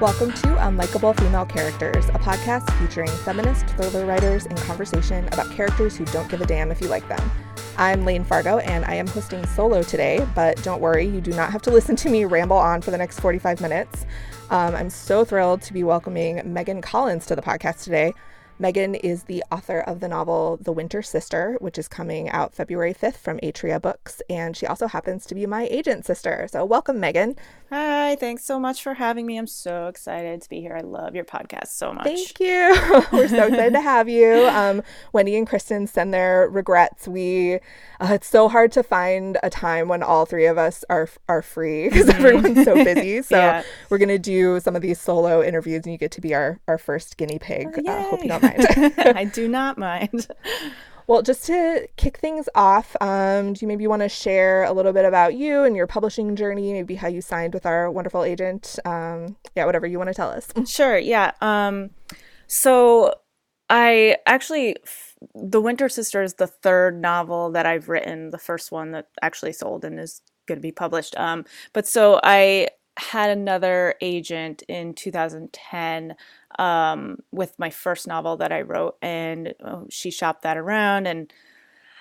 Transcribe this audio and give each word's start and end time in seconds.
Welcome 0.00 0.32
to 0.32 0.48
Unlikable 0.56 1.14
Female 1.20 1.44
Characters, 1.44 2.06
a 2.08 2.12
podcast 2.12 2.70
featuring 2.80 3.10
feminist 3.18 3.66
thriller 3.66 4.06
writers 4.06 4.46
in 4.46 4.56
conversation 4.56 5.28
about 5.28 5.50
characters 5.50 5.94
who 5.94 6.06
don't 6.06 6.26
give 6.30 6.40
a 6.40 6.46
damn 6.46 6.70
if 6.70 6.80
you 6.80 6.88
like 6.88 7.06
them. 7.06 7.30
I'm 7.76 8.06
Layne 8.06 8.24
Fargo, 8.24 8.60
and 8.60 8.86
I 8.86 8.94
am 8.94 9.06
hosting 9.06 9.44
solo 9.48 9.82
today, 9.82 10.26
but 10.34 10.56
don't 10.62 10.80
worry, 10.80 11.04
you 11.04 11.20
do 11.20 11.32
not 11.32 11.52
have 11.52 11.60
to 11.62 11.70
listen 11.70 11.96
to 11.96 12.08
me 12.08 12.24
ramble 12.24 12.56
on 12.56 12.80
for 12.80 12.90
the 12.90 12.96
next 12.96 13.20
45 13.20 13.60
minutes. 13.60 14.06
Um, 14.48 14.74
I'm 14.74 14.88
so 14.88 15.22
thrilled 15.22 15.60
to 15.62 15.74
be 15.74 15.84
welcoming 15.84 16.50
Megan 16.50 16.80
Collins 16.80 17.26
to 17.26 17.36
the 17.36 17.42
podcast 17.42 17.84
today. 17.84 18.14
Megan 18.60 18.94
is 18.94 19.22
the 19.24 19.42
author 19.50 19.80
of 19.80 20.00
the 20.00 20.08
novel 20.08 20.58
The 20.60 20.70
Winter 20.72 21.00
Sister, 21.00 21.56
which 21.60 21.78
is 21.78 21.88
coming 21.88 22.28
out 22.28 22.54
February 22.54 22.92
5th 22.92 23.16
from 23.16 23.38
Atria 23.38 23.80
Books, 23.80 24.20
and 24.28 24.54
she 24.54 24.66
also 24.66 24.86
happens 24.86 25.24
to 25.26 25.34
be 25.34 25.46
my 25.46 25.66
agent 25.70 26.04
sister. 26.04 26.46
So, 26.50 26.66
welcome, 26.66 27.00
Megan. 27.00 27.36
Hi, 27.70 28.16
thanks 28.16 28.44
so 28.44 28.58
much 28.58 28.82
for 28.82 28.94
having 28.94 29.26
me. 29.26 29.38
I'm 29.38 29.46
so 29.46 29.86
excited 29.86 30.42
to 30.42 30.48
be 30.48 30.60
here. 30.60 30.74
I 30.76 30.80
love 30.80 31.14
your 31.14 31.24
podcast 31.24 31.68
so 31.68 31.92
much. 31.92 32.02
Thank 32.02 32.40
you. 32.40 32.76
We're 33.12 33.28
so 33.28 33.46
excited 33.46 33.74
to 33.74 33.80
have 33.80 34.08
you. 34.08 34.48
Um, 34.60 34.82
Wendy 35.12 35.36
and 35.36 35.46
Kristen 35.46 35.86
send 35.86 36.12
their 36.12 36.48
regrets. 36.48 37.06
We 37.08 37.60
uh, 38.00 38.10
it's 38.10 38.26
so 38.26 38.48
hard 38.48 38.72
to 38.72 38.82
find 38.82 39.38
a 39.42 39.48
time 39.48 39.88
when 39.88 40.02
all 40.02 40.26
three 40.26 40.46
of 40.46 40.58
us 40.58 40.84
are 40.90 41.08
are 41.28 41.40
free 41.40 41.88
because 41.88 42.08
everyone's 42.08 42.64
so 42.64 42.74
busy. 42.74 43.22
So 43.22 43.36
yeah. 43.36 43.62
we're 43.88 43.98
gonna 43.98 44.18
do 44.18 44.60
some 44.60 44.76
of 44.76 44.82
these 44.82 45.00
solo 45.00 45.42
interviews, 45.42 45.84
and 45.84 45.92
you 45.92 45.98
get 45.98 46.10
to 46.12 46.20
be 46.20 46.34
our 46.34 46.58
our 46.68 46.76
first 46.76 47.16
guinea 47.16 47.38
pig. 47.38 47.68
Uh, 47.86 48.02
hope 48.10 48.22
you 48.22 48.28
don't 48.28 48.42
mind. 48.42 48.66
I 48.98 49.24
do 49.24 49.48
not 49.48 49.78
mind. 49.78 50.26
Well, 51.10 51.22
just 51.22 51.44
to 51.46 51.88
kick 51.96 52.18
things 52.18 52.48
off, 52.54 52.94
um, 53.00 53.54
do 53.54 53.64
you 53.64 53.66
maybe 53.66 53.88
want 53.88 54.02
to 54.02 54.08
share 54.08 54.62
a 54.62 54.72
little 54.72 54.92
bit 54.92 55.04
about 55.04 55.34
you 55.34 55.64
and 55.64 55.74
your 55.74 55.88
publishing 55.88 56.36
journey, 56.36 56.72
maybe 56.72 56.94
how 56.94 57.08
you 57.08 57.20
signed 57.20 57.52
with 57.52 57.66
our 57.66 57.90
wonderful 57.90 58.22
agent? 58.22 58.78
Um, 58.84 59.36
yeah, 59.56 59.64
whatever 59.64 59.88
you 59.88 59.98
want 59.98 60.06
to 60.06 60.14
tell 60.14 60.30
us. 60.30 60.46
Sure. 60.68 60.96
Yeah. 60.96 61.32
Um, 61.40 61.90
so 62.46 63.12
I 63.68 64.18
actually, 64.24 64.76
The 65.34 65.60
Winter 65.60 65.88
Sister 65.88 66.22
is 66.22 66.34
the 66.34 66.46
third 66.46 67.00
novel 67.00 67.50
that 67.50 67.66
I've 67.66 67.88
written, 67.88 68.30
the 68.30 68.38
first 68.38 68.70
one 68.70 68.92
that 68.92 69.08
actually 69.20 69.52
sold 69.52 69.84
and 69.84 69.98
is 69.98 70.22
going 70.46 70.58
to 70.58 70.62
be 70.62 70.70
published. 70.70 71.16
Um, 71.16 71.44
but 71.72 71.88
so 71.88 72.20
I 72.22 72.68
had 72.96 73.30
another 73.30 73.94
agent 74.00 74.62
in 74.68 74.94
2010 74.94 76.16
um, 76.58 77.18
with 77.32 77.58
my 77.58 77.70
first 77.70 78.06
novel 78.06 78.36
that 78.38 78.52
I 78.52 78.62
wrote, 78.62 78.96
and 79.00 79.54
oh, 79.64 79.86
she 79.90 80.10
shopped 80.10 80.42
that 80.42 80.56
around, 80.56 81.06
and 81.06 81.32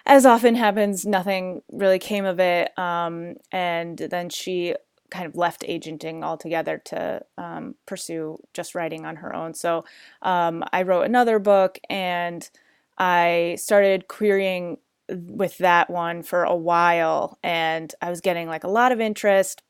as 0.05 0.25
often 0.25 0.55
happens, 0.55 1.05
nothing 1.05 1.61
really 1.71 1.99
came 1.99 2.25
of 2.25 2.39
it. 2.39 2.77
Um, 2.77 3.35
and 3.51 3.97
then 3.97 4.29
she 4.29 4.75
kind 5.11 5.25
of 5.25 5.35
left 5.35 5.63
agenting 5.67 6.23
altogether 6.23 6.77
to 6.85 7.21
um, 7.37 7.75
pursue 7.85 8.37
just 8.53 8.75
writing 8.75 9.05
on 9.05 9.17
her 9.17 9.35
own. 9.35 9.53
So 9.53 9.85
um, 10.21 10.63
I 10.71 10.83
wrote 10.83 11.03
another 11.03 11.39
book, 11.39 11.79
and 11.89 12.49
I 12.97 13.57
started 13.59 14.07
querying 14.07 14.77
with 15.09 15.57
that 15.59 15.89
one 15.89 16.21
for 16.21 16.43
a 16.43 16.55
while, 16.55 17.37
and 17.43 17.93
I 18.01 18.09
was 18.09 18.21
getting 18.21 18.47
like 18.47 18.63
a 18.63 18.69
lot 18.69 18.91
of 18.91 18.99
interest. 18.99 19.61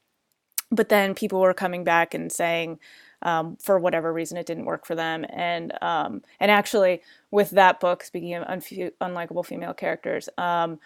But 0.72 0.89
then 0.89 1.16
people 1.16 1.39
were 1.39 1.53
coming 1.53 1.84
back 1.84 2.14
and 2.14 2.31
saying, 2.31 2.80
um, 3.22 3.58
for 3.58 3.80
whatever 3.80 4.14
reason 4.14 4.38
it 4.38 4.45
didn't 4.45 4.66
work 4.66 4.86
for 4.86 4.95
them. 4.95 5.25
And 5.30 5.73
um, 5.81 6.22
and 6.39 6.52
actually 6.52 7.02
with 7.31 7.52
that 7.52 7.80
book 7.80 8.03
speaking 8.03 8.34
of 8.36 8.48
unf- 8.48 8.94
unlikable 9.02 9.45
female 9.45 9.73
characters 9.73 10.30
um, 10.38 10.80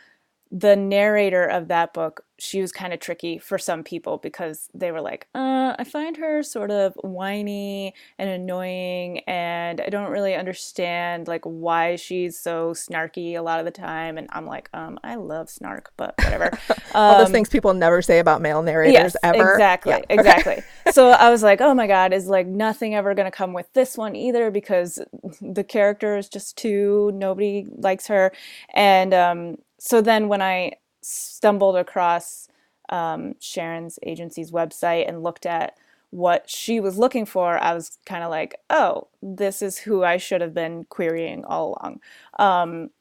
the 0.56 0.76
narrator 0.76 1.44
of 1.44 1.68
that 1.70 1.96
book, 1.96 2.26
she 2.38 2.62
was 2.62 2.72
kind 2.72 2.94
of 2.94 3.00
tricky 3.00 3.40
for 3.40 3.58
some 3.58 3.84
people 3.84 4.20
because 4.20 4.70
they 4.76 4.92
were 4.92 5.02
like, 5.02 5.28
uh, 5.34 5.76
I 5.80 5.84
find 5.84 6.16
her 6.18 6.44
sort 6.44 6.70
of 6.70 6.94
whiny 7.02 7.96
and 8.20 8.30
annoying, 8.30 9.20
and 9.22 9.82
I 9.82 9.90
don't 9.90 10.12
really 10.12 10.36
understand 10.36 11.28
like 11.28 11.44
why 11.44 11.96
she's 11.96 12.38
so 12.40 12.74
snarky 12.74 13.34
a 13.34 13.42
lot 13.42 13.58
of 13.58 13.66
the 13.66 13.72
time. 13.72 14.20
And 14.20 14.28
I'm 14.32 14.46
like, 14.46 14.70
um, 14.76 15.00
I 15.04 15.16
love 15.16 15.50
snark, 15.50 15.92
but 15.98 16.14
whatever. 16.24 16.56
All 16.94 17.18
those 17.18 17.28
um, 17.28 17.34
things 17.34 17.50
people 17.50 17.74
never 17.74 18.04
say 18.04 18.20
about 18.20 18.40
male 18.40 18.62
narrators 18.62 18.94
yes, 18.94 19.16
ever. 19.24 19.54
Exactly, 19.54 19.94
yeah. 19.94 20.02
exactly. 20.10 20.62
so 20.92 21.10
I 21.10 21.32
was 21.32 21.42
like, 21.42 21.62
oh 21.62 21.74
my 21.74 21.88
god, 21.88 22.14
is 22.14 22.28
like 22.28 22.46
nothing 22.46 22.94
ever 22.94 23.16
gonna 23.16 23.32
come 23.32 23.54
with 23.54 23.74
this 23.74 23.98
one 23.98 24.16
either 24.16 24.52
because 24.52 25.00
the 25.42 25.64
character 25.64 26.16
is 26.16 26.30
just 26.30 26.60
too 26.60 27.12
nobody 27.16 27.66
likes 27.76 28.06
her, 28.06 28.32
and 28.76 29.16
um, 29.16 29.58
so 29.86 30.00
then 30.00 30.30
when 30.30 30.42
I 30.42 30.78
stumbled 31.02 31.76
across 31.76 32.48
um, 32.88 33.34
Sharon's 33.42 34.00
agency's 34.04 34.50
website 34.50 35.10
and 35.10 35.24
looked 35.24 35.46
at 35.46 35.76
what 36.10 36.50
she 36.50 36.80
was 36.80 36.98
looking 36.98 37.26
for, 37.26 37.62
I 37.62 37.74
was 37.74 37.98
kind 38.06 38.24
of 38.24 38.30
like, 38.30 38.56
oh, 38.70 39.10
this 39.22 39.62
is 39.62 39.78
who 39.80 40.02
I 40.06 40.16
should 40.16 40.40
have 40.40 40.54
been 40.54 40.86
querying 40.86 41.44
all 41.44 41.78
along. 41.82 42.00
Um, 42.40 42.92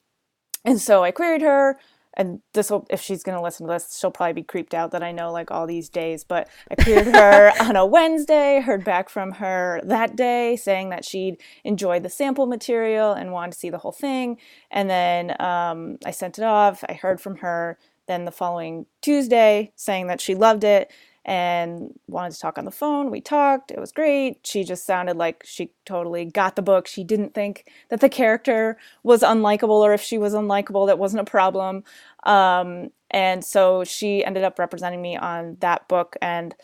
and 0.65 0.81
so 0.81 1.05
I 1.05 1.13
queried 1.13 1.43
her, 1.43 1.79
and 2.15 2.41
this 2.53 2.71
will 2.71 2.87
if 2.91 3.01
she's 3.01 3.23
going 3.23 3.37
to 3.37 3.43
listen 3.43 3.67
to 3.67 3.73
this 3.73 3.99
she'll 3.99 4.11
probably 4.11 4.33
be 4.33 4.43
creeped 4.43 4.75
out 4.75 4.91
that 4.91 5.03
i 5.03 5.13
know 5.13 5.33
like 5.33 5.51
all 5.51 5.67
these 5.67 5.89
days 5.89 6.25
but 6.25 6.49
i 6.71 6.75
cleared 6.75 7.07
her 7.07 7.53
on 7.61 7.77
a 7.77 7.87
wednesday 7.87 8.61
heard 8.61 8.85
back 8.85 9.09
from 9.09 9.33
her 9.33 9.81
that 9.85 10.17
day 10.17 10.57
saying 10.57 10.91
that 10.91 11.05
she'd 11.05 11.37
enjoyed 11.65 12.03
the 12.03 12.11
sample 12.11 12.47
material 12.47 13.13
and 13.13 13.33
wanted 13.33 13.53
to 13.53 13.59
see 13.59 13.71
the 13.71 13.79
whole 13.79 13.93
thing 13.93 14.37
and 14.71 14.91
then 14.91 15.31
um, 15.41 15.99
i 16.05 16.11
sent 16.11 16.39
it 16.39 16.45
off. 16.45 16.85
I 16.89 16.95
heard 16.95 17.21
from 17.21 17.37
her 17.37 17.79
then 18.09 18.25
the 18.25 18.33
following 18.33 18.87
tuesday 19.01 19.73
saying 19.77 20.07
that 20.09 20.21
she 20.21 20.35
loved 20.35 20.65
it 20.65 20.91
and 21.25 21.93
wanted 22.09 22.33
to 22.33 22.41
talk 22.41 22.59
on 22.59 22.65
the 22.65 22.71
phone. 22.71 23.11
We 23.11 23.21
talked. 23.21 23.71
It 23.71 23.79
was 23.79 23.93
great. 23.93 24.47
She 24.47 24.65
just 24.65 24.85
sounded 24.87 25.17
like 25.17 25.45
she 25.47 25.71
totally 25.87 26.25
got 26.25 26.57
the 26.57 26.63
book. 26.63 26.87
She 26.89 27.05
didn't 27.05 27.35
think 27.35 27.71
that 27.91 28.01
the 28.01 28.09
character 28.09 28.77
was 29.05 29.23
unlikable 29.23 29.71
or 29.71 29.93
if 29.93 30.03
she 30.03 30.19
was 30.19 30.35
unlikable, 30.35 30.87
that 30.87 30.99
wasn't 30.99 31.27
a 31.27 31.31
problem. 31.31 31.85
Um, 32.25 32.91
and 33.11 33.45
so 33.45 33.85
she 33.85 34.25
ended 34.25 34.43
up 34.43 34.59
representing 34.59 35.03
me 35.03 35.17
on 35.17 35.59
that 35.61 35.87
book. 35.89 36.17
And 36.21 36.55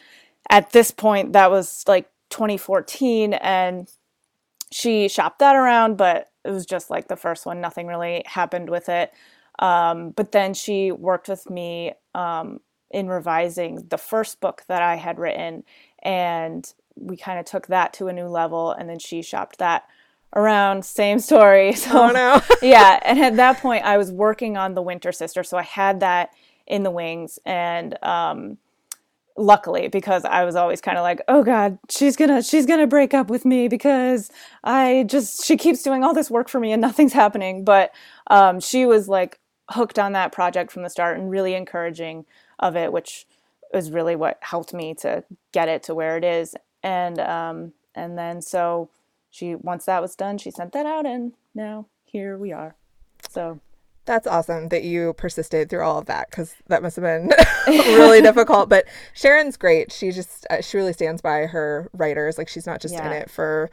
at 0.50 0.72
this 0.72 0.90
point, 0.90 1.34
that 1.34 1.50
was 1.50 1.84
like 1.86 2.10
2014. 2.30 3.34
And 3.34 3.88
she 4.72 5.08
shopped 5.08 5.38
that 5.38 5.56
around, 5.56 5.96
but 5.96 6.30
it 6.44 6.50
was 6.50 6.66
just 6.66 6.90
like 6.90 7.08
the 7.08 7.16
first 7.16 7.46
one. 7.46 7.60
Nothing 7.60 7.86
really 7.86 8.22
happened 8.26 8.70
with 8.70 8.88
it. 8.88 9.12
Um, 9.58 10.10
but 10.10 10.32
then 10.32 10.54
she 10.54 10.92
worked 10.92 11.28
with 11.28 11.48
me 11.50 11.92
um, 12.14 12.60
in 12.90 13.08
revising 13.08 13.86
the 13.88 13.98
first 13.98 14.40
book 14.40 14.64
that 14.68 14.82
I 14.82 14.96
had 14.96 15.18
written, 15.18 15.64
and 16.02 16.72
we 16.96 17.16
kind 17.16 17.38
of 17.38 17.44
took 17.44 17.68
that 17.68 17.92
to 17.94 18.08
a 18.08 18.12
new 18.12 18.26
level. 18.26 18.72
And 18.72 18.88
then 18.88 18.98
she 18.98 19.22
shopped 19.22 19.58
that 19.58 19.86
around. 20.34 20.84
Same 20.84 21.18
story. 21.18 21.72
So, 21.76 22.08
oh 22.08 22.10
no. 22.10 22.40
yeah, 22.62 22.98
and 23.04 23.18
at 23.18 23.36
that 23.36 23.60
point, 23.60 23.84
I 23.84 23.98
was 23.98 24.10
working 24.10 24.56
on 24.56 24.74
the 24.74 24.82
Winter 24.82 25.12
Sister, 25.12 25.42
so 25.44 25.56
I 25.56 25.62
had 25.62 26.00
that 26.00 26.30
in 26.66 26.82
the 26.82 26.90
wings, 26.90 27.38
and 27.46 28.02
um, 28.02 28.58
luckily 29.38 29.88
because 29.88 30.24
I 30.24 30.44
was 30.44 30.56
always 30.56 30.80
kind 30.80 30.98
of 30.98 31.02
like, 31.02 31.22
oh 31.28 31.42
god, 31.42 31.78
she's 31.88 32.16
gonna 32.16 32.42
she's 32.42 32.66
gonna 32.66 32.86
break 32.86 33.14
up 33.14 33.30
with 33.30 33.44
me 33.44 33.68
because 33.68 34.30
I 34.64 35.04
just 35.06 35.44
she 35.44 35.56
keeps 35.56 35.82
doing 35.82 36.04
all 36.04 36.12
this 36.12 36.30
work 36.30 36.48
for 36.48 36.60
me 36.60 36.72
and 36.72 36.82
nothing's 36.82 37.12
happening. 37.12 37.64
But 37.64 37.92
um, 38.26 38.60
she 38.60 38.84
was 38.84 39.08
like 39.08 39.38
hooked 39.70 39.98
on 39.98 40.12
that 40.12 40.32
project 40.32 40.72
from 40.72 40.82
the 40.82 40.90
start 40.90 41.18
and 41.18 41.30
really 41.30 41.54
encouraging 41.54 42.24
of 42.58 42.76
it, 42.76 42.92
which 42.92 43.26
is 43.74 43.90
really 43.90 44.16
what 44.16 44.38
helped 44.40 44.72
me 44.72 44.94
to 44.94 45.24
get 45.52 45.68
it 45.68 45.82
to 45.84 45.94
where 45.94 46.16
it 46.16 46.24
is. 46.24 46.54
And 46.82 47.18
um, 47.18 47.72
and 47.94 48.16
then 48.16 48.40
so 48.42 48.88
she 49.30 49.54
once 49.54 49.84
that 49.86 50.02
was 50.02 50.14
done, 50.14 50.38
she 50.38 50.50
sent 50.50 50.72
that 50.72 50.86
out, 50.86 51.06
and 51.06 51.32
now 51.54 51.86
here 52.04 52.38
we 52.38 52.52
are. 52.52 52.74
So 53.28 53.60
that's 54.08 54.26
awesome 54.26 54.68
that 54.68 54.84
you 54.84 55.12
persisted 55.12 55.68
through 55.68 55.82
all 55.82 55.98
of 55.98 56.06
that 56.06 56.30
because 56.30 56.54
that 56.68 56.82
must 56.82 56.96
have 56.96 57.02
been 57.02 57.30
really 57.66 58.22
difficult. 58.22 58.68
But 58.68 58.86
Sharon's 59.12 59.56
great. 59.56 59.92
She 59.92 60.10
just 60.12 60.46
uh, 60.50 60.62
she 60.62 60.76
really 60.76 60.94
stands 60.94 61.20
by 61.20 61.46
her 61.46 61.90
writers. 61.92 62.38
Like 62.38 62.48
she's 62.48 62.66
not 62.66 62.80
just 62.80 62.94
yeah. 62.94 63.06
in 63.06 63.12
it 63.12 63.30
for 63.30 63.70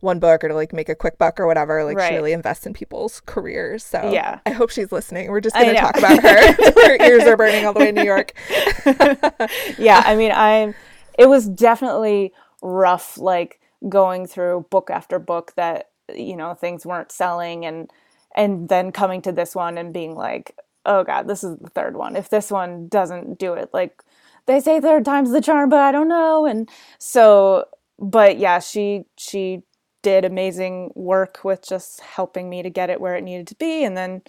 one 0.00 0.18
book 0.18 0.42
or 0.42 0.48
to 0.48 0.54
like 0.54 0.72
make 0.72 0.88
a 0.88 0.94
quick 0.94 1.18
buck 1.18 1.38
or 1.38 1.46
whatever. 1.46 1.84
Like 1.84 1.96
right. 1.96 2.08
she 2.08 2.14
really 2.14 2.32
invests 2.32 2.66
in 2.66 2.72
people's 2.72 3.20
careers. 3.26 3.84
So 3.84 4.10
yeah, 4.12 4.40
I 4.46 4.50
hope 4.50 4.70
she's 4.70 4.90
listening. 4.90 5.30
We're 5.30 5.40
just 5.40 5.54
gonna 5.54 5.74
talk 5.74 5.96
about 5.96 6.22
her. 6.22 6.52
her 6.86 7.02
ears 7.04 7.24
are 7.24 7.36
burning 7.36 7.66
all 7.66 7.72
the 7.72 7.80
way 7.80 7.88
in 7.90 7.94
New 7.94 8.04
York. 8.04 8.32
yeah, 9.78 10.02
I 10.04 10.16
mean, 10.16 10.32
I'm 10.32 10.74
it 11.18 11.28
was 11.28 11.48
definitely 11.48 12.32
rough, 12.62 13.18
like 13.18 13.60
going 13.88 14.26
through 14.26 14.66
book 14.70 14.90
after 14.90 15.18
book 15.18 15.52
that 15.56 15.90
you 16.14 16.36
know 16.36 16.54
things 16.54 16.84
weren't 16.84 17.12
selling 17.12 17.64
and 17.64 17.90
and 18.34 18.68
then 18.68 18.92
coming 18.92 19.22
to 19.22 19.32
this 19.32 19.54
one 19.54 19.76
and 19.76 19.92
being 19.92 20.14
like, 20.14 20.56
oh 20.86 21.04
god, 21.04 21.28
this 21.28 21.44
is 21.44 21.58
the 21.58 21.70
third 21.70 21.96
one. 21.96 22.16
If 22.16 22.30
this 22.30 22.50
one 22.50 22.88
doesn't 22.88 23.38
do 23.38 23.52
it, 23.54 23.70
like 23.72 24.02
they 24.46 24.60
say 24.60 24.80
third 24.80 25.04
time's 25.04 25.30
the 25.30 25.40
charm, 25.40 25.68
but 25.68 25.80
I 25.80 25.92
don't 25.92 26.08
know. 26.08 26.46
And 26.46 26.68
so, 26.98 27.66
but 27.98 28.38
yeah, 28.38 28.58
she 28.60 29.04
she 29.16 29.62
did 30.02 30.24
amazing 30.24 30.92
work 30.94 31.44
with 31.44 31.66
just 31.66 32.00
helping 32.00 32.48
me 32.48 32.62
to 32.62 32.70
get 32.70 32.90
it 32.90 33.00
where 33.00 33.16
it 33.16 33.24
needed 33.24 33.46
to 33.48 33.54
be 33.54 33.84
and 33.84 33.96
then 33.96 34.22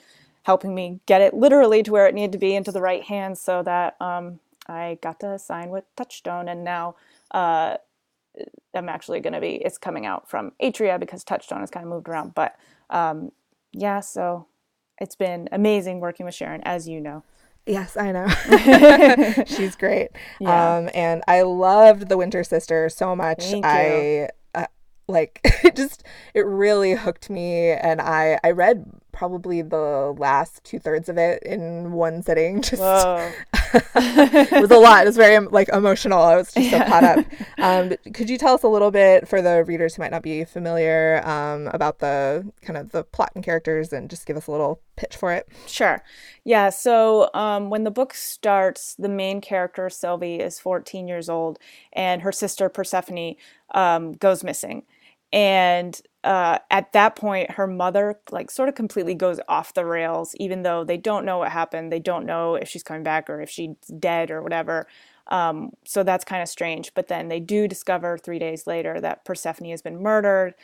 helping 0.44 0.74
me 0.74 1.00
get 1.06 1.22
it 1.22 1.34
literally 1.34 1.84
to 1.84 1.92
where 1.92 2.08
it 2.08 2.16
needed 2.16 2.32
to 2.32 2.38
be 2.38 2.56
into 2.56 2.72
the 2.72 2.82
right 2.82 3.04
hands 3.04 3.40
so 3.40 3.62
that 3.64 3.96
um, 4.02 4.40
I 4.68 4.98
got 5.02 5.20
to 5.22 5.38
sign 5.38 5.70
with 5.70 5.84
Touchstone. 5.96 6.48
And 6.48 6.64
now 6.64 6.96
uh, 7.32 7.78
I'm 8.74 8.90
actually 8.90 9.20
going 9.20 9.34
to 9.34 9.42
be. 9.42 9.56
It's 9.56 9.78
coming 9.78 10.06
out 10.06 10.30
from 10.30 10.54
Atria 10.62 11.00
because 11.00 11.24
Touchstone 11.24 11.60
has 11.60 11.70
kind 11.70 11.86
of 11.86 11.92
moved 11.92 12.10
around. 12.10 12.34
But 12.34 12.56
um, 12.90 13.32
yeah, 13.72 14.00
so 14.00 14.48
it's 15.00 15.16
been 15.16 15.48
amazing 15.52 16.00
working 16.00 16.26
with 16.26 16.36
Sharon, 16.36 16.62
as 16.64 16.88
you 16.88 17.00
know. 17.00 17.24
Yes, 17.68 17.96
I 17.96 18.12
know. 18.12 18.28
She's 19.46 19.76
great. 19.76 20.10
Yeah. 20.40 20.78
Um, 20.78 20.90
and 20.96 21.24
I 21.28 21.44
loved 21.44 22.10
The 22.10 22.18
Winter 22.18 22.44
Sister 22.44 22.90
so 22.90 23.16
much. 23.16 23.44
Thank 23.44 23.66
I 23.66 24.30
like 25.12 25.42
it 25.64 25.76
just 25.76 26.04
it 26.34 26.46
really 26.46 26.94
hooked 26.94 27.30
me 27.30 27.72
and 27.72 28.02
I 28.02 28.40
I 28.44 28.52
read 28.52 28.86
probably 29.12 29.62
the 29.62 30.16
last 30.18 30.64
two 30.64 30.80
thirds 30.80 31.10
of 31.10 31.18
it 31.18 31.44
in 31.44 31.92
one 31.92 32.24
sitting. 32.24 32.62
Just 32.72 32.82
it 33.74 34.62
was 34.62 34.72
a 34.72 34.78
lot. 34.78 35.04
It 35.04 35.08
was 35.08 35.18
very 35.18 35.40
like 35.46 35.70
emotional. 35.70 36.22
I 36.22 36.36
was 36.36 36.52
just 36.52 36.72
yeah. 36.72 36.86
so 36.86 36.90
caught 36.90 37.04
up. 37.04 37.26
Um, 37.58 38.14
could 38.14 38.30
you 38.30 38.38
tell 38.38 38.54
us 38.54 38.64
a 38.64 38.68
little 38.68 38.92
bit 38.92 39.28
for 39.28 39.42
the 39.42 39.64
readers 39.64 39.96
who 39.96 40.02
might 40.02 40.12
not 40.12 40.24
be 40.24 40.44
familiar 40.44 41.22
um, 41.26 41.68
about 41.68 42.00
the 42.00 42.52
kind 42.62 42.78
of 42.78 42.92
the 42.92 43.04
plot 43.04 43.32
and 43.36 43.44
characters, 43.44 43.94
and 43.94 44.10
just 44.10 44.26
give 44.26 44.36
us 44.36 44.48
a 44.48 44.52
little 44.52 44.82
pitch 44.96 45.16
for 45.16 45.32
it? 45.32 45.48
Sure. 45.68 46.04
Yeah. 46.44 46.70
So 46.70 47.30
um, 47.34 47.70
when 47.70 47.84
the 47.84 47.92
book 47.92 48.14
starts, 48.14 48.96
the 48.96 49.10
main 49.10 49.42
character 49.42 49.90
Sylvie 49.90 50.40
is 50.40 50.60
14 50.60 51.08
years 51.08 51.30
old, 51.30 51.60
and 51.94 52.22
her 52.24 52.32
sister 52.32 52.68
Persephone 52.70 53.36
um, 53.74 54.14
goes 54.14 54.44
missing 54.44 54.84
and 55.34 56.00
uh, 56.24 56.60
at 56.70 56.92
that 56.94 57.16
point 57.16 57.52
her 57.52 57.66
mother 57.68 58.20
like 58.32 58.52
sort 58.52 58.70
of 58.70 58.76
completely 58.76 59.16
goes 59.16 59.40
off 59.48 59.74
the 59.74 59.86
rails 59.86 60.36
even 60.40 60.62
though 60.64 60.84
they 60.84 60.98
don't 60.98 61.26
know 61.26 61.40
what 61.40 61.52
happened. 61.52 61.92
They 61.92 62.00
don't 62.00 62.26
know 62.26 62.56
if 62.56 62.68
she's 62.70 62.84
coming 62.84 63.04
back 63.04 63.30
or 63.30 63.42
if 63.42 63.50
she's 63.50 63.76
dead 64.00 64.32
or 64.32 64.42
whatever. 64.44 64.88
Um, 65.28 65.72
so 65.86 66.04
that's 66.04 66.26
kind 66.26 66.42
of 66.42 66.50
strange. 66.50 66.94
But 66.94 67.08
then 67.08 67.30
they 67.30 67.40
do 67.40 67.68
discover 67.68 68.18
three 68.18 68.40
days 68.40 68.68
later 68.68 69.00
that 69.02 69.26
persephone 69.26 69.70
has 69.70 69.82
been 69.82 70.02
murdered. 70.02 70.56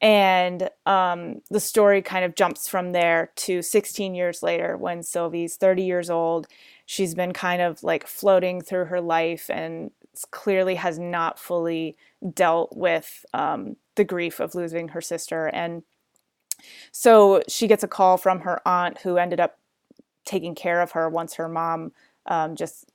And 0.00 0.70
um, 0.86 1.40
the 1.50 1.60
story 1.60 2.02
kind 2.02 2.24
of 2.24 2.36
jumps 2.36 2.68
from 2.68 2.92
there 2.92 3.32
to 3.36 3.62
16 3.62 4.14
years 4.14 4.42
later 4.42 4.76
when 4.76 5.02
sylvie's 5.02 5.56
30 5.56 5.82
years 5.84 6.10
old. 6.10 6.46
She's 6.86 7.14
been 7.14 7.32
kind 7.32 7.62
of 7.62 7.82
like 7.82 8.06
floating 8.06 8.60
through 8.60 8.86
her 8.86 9.00
life 9.00 9.50
and 9.50 9.90
clearly 10.30 10.76
has 10.76 10.98
not 10.98 11.38
fully 11.38 11.96
dealt 12.34 12.76
with 12.76 13.24
um, 13.32 13.76
the 13.96 14.04
grief 14.04 14.40
of 14.40 14.54
losing 14.54 14.88
her 14.88 15.00
sister. 15.00 15.46
And 15.46 15.82
so 16.92 17.42
she 17.48 17.66
gets 17.68 17.84
a 17.84 17.88
call 17.88 18.16
from 18.16 18.40
her 18.40 18.60
aunt 18.66 19.00
who 19.02 19.16
ended 19.16 19.40
up 19.40 19.58
taking 20.24 20.54
care 20.54 20.80
of 20.80 20.92
her 20.92 21.08
once 21.08 21.34
her 21.34 21.48
mom 21.48 21.92
um, 22.26 22.56
just 22.56 22.86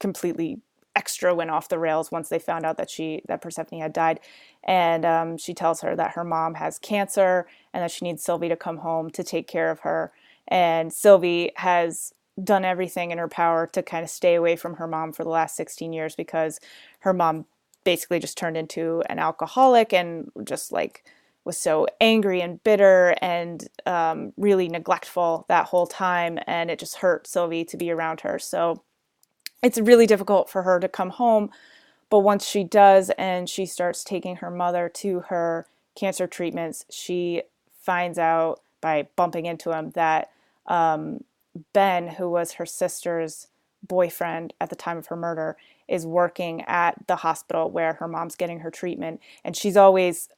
completely 0.00 0.60
extra 0.94 1.34
went 1.34 1.50
off 1.50 1.68
the 1.68 1.78
rails 1.78 2.10
once 2.10 2.28
they 2.28 2.38
found 2.38 2.66
out 2.66 2.76
that 2.76 2.90
she 2.90 3.22
that 3.28 3.40
Persephone 3.40 3.80
had 3.80 3.92
died, 3.92 4.20
and 4.64 5.04
um, 5.04 5.38
she 5.38 5.54
tells 5.54 5.80
her 5.80 5.96
that 5.96 6.12
her 6.12 6.24
mom 6.24 6.54
has 6.54 6.78
cancer 6.78 7.46
and 7.72 7.82
that 7.82 7.90
she 7.90 8.04
needs 8.04 8.22
Sylvie 8.22 8.48
to 8.48 8.56
come 8.56 8.78
home 8.78 9.10
to 9.10 9.22
take 9.24 9.46
care 9.48 9.70
of 9.70 9.80
her. 9.80 10.12
And 10.48 10.92
Sylvie 10.92 11.52
has 11.56 12.12
done 12.42 12.64
everything 12.64 13.10
in 13.10 13.18
her 13.18 13.28
power 13.28 13.66
to 13.68 13.82
kind 13.82 14.04
of 14.04 14.10
stay 14.10 14.34
away 14.34 14.56
from 14.56 14.74
her 14.74 14.86
mom 14.86 15.12
for 15.12 15.22
the 15.22 15.30
last 15.30 15.54
16 15.56 15.92
years 15.92 16.16
because 16.16 16.60
her 17.00 17.12
mom 17.12 17.46
basically 17.84 18.18
just 18.18 18.38
turned 18.38 18.56
into 18.56 19.02
an 19.08 19.18
alcoholic 19.18 19.92
and 19.92 20.30
just 20.44 20.72
like 20.72 21.04
was 21.44 21.58
so 21.58 21.86
angry 22.00 22.40
and 22.40 22.62
bitter 22.62 23.16
and 23.20 23.68
um, 23.86 24.32
really 24.36 24.68
neglectful 24.68 25.44
that 25.48 25.66
whole 25.66 25.86
time. 25.86 26.38
And 26.46 26.70
it 26.70 26.78
just 26.78 26.96
hurt 26.96 27.26
Sylvie 27.26 27.64
to 27.64 27.76
be 27.76 27.90
around 27.90 28.20
her. 28.20 28.38
So 28.38 28.82
it's 29.62 29.78
really 29.78 30.06
difficult 30.06 30.48
for 30.48 30.62
her 30.62 30.78
to 30.80 30.88
come 30.88 31.10
home. 31.10 31.50
But 32.10 32.20
once 32.20 32.46
she 32.46 32.62
does 32.62 33.10
and 33.18 33.48
she 33.48 33.66
starts 33.66 34.04
taking 34.04 34.36
her 34.36 34.50
mother 34.50 34.88
to 34.96 35.20
her 35.20 35.66
cancer 35.96 36.26
treatments, 36.26 36.84
she 36.90 37.42
finds 37.80 38.18
out 38.18 38.60
by 38.80 39.08
bumping 39.16 39.46
into 39.46 39.72
him 39.72 39.90
that 39.90 40.30
um, 40.66 41.24
Ben, 41.72 42.08
who 42.08 42.28
was 42.30 42.52
her 42.52 42.66
sister's 42.66 43.48
boyfriend 43.82 44.52
at 44.60 44.70
the 44.70 44.76
time 44.76 44.96
of 44.96 45.06
her 45.06 45.16
murder, 45.16 45.56
is 45.92 46.06
working 46.06 46.62
at 46.62 46.94
the 47.06 47.16
hospital 47.16 47.70
where 47.70 47.92
her 47.92 48.08
mom's 48.08 48.34
getting 48.34 48.60
her 48.60 48.70
treatment. 48.70 49.20
And 49.44 49.54
she's 49.54 49.76
always 49.76 50.30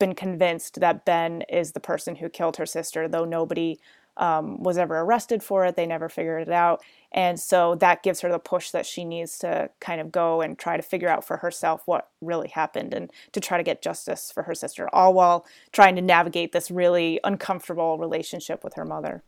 been 0.00 0.16
convinced 0.16 0.80
that 0.80 1.04
Ben 1.04 1.42
is 1.42 1.72
the 1.72 1.80
person 1.80 2.16
who 2.16 2.28
killed 2.28 2.56
her 2.56 2.66
sister, 2.66 3.06
though 3.06 3.24
nobody 3.24 3.78
um, 4.16 4.60
was 4.60 4.78
ever 4.78 4.98
arrested 4.98 5.44
for 5.44 5.64
it. 5.64 5.76
They 5.76 5.86
never 5.86 6.08
figured 6.08 6.48
it 6.48 6.52
out. 6.52 6.82
And 7.12 7.38
so 7.38 7.76
that 7.76 8.02
gives 8.02 8.20
her 8.22 8.32
the 8.32 8.40
push 8.40 8.72
that 8.72 8.84
she 8.84 9.04
needs 9.04 9.38
to 9.38 9.70
kind 9.78 10.00
of 10.00 10.10
go 10.10 10.40
and 10.40 10.58
try 10.58 10.76
to 10.76 10.82
figure 10.82 11.08
out 11.08 11.24
for 11.24 11.36
herself 11.36 11.82
what 11.86 12.08
really 12.20 12.48
happened 12.48 12.92
and 12.92 13.12
to 13.30 13.40
try 13.40 13.58
to 13.58 13.62
get 13.62 13.82
justice 13.82 14.32
for 14.32 14.42
her 14.42 14.56
sister, 14.56 14.92
all 14.92 15.14
while 15.14 15.46
trying 15.70 15.94
to 15.94 16.02
navigate 16.02 16.50
this 16.50 16.68
really 16.68 17.20
uncomfortable 17.22 17.96
relationship 17.96 18.64
with 18.64 18.74
her 18.74 18.84
mother. 18.84 19.22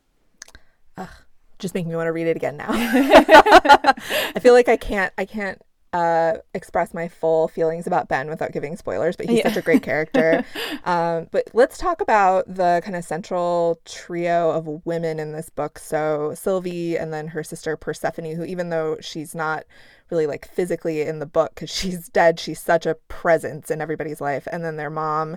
Ugh 0.96 1.08
just 1.62 1.74
making 1.74 1.88
me 1.88 1.96
want 1.96 2.08
to 2.08 2.12
read 2.12 2.26
it 2.26 2.36
again 2.36 2.56
now. 2.58 2.68
I 2.70 4.40
feel 4.40 4.52
like 4.52 4.68
I 4.68 4.76
can't 4.76 5.12
I 5.16 5.24
can't 5.24 5.62
uh, 5.92 6.38
express 6.54 6.94
my 6.94 7.06
full 7.06 7.48
feelings 7.48 7.86
about 7.86 8.08
Ben 8.08 8.28
without 8.28 8.52
giving 8.52 8.76
spoilers, 8.76 9.14
but 9.14 9.28
he's 9.28 9.38
yeah. 9.38 9.48
such 9.48 9.58
a 9.58 9.62
great 9.62 9.82
character. 9.82 10.44
um, 10.84 11.28
but 11.30 11.48
let's 11.52 11.76
talk 11.76 12.00
about 12.00 12.52
the 12.52 12.80
kind 12.84 12.96
of 12.96 13.04
central 13.04 13.80
trio 13.84 14.50
of 14.50 14.86
women 14.86 15.20
in 15.20 15.32
this 15.32 15.50
book. 15.50 15.78
So 15.78 16.34
Sylvie 16.34 16.96
and 16.96 17.12
then 17.12 17.28
her 17.28 17.44
sister 17.44 17.76
Persephone, 17.76 18.34
who 18.34 18.44
even 18.44 18.70
though 18.70 18.96
she's 19.00 19.34
not 19.34 19.64
really 20.10 20.26
like 20.26 20.48
physically 20.48 21.02
in 21.02 21.18
the 21.18 21.26
book 21.26 21.54
because 21.54 21.70
she's 21.70 22.08
dead, 22.08 22.40
she's 22.40 22.60
such 22.60 22.86
a 22.86 22.94
presence 23.08 23.70
in 23.70 23.80
everybody's 23.80 24.20
life. 24.20 24.48
And 24.50 24.64
then 24.64 24.76
their 24.76 24.90
mom, 24.90 25.36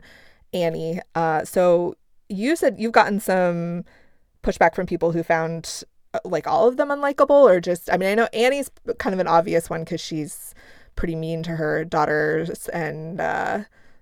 Annie. 0.54 1.01
Uh, 1.13 1.44
so 1.44 1.95
you 2.30 2.56
said 2.56 2.77
you've 2.80 2.92
gotten 2.94 3.19
some 3.19 3.83
pushback 4.42 4.74
from 4.74 4.86
people 4.86 5.12
who 5.12 5.24
found 5.24 5.83
like 6.24 6.48
all 6.48 6.68
of 6.68 6.78
them 6.78 6.90
unlikable 6.90 7.30
or 7.30 7.60
just 7.60 7.92
I 7.92 7.98
mean 7.98 8.10
I 8.10 8.16
know 8.16 8.28
Annie's 8.34 8.70
kind 8.98 9.14
of 9.14 9.20
an 9.20 9.28
obvious 9.28 9.70
one 9.70 9.84
because 9.84 10.02
she's 10.02 10.54
pretty 10.96 11.16
mean 11.16 11.44
to 11.44 11.52
her 11.52 11.84
daughters 11.84 12.68
and 12.70 13.20
uh, 13.20 13.60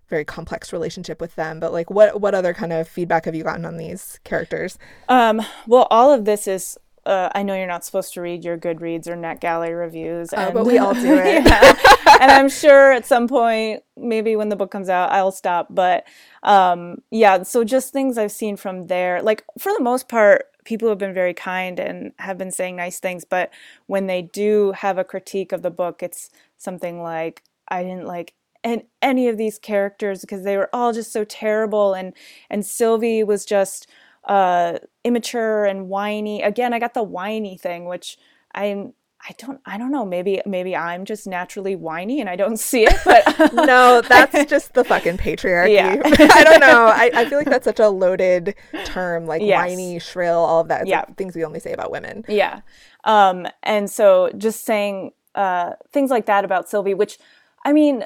very 0.10 0.26
complex 0.26 0.72
relationship 0.72 1.20
with 1.20 1.36
them 1.36 1.60
but 1.60 1.72
like 1.74 1.90
what 1.90 2.22
what 2.22 2.36
other 2.36 2.54
kind 2.54 2.74
of 2.74 2.88
feedback 2.88 3.26
have 3.26 3.36
you 3.36 3.44
gotten 3.44 3.66
on 3.66 3.78
these 3.78 4.20
characters 4.24 4.78
um, 5.10 5.42
well 5.68 5.88
all 5.90 6.12
of 6.12 6.26
this 6.26 6.48
is 6.48 6.78
uh, 7.06 7.30
I 7.36 7.44
know 7.44 7.54
you're 7.54 7.68
not 7.68 7.84
supposed 7.84 8.14
to 8.14 8.22
read 8.22 8.46
your 8.46 8.58
Goodreads 8.58 9.08
or 9.08 9.16
NetGalley 9.16 9.78
reviews, 9.78 10.32
and, 10.32 10.50
oh, 10.50 10.54
but 10.54 10.66
we 10.66 10.78
all 10.78 10.94
do 10.94 11.14
it. 11.18 11.46
yeah. 11.46 11.76
and 12.22 12.32
I'm 12.32 12.50
sure 12.50 12.94
at 12.94 13.06
some 13.06 13.28
point, 13.28 13.84
maybe 13.98 14.36
when 14.36 14.50
the 14.50 14.56
book 14.56 14.72
comes 14.72 14.90
out, 14.90 15.12
I'll 15.12 15.32
stop. 15.32 15.68
But 15.70 16.06
um, 16.44 17.02
yeah, 17.12 17.44
so 17.44 17.64
just 17.64 17.92
things 17.92 18.18
I've 18.18 18.32
seen 18.32 18.56
from 18.56 18.88
there. 18.88 19.22
Like 19.22 19.44
for 19.60 19.74
the 19.74 19.84
most 19.84 20.08
part, 20.08 20.46
people 20.66 20.90
have 20.90 20.98
been 20.98 21.14
very 21.14 21.34
kind 21.34 21.80
and 21.80 22.14
have 22.20 22.38
been 22.38 22.52
saying 22.52 22.76
nice 22.76 23.00
things. 23.00 23.26
But 23.26 23.52
when 23.88 24.08
they 24.08 24.22
do 24.22 24.72
have 24.74 24.98
a 24.98 25.04
critique 25.04 25.52
of 25.52 25.62
the 25.62 25.72
book, 25.72 26.04
it's 26.04 26.30
something 26.58 27.02
like, 27.02 27.44
"I 27.68 27.84
didn't 27.84 28.06
like 28.08 28.34
and 28.64 28.84
any 29.02 29.28
of 29.28 29.38
these 29.38 29.60
characters 29.60 30.22
because 30.22 30.44
they 30.44 30.58
were 30.58 30.70
all 30.74 30.94
just 30.94 31.12
so 31.12 31.24
terrible 31.26 31.94
and 31.94 32.14
and 32.50 32.66
Sylvie 32.66 33.24
was 33.24 33.46
just 33.46 33.88
uh, 34.26 34.78
immature 35.04 35.66
and 35.66 35.90
whiny. 35.90 36.42
Again, 36.42 36.74
I 36.74 36.80
got 36.80 36.94
the 36.94 37.04
whiny 37.04 37.58
thing, 37.58 37.86
which 37.86 38.18
I'm 38.56 38.94
I 39.28 39.34
don't 39.38 39.62
I 39.66 39.78
don't 39.78 39.92
know, 39.92 40.06
maybe 40.06 40.42
maybe 40.46 40.76
I'm 40.76 41.06
just 41.06 41.28
naturally 41.28 41.76
whiny 41.76 42.20
and 42.20 42.30
I 42.30 42.36
don't 42.36 42.58
see 42.58 42.84
it, 42.84 42.98
but 43.06 43.54
No, 43.54 44.02
that's 44.08 44.50
just 44.50 44.74
the 44.74 44.84
fucking 44.84 45.18
patriarchy. 45.18 45.76
Yeah. 45.76 46.02
I 46.06 46.44
don't 46.44 46.60
know. 46.60 46.88
I, 46.88 47.10
I 47.14 47.26
feel 47.30 47.38
like 47.38 47.50
that's 47.50 47.64
such 47.64 47.80
a 47.80 47.88
loaded 47.88 48.56
term, 48.84 49.26
like 49.26 49.42
yes. 49.42 49.58
whiny, 49.58 50.00
shrill, 50.00 50.40
all 50.40 50.60
of 50.60 50.68
that. 50.68 50.82
It's 50.82 50.90
yeah. 50.90 51.06
Like 51.08 51.16
things 51.16 51.36
we 51.36 51.46
only 51.46 51.62
say 51.62 51.72
about 51.72 51.90
women. 51.90 52.26
Yeah. 52.28 52.62
Um, 53.06 53.48
and 53.64 53.90
so 53.90 54.30
just 54.38 54.66
saying 54.66 55.14
uh, 55.36 55.74
things 55.92 56.10
like 56.10 56.26
that 56.26 56.44
about 56.44 56.70
Sylvie, 56.70 56.94
which 56.94 57.18
I 57.64 57.72
mean, 57.72 58.06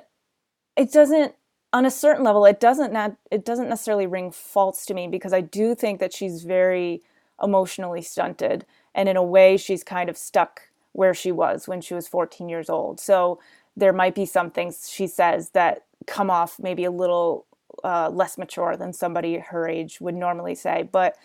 it 0.75 0.91
doesn't 0.91 1.33
on 1.74 1.86
a 1.86 1.91
certain 1.91 2.24
level, 2.24 2.45
it 2.45 2.59
doesn't 2.59 2.93
not 2.93 3.15
it 3.31 3.43
doesn't 3.43 3.69
necessarily 3.69 4.05
ring 4.05 4.31
false 4.31 4.86
to 4.86 4.93
me 4.93 5.07
because 5.07 5.33
I 5.33 5.41
do 5.41 5.74
think 5.74 6.00
that 6.00 6.13
she's 6.13 6.43
very 6.43 7.01
emotionally 7.41 8.03
stunted, 8.03 8.65
and 8.93 9.09
in 9.09 9.17
a 9.17 9.24
way, 9.24 9.57
she's 9.57 9.83
kind 9.83 10.09
of 10.09 10.17
stuck 10.17 10.62
where 10.98 11.13
she 11.13 11.32
was 11.32 11.68
when 11.68 11.80
she 11.80 11.94
was 11.94 12.08
14 12.08 12.50
years 12.50 12.72
old. 12.72 13.00
So 13.00 13.39
there 13.75 13.94
might 13.94 14.16
be 14.16 14.25
some 14.25 14.50
things 14.50 14.89
she 14.89 15.06
says 15.06 15.51
that 15.51 15.86
come 16.08 16.32
off 16.32 16.58
maybe 16.60 16.86
a 16.86 16.92
little 16.92 17.46
uh, 17.84 18.10
less 18.10 18.36
mature 18.36 18.75
than 18.75 18.92
somebody 18.94 19.38
her 19.38 19.68
age 19.70 20.01
would 20.01 20.16
normally 20.16 20.56
say, 20.56 20.89
but 20.92 21.16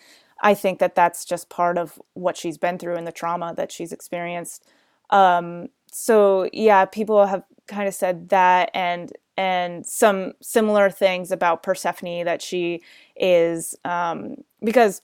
I 0.41 0.53
think 0.53 0.77
that 0.77 0.93
that's 0.93 1.25
just 1.25 1.49
part 1.49 1.79
of 1.79 1.99
what 2.13 2.37
she's 2.37 2.59
been 2.59 2.77
through 2.77 2.97
and 2.97 3.07
the 3.07 3.11
trauma 3.11 3.55
that 3.57 3.71
she's 3.71 3.91
experienced. 3.91 4.63
Um, 5.09 5.69
so 5.91 6.47
yeah, 6.53 6.85
people 6.85 7.25
have 7.25 7.43
kind 7.65 7.87
of 7.87 7.95
said 7.95 8.29
that, 8.29 8.69
and 8.75 9.11
and 9.37 9.87
some 9.87 10.33
similar 10.39 10.91
things 10.91 11.31
about 11.31 11.63
Persephone 11.63 12.25
that 12.25 12.43
she 12.43 12.83
is 13.15 13.75
um, 13.85 14.35
because 14.63 15.01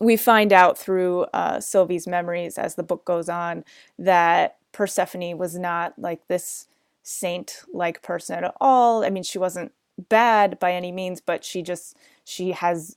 we 0.00 0.16
find 0.16 0.52
out 0.52 0.76
through 0.76 1.22
uh, 1.32 1.60
Sylvie's 1.60 2.06
memories 2.06 2.58
as 2.58 2.74
the 2.74 2.82
book 2.82 3.04
goes 3.04 3.28
on 3.28 3.64
that 3.98 4.56
Persephone 4.72 5.38
was 5.38 5.56
not 5.56 5.98
like 5.98 6.26
this 6.28 6.66
saint 7.02 7.62
like 7.72 8.02
person 8.02 8.44
at 8.44 8.54
all. 8.60 9.04
I 9.04 9.10
mean, 9.10 9.22
she 9.22 9.38
wasn't 9.38 9.72
bad 10.08 10.58
by 10.58 10.72
any 10.72 10.92
means, 10.92 11.20
but 11.20 11.44
she 11.44 11.62
just 11.62 11.96
she 12.24 12.52
has 12.52 12.96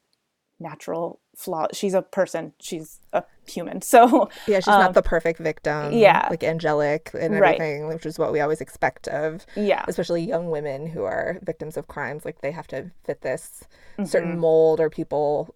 natural 0.59 1.19
flaws. 1.35 1.69
She's 1.73 1.93
a 1.93 2.01
person. 2.01 2.53
She's 2.59 2.99
a 3.13 3.23
human. 3.47 3.81
So 3.89 4.29
yeah, 4.45 4.57
she's 4.57 4.67
um, 4.67 4.81
not 4.81 4.93
the 4.93 5.01
perfect 5.01 5.39
victim. 5.39 5.93
Yeah, 5.93 6.27
like 6.29 6.43
angelic 6.43 7.11
and 7.13 7.33
everything, 7.33 7.83
right. 7.83 7.93
which 7.93 8.05
is 8.05 8.19
what 8.19 8.31
we 8.31 8.41
always 8.41 8.61
expect 8.61 9.07
of. 9.07 9.45
Yeah, 9.55 9.85
especially 9.87 10.23
young 10.23 10.49
women 10.49 10.85
who 10.85 11.03
are 11.03 11.39
victims 11.43 11.77
of 11.77 11.87
crimes. 11.87 12.25
Like 12.25 12.41
they 12.41 12.51
have 12.51 12.67
to 12.67 12.91
fit 13.05 13.21
this 13.21 13.63
mm-hmm. 13.93 14.05
certain 14.05 14.37
mold, 14.37 14.79
or 14.79 14.89
people 14.89 15.55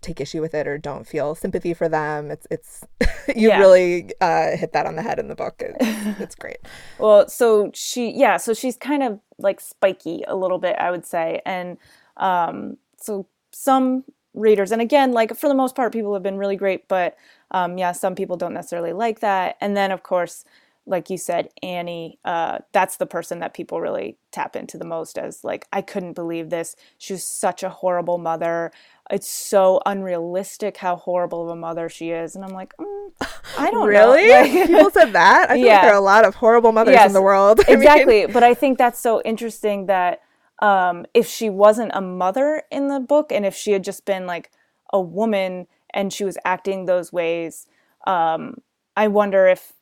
take 0.00 0.20
issue 0.20 0.40
with 0.40 0.54
it 0.54 0.66
or 0.66 0.78
don't 0.78 1.06
feel 1.06 1.34
sympathy 1.34 1.74
for 1.74 1.88
them. 1.88 2.30
It's 2.30 2.46
it's 2.50 2.84
you 3.28 3.48
yeah. 3.48 3.58
really 3.58 4.10
uh, 4.20 4.56
hit 4.56 4.72
that 4.72 4.86
on 4.86 4.96
the 4.96 5.02
head 5.02 5.18
in 5.18 5.28
the 5.28 5.34
book. 5.34 5.56
It's, 5.60 5.76
it's 6.20 6.34
great. 6.34 6.58
well, 6.98 7.28
so 7.28 7.70
she 7.74 8.10
yeah, 8.10 8.36
so 8.36 8.54
she's 8.54 8.76
kind 8.76 9.02
of 9.02 9.20
like 9.38 9.60
spiky 9.60 10.22
a 10.26 10.36
little 10.36 10.58
bit, 10.58 10.76
I 10.78 10.90
would 10.90 11.06
say, 11.06 11.40
and 11.44 11.78
um, 12.16 12.76
so 12.96 13.26
some 13.52 14.04
readers, 14.34 14.72
and 14.72 14.80
again, 14.80 15.12
like 15.12 15.36
for 15.36 15.48
the 15.48 15.54
most 15.54 15.74
part, 15.74 15.92
people 15.92 16.14
have 16.14 16.22
been 16.22 16.38
really 16.38 16.56
great, 16.56 16.88
but 16.88 17.16
um, 17.50 17.78
yeah, 17.78 17.92
some 17.92 18.14
people 18.14 18.36
don't 18.36 18.54
necessarily 18.54 18.92
like 18.92 19.20
that. 19.20 19.56
And 19.60 19.76
then 19.76 19.90
of 19.90 20.02
course, 20.02 20.44
like 20.86 21.10
you 21.10 21.18
said, 21.18 21.50
Annie, 21.62 22.18
uh, 22.24 22.58
that's 22.72 22.96
the 22.96 23.06
person 23.06 23.40
that 23.40 23.54
people 23.54 23.80
really 23.80 24.18
tap 24.32 24.56
into 24.56 24.78
the 24.78 24.84
most 24.84 25.18
as 25.18 25.44
like, 25.44 25.66
I 25.72 25.82
couldn't 25.82 26.14
believe 26.14 26.50
this. 26.50 26.74
She 26.98 27.12
was 27.12 27.24
such 27.24 27.62
a 27.62 27.68
horrible 27.68 28.18
mother 28.18 28.72
it's 29.10 29.28
so 29.28 29.80
unrealistic 29.86 30.76
how 30.76 30.96
horrible 30.96 31.42
of 31.42 31.48
a 31.48 31.56
mother 31.56 31.88
she 31.88 32.10
is. 32.10 32.36
And 32.36 32.44
I'm 32.44 32.52
like, 32.52 32.72
mm, 32.76 33.10
I 33.58 33.70
don't 33.70 33.88
really? 33.88 34.28
know. 34.28 34.40
Like, 34.40 34.52
People 34.68 34.90
said 34.90 35.12
that? 35.12 35.50
I 35.50 35.54
feel 35.54 35.66
yeah. 35.66 35.72
like 35.72 35.82
there 35.82 35.92
are 35.92 35.98
a 35.98 36.00
lot 36.00 36.24
of 36.24 36.36
horrible 36.36 36.72
mothers 36.72 36.94
yes, 36.94 37.08
in 37.08 37.12
the 37.12 37.22
world. 37.22 37.60
exactly. 37.68 38.24
Mean... 38.24 38.32
But 38.32 38.42
I 38.42 38.54
think 38.54 38.78
that's 38.78 39.00
so 39.00 39.20
interesting 39.24 39.86
that 39.86 40.22
um, 40.60 41.06
if 41.14 41.26
she 41.26 41.50
wasn't 41.50 41.90
a 41.94 42.00
mother 42.00 42.62
in 42.70 42.88
the 42.88 43.00
book 43.00 43.32
and 43.32 43.44
if 43.44 43.54
she 43.54 43.72
had 43.72 43.82
just 43.82 44.04
been 44.04 44.26
like 44.26 44.50
a 44.92 45.00
woman 45.00 45.66
and 45.92 46.12
she 46.12 46.24
was 46.24 46.38
acting 46.44 46.86
those 46.86 47.12
ways, 47.12 47.66
um, 48.06 48.58
I 48.96 49.08
wonder 49.08 49.48
if, 49.48 49.72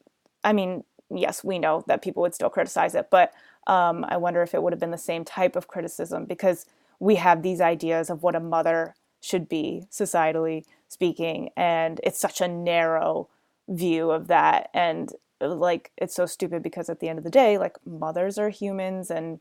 I 0.43 0.53
mean, 0.53 0.85
yes, 1.11 1.43
we 1.43 1.59
know 1.59 1.85
that 1.87 2.03
people 2.03 2.23
would 2.23 2.35
still 2.35 2.51
criticize 2.51 2.95
it, 2.95 3.09
but 3.11 3.33
um, 3.67 4.05
I 4.09 4.17
wonder 4.17 4.43
if 4.43 4.55
it 4.55 4.63
would 4.63 4.73
have 4.73 4.81
been 4.81 4.91
the 4.91 4.99
same 4.99 5.25
type 5.25 5.57
of 5.57 5.69
criticism 5.69 6.25
because 6.25 6.67
we 7.01 7.17
have 7.17 7.43
these 7.43 7.61
ideas 7.61 8.11
of 8.11 8.23
what 8.23 8.35
a 8.35 8.41
mother 8.41 8.95
should 9.21 9.49
be 9.49 9.85
societally 9.91 10.65
speaking 10.89 11.51
and 11.57 12.01
it's 12.03 12.21
such 12.21 12.41
a 12.41 12.49
narrow 12.49 13.29
view 13.69 14.11
of 14.11 14.27
that. 14.29 14.71
And 14.73 15.13
like 15.41 15.93
it's 15.97 16.15
so 16.15 16.27
stupid 16.27 16.63
because 16.63 16.89
at 16.89 17.01
the 17.01 17.09
end 17.09 17.19
of 17.19 17.25
the 17.25 17.31
day 17.31 17.59
like 17.59 17.77
mothers 17.87 18.39
are 18.39 18.49
humans 18.49 19.11
and 19.11 19.39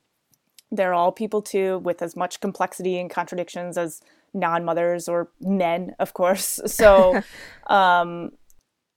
they're 0.72 0.94
all 0.94 1.12
people 1.12 1.42
too 1.42 1.80
with 1.80 2.02
as 2.02 2.16
much 2.16 2.40
complexity 2.40 3.00
and 3.00 3.10
contradictions 3.10 3.78
as 3.78 4.02
non-mothers 4.34 5.08
or 5.08 5.30
men 5.40 5.96
of 6.00 6.14
course. 6.14 6.60
So 6.68 7.22
um 7.68 8.32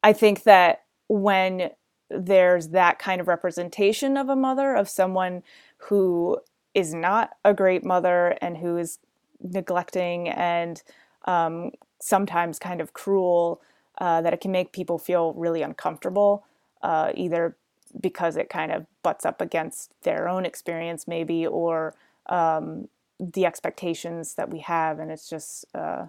i 0.02 0.12
think 0.12 0.42
that 0.44 0.82
when 1.08 1.70
there's 2.10 2.68
that 2.68 2.98
kind 2.98 3.20
of 3.20 3.28
representation 3.28 4.16
of 4.16 4.28
a 4.28 4.36
mother 4.36 4.74
of 4.74 4.88
someone 4.88 5.42
who 5.78 6.38
is 6.74 6.94
not 6.94 7.30
a 7.44 7.54
great 7.54 7.84
mother 7.84 8.36
and 8.40 8.58
who 8.58 8.76
is 8.76 8.98
neglecting 9.40 10.28
and 10.28 10.82
um, 11.24 11.70
sometimes 12.00 12.58
kind 12.58 12.80
of 12.80 12.92
cruel, 12.92 13.60
uh, 13.98 14.20
that 14.22 14.32
it 14.32 14.40
can 14.40 14.50
make 14.50 14.72
people 14.72 14.98
feel 14.98 15.32
really 15.34 15.62
uncomfortable, 15.62 16.44
uh, 16.82 17.12
either 17.14 17.56
because 18.00 18.36
it 18.36 18.48
kind 18.48 18.72
of 18.72 18.86
butts 19.02 19.26
up 19.26 19.40
against 19.40 19.92
their 20.02 20.28
own 20.28 20.46
experience, 20.46 21.06
maybe, 21.06 21.46
or 21.46 21.94
um, 22.26 22.88
the 23.18 23.44
expectations 23.44 24.34
that 24.34 24.48
we 24.48 24.60
have, 24.60 24.98
and 24.98 25.10
it's 25.10 25.28
just 25.28 25.66
uh, 25.74 26.06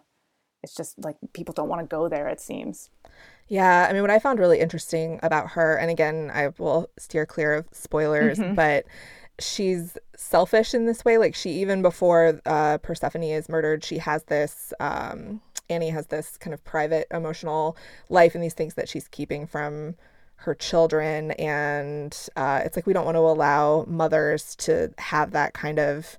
it's 0.64 0.76
just 0.76 0.98
like 1.00 1.18
people 1.34 1.54
don't 1.54 1.68
want 1.68 1.82
to 1.82 1.88
go 1.96 2.08
there. 2.08 2.28
It 2.28 2.40
seems. 2.40 2.90
Yeah, 3.52 3.86
I 3.90 3.92
mean, 3.92 4.02
what 4.02 4.10
I 4.10 4.18
found 4.18 4.40
really 4.40 4.62
interesting 4.62 5.20
about 5.24 5.50
her, 5.50 5.76
and 5.76 5.92
again, 5.92 6.32
I 6.34 6.54
will 6.58 6.90
steer 6.98 7.26
clear 7.26 7.54
of 7.54 7.68
spoilers, 7.74 8.40
mm-hmm. 8.40 8.56
but 8.56 8.86
she's 9.40 9.98
selfish 10.16 10.74
in 10.74 10.86
this 10.86 11.04
way. 11.04 11.18
Like 11.18 11.36
she 11.36 11.50
even 11.60 11.82
before 11.82 12.40
uh, 12.46 12.78
Persephone 12.78 13.24
is 13.24 13.50
murdered, 13.50 13.84
she 13.84 13.98
has 13.98 14.24
this. 14.24 14.74
Um, 14.80 15.42
Annie 15.70 15.90
has 15.90 16.08
this 16.08 16.38
kind 16.38 16.54
of 16.54 16.64
private 16.64 17.08
emotional 17.12 17.76
life 18.08 18.36
and 18.36 18.44
these 18.44 18.54
things 18.54 18.76
that 18.76 18.88
she's 18.88 19.10
keeping 19.10 19.46
from 19.46 19.96
her 20.36 20.56
children, 20.56 21.32
and 21.32 22.18
uh, 22.38 22.62
it's 22.64 22.78
like 22.78 22.88
we 22.88 22.94
don't 22.94 23.04
want 23.06 23.16
to 23.16 23.20
allow 23.20 23.84
mothers 23.86 24.56
to 24.56 24.94
have 24.98 25.32
that 25.32 25.54
kind 25.54 25.78
of 25.78 26.18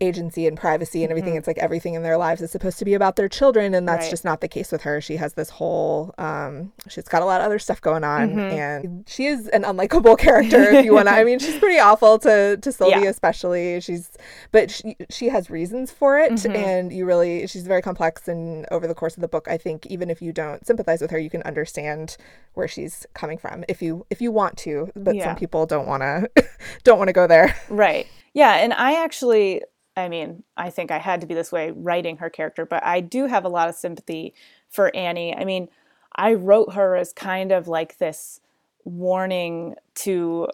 agency 0.00 0.46
and 0.46 0.56
privacy 0.56 1.02
and 1.02 1.10
everything. 1.10 1.32
Mm-hmm. 1.32 1.38
It's 1.38 1.46
like 1.46 1.58
everything 1.58 1.94
in 1.94 2.02
their 2.02 2.16
lives 2.16 2.40
is 2.40 2.50
supposed 2.50 2.78
to 2.78 2.84
be 2.84 2.94
about 2.94 3.16
their 3.16 3.28
children, 3.28 3.74
and 3.74 3.88
that's 3.88 4.04
right. 4.04 4.10
just 4.10 4.24
not 4.24 4.40
the 4.40 4.48
case 4.48 4.70
with 4.70 4.82
her. 4.82 5.00
She 5.00 5.16
has 5.16 5.34
this 5.34 5.50
whole, 5.50 6.14
um, 6.18 6.72
she's 6.88 7.08
got 7.08 7.22
a 7.22 7.24
lot 7.24 7.40
of 7.40 7.46
other 7.46 7.58
stuff 7.58 7.80
going 7.80 8.04
on, 8.04 8.30
mm-hmm. 8.30 8.38
and 8.38 9.04
she 9.08 9.26
is 9.26 9.48
an 9.48 9.62
unlikable 9.62 10.16
character. 10.26 10.62
if 10.70 10.84
you 10.84 10.94
want 10.94 11.08
to, 11.08 11.14
I 11.14 11.24
mean, 11.24 11.38
she's 11.38 11.58
pretty 11.58 11.78
awful 11.78 12.18
to 12.20 12.56
to 12.56 12.72
Sylvie, 12.78 13.02
yeah. 13.02 13.08
especially. 13.08 13.80
She's, 13.80 14.10
but 14.52 14.70
she 14.70 14.96
she 15.10 15.28
has 15.28 15.50
reasons 15.50 15.90
for 15.90 16.18
it, 16.18 16.32
mm-hmm. 16.32 16.54
and 16.54 16.92
you 16.92 17.04
really, 17.04 17.46
she's 17.46 17.66
very 17.66 17.82
complex. 17.82 18.28
And 18.28 18.66
over 18.70 18.86
the 18.86 18.94
course 18.94 19.16
of 19.16 19.20
the 19.20 19.28
book, 19.28 19.48
I 19.48 19.56
think 19.56 19.86
even 19.86 20.10
if 20.10 20.22
you 20.22 20.32
don't 20.32 20.64
sympathize 20.66 21.00
with 21.00 21.10
her, 21.10 21.18
you 21.18 21.30
can 21.30 21.42
understand 21.42 22.16
where 22.54 22.68
she's 22.68 23.06
coming 23.14 23.38
from 23.38 23.64
if 23.68 23.82
you 23.82 24.06
if 24.10 24.20
you 24.20 24.30
want 24.30 24.56
to. 24.58 24.92
But 24.94 25.16
yeah. 25.16 25.24
some 25.24 25.36
people 25.36 25.66
don't 25.66 25.86
want 25.86 26.02
to 26.02 26.28
don't 26.84 26.98
want 26.98 27.08
to 27.08 27.12
go 27.12 27.26
there. 27.26 27.56
Right. 27.68 28.06
Yeah, 28.34 28.54
and 28.56 28.72
I 28.72 29.02
actually 29.02 29.62
I 29.98 30.08
mean, 30.08 30.44
I 30.56 30.70
think 30.70 30.90
I 30.90 30.98
had 30.98 31.20
to 31.20 31.26
be 31.26 31.34
this 31.34 31.52
way 31.52 31.72
writing 31.72 32.18
her 32.18 32.30
character, 32.30 32.64
but 32.64 32.84
I 32.84 33.00
do 33.00 33.26
have 33.26 33.44
a 33.44 33.48
lot 33.48 33.68
of 33.68 33.74
sympathy 33.74 34.34
for 34.68 34.94
Annie. 34.94 35.34
I 35.34 35.44
mean, 35.44 35.68
I 36.14 36.34
wrote 36.34 36.74
her 36.74 36.96
as 36.96 37.12
kind 37.12 37.52
of 37.52 37.68
like 37.68 37.98
this 37.98 38.40
warning 38.84 39.74
to 39.94 40.48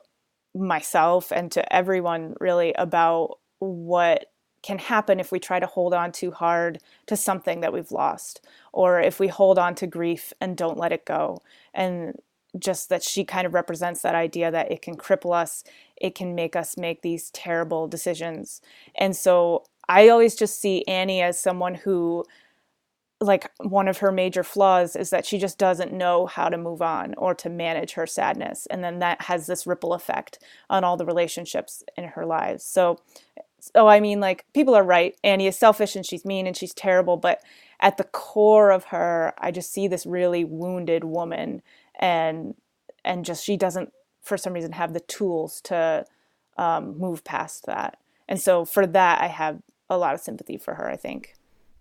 myself 0.54 1.32
and 1.32 1.50
to 1.52 1.72
everyone 1.74 2.34
really 2.40 2.74
about 2.74 3.38
what 3.58 4.26
can 4.62 4.78
happen 4.78 5.20
if 5.20 5.30
we 5.30 5.38
try 5.38 5.60
to 5.60 5.66
hold 5.66 5.92
on 5.92 6.10
too 6.10 6.30
hard 6.30 6.78
to 7.06 7.16
something 7.16 7.60
that 7.60 7.72
we've 7.72 7.92
lost 7.92 8.40
or 8.72 8.98
if 8.98 9.20
we 9.20 9.28
hold 9.28 9.58
on 9.58 9.74
to 9.74 9.86
grief 9.86 10.32
and 10.40 10.56
don't 10.56 10.78
let 10.78 10.90
it 10.90 11.04
go 11.04 11.38
and 11.74 12.18
just 12.58 12.88
that 12.88 13.02
she 13.02 13.24
kind 13.24 13.46
of 13.46 13.54
represents 13.54 14.02
that 14.02 14.14
idea 14.14 14.50
that 14.50 14.70
it 14.70 14.82
can 14.82 14.96
cripple 14.96 15.34
us, 15.34 15.64
it 15.96 16.14
can 16.14 16.34
make 16.34 16.56
us 16.56 16.76
make 16.76 17.02
these 17.02 17.30
terrible 17.30 17.88
decisions. 17.88 18.60
And 18.94 19.16
so 19.16 19.64
I 19.88 20.08
always 20.08 20.34
just 20.34 20.60
see 20.60 20.84
Annie 20.86 21.22
as 21.22 21.38
someone 21.38 21.74
who 21.74 22.24
like 23.20 23.50
one 23.58 23.88
of 23.88 23.98
her 23.98 24.12
major 24.12 24.42
flaws 24.42 24.96
is 24.96 25.10
that 25.10 25.24
she 25.24 25.38
just 25.38 25.58
doesn't 25.58 25.92
know 25.92 26.26
how 26.26 26.48
to 26.48 26.58
move 26.58 26.82
on 26.82 27.14
or 27.16 27.34
to 27.34 27.48
manage 27.48 27.92
her 27.92 28.06
sadness. 28.06 28.66
And 28.66 28.84
then 28.84 28.98
that 28.98 29.22
has 29.22 29.46
this 29.46 29.66
ripple 29.66 29.94
effect 29.94 30.38
on 30.68 30.84
all 30.84 30.96
the 30.96 31.06
relationships 31.06 31.82
in 31.96 32.04
her 32.04 32.26
lives. 32.26 32.64
So 32.64 32.98
so 33.60 33.88
i 33.88 33.98
mean 34.00 34.20
like 34.20 34.44
people 34.52 34.74
are 34.74 34.84
right. 34.84 35.16
Annie 35.24 35.46
is 35.46 35.58
selfish 35.58 35.96
and 35.96 36.04
she's 36.04 36.24
mean 36.24 36.46
and 36.46 36.56
she's 36.56 36.74
terrible 36.74 37.16
but 37.16 37.40
at 37.80 37.96
the 37.96 38.04
core 38.04 38.70
of 38.70 38.84
her 38.84 39.34
i 39.38 39.50
just 39.50 39.72
see 39.72 39.88
this 39.88 40.06
really 40.06 40.44
wounded 40.44 41.04
woman 41.04 41.62
and 41.98 42.54
and 43.04 43.24
just 43.24 43.44
she 43.44 43.56
doesn't 43.56 43.92
for 44.22 44.36
some 44.36 44.52
reason 44.52 44.72
have 44.72 44.92
the 44.92 45.00
tools 45.00 45.60
to 45.62 46.04
um, 46.56 46.98
move 46.98 47.24
past 47.24 47.66
that. 47.66 47.98
And 48.26 48.40
so 48.40 48.64
for 48.64 48.86
that 48.86 49.20
i 49.20 49.26
have 49.26 49.60
a 49.90 49.98
lot 49.98 50.14
of 50.14 50.20
sympathy 50.20 50.56
for 50.56 50.74
her 50.74 50.88
i 50.90 50.96
think 50.96 51.34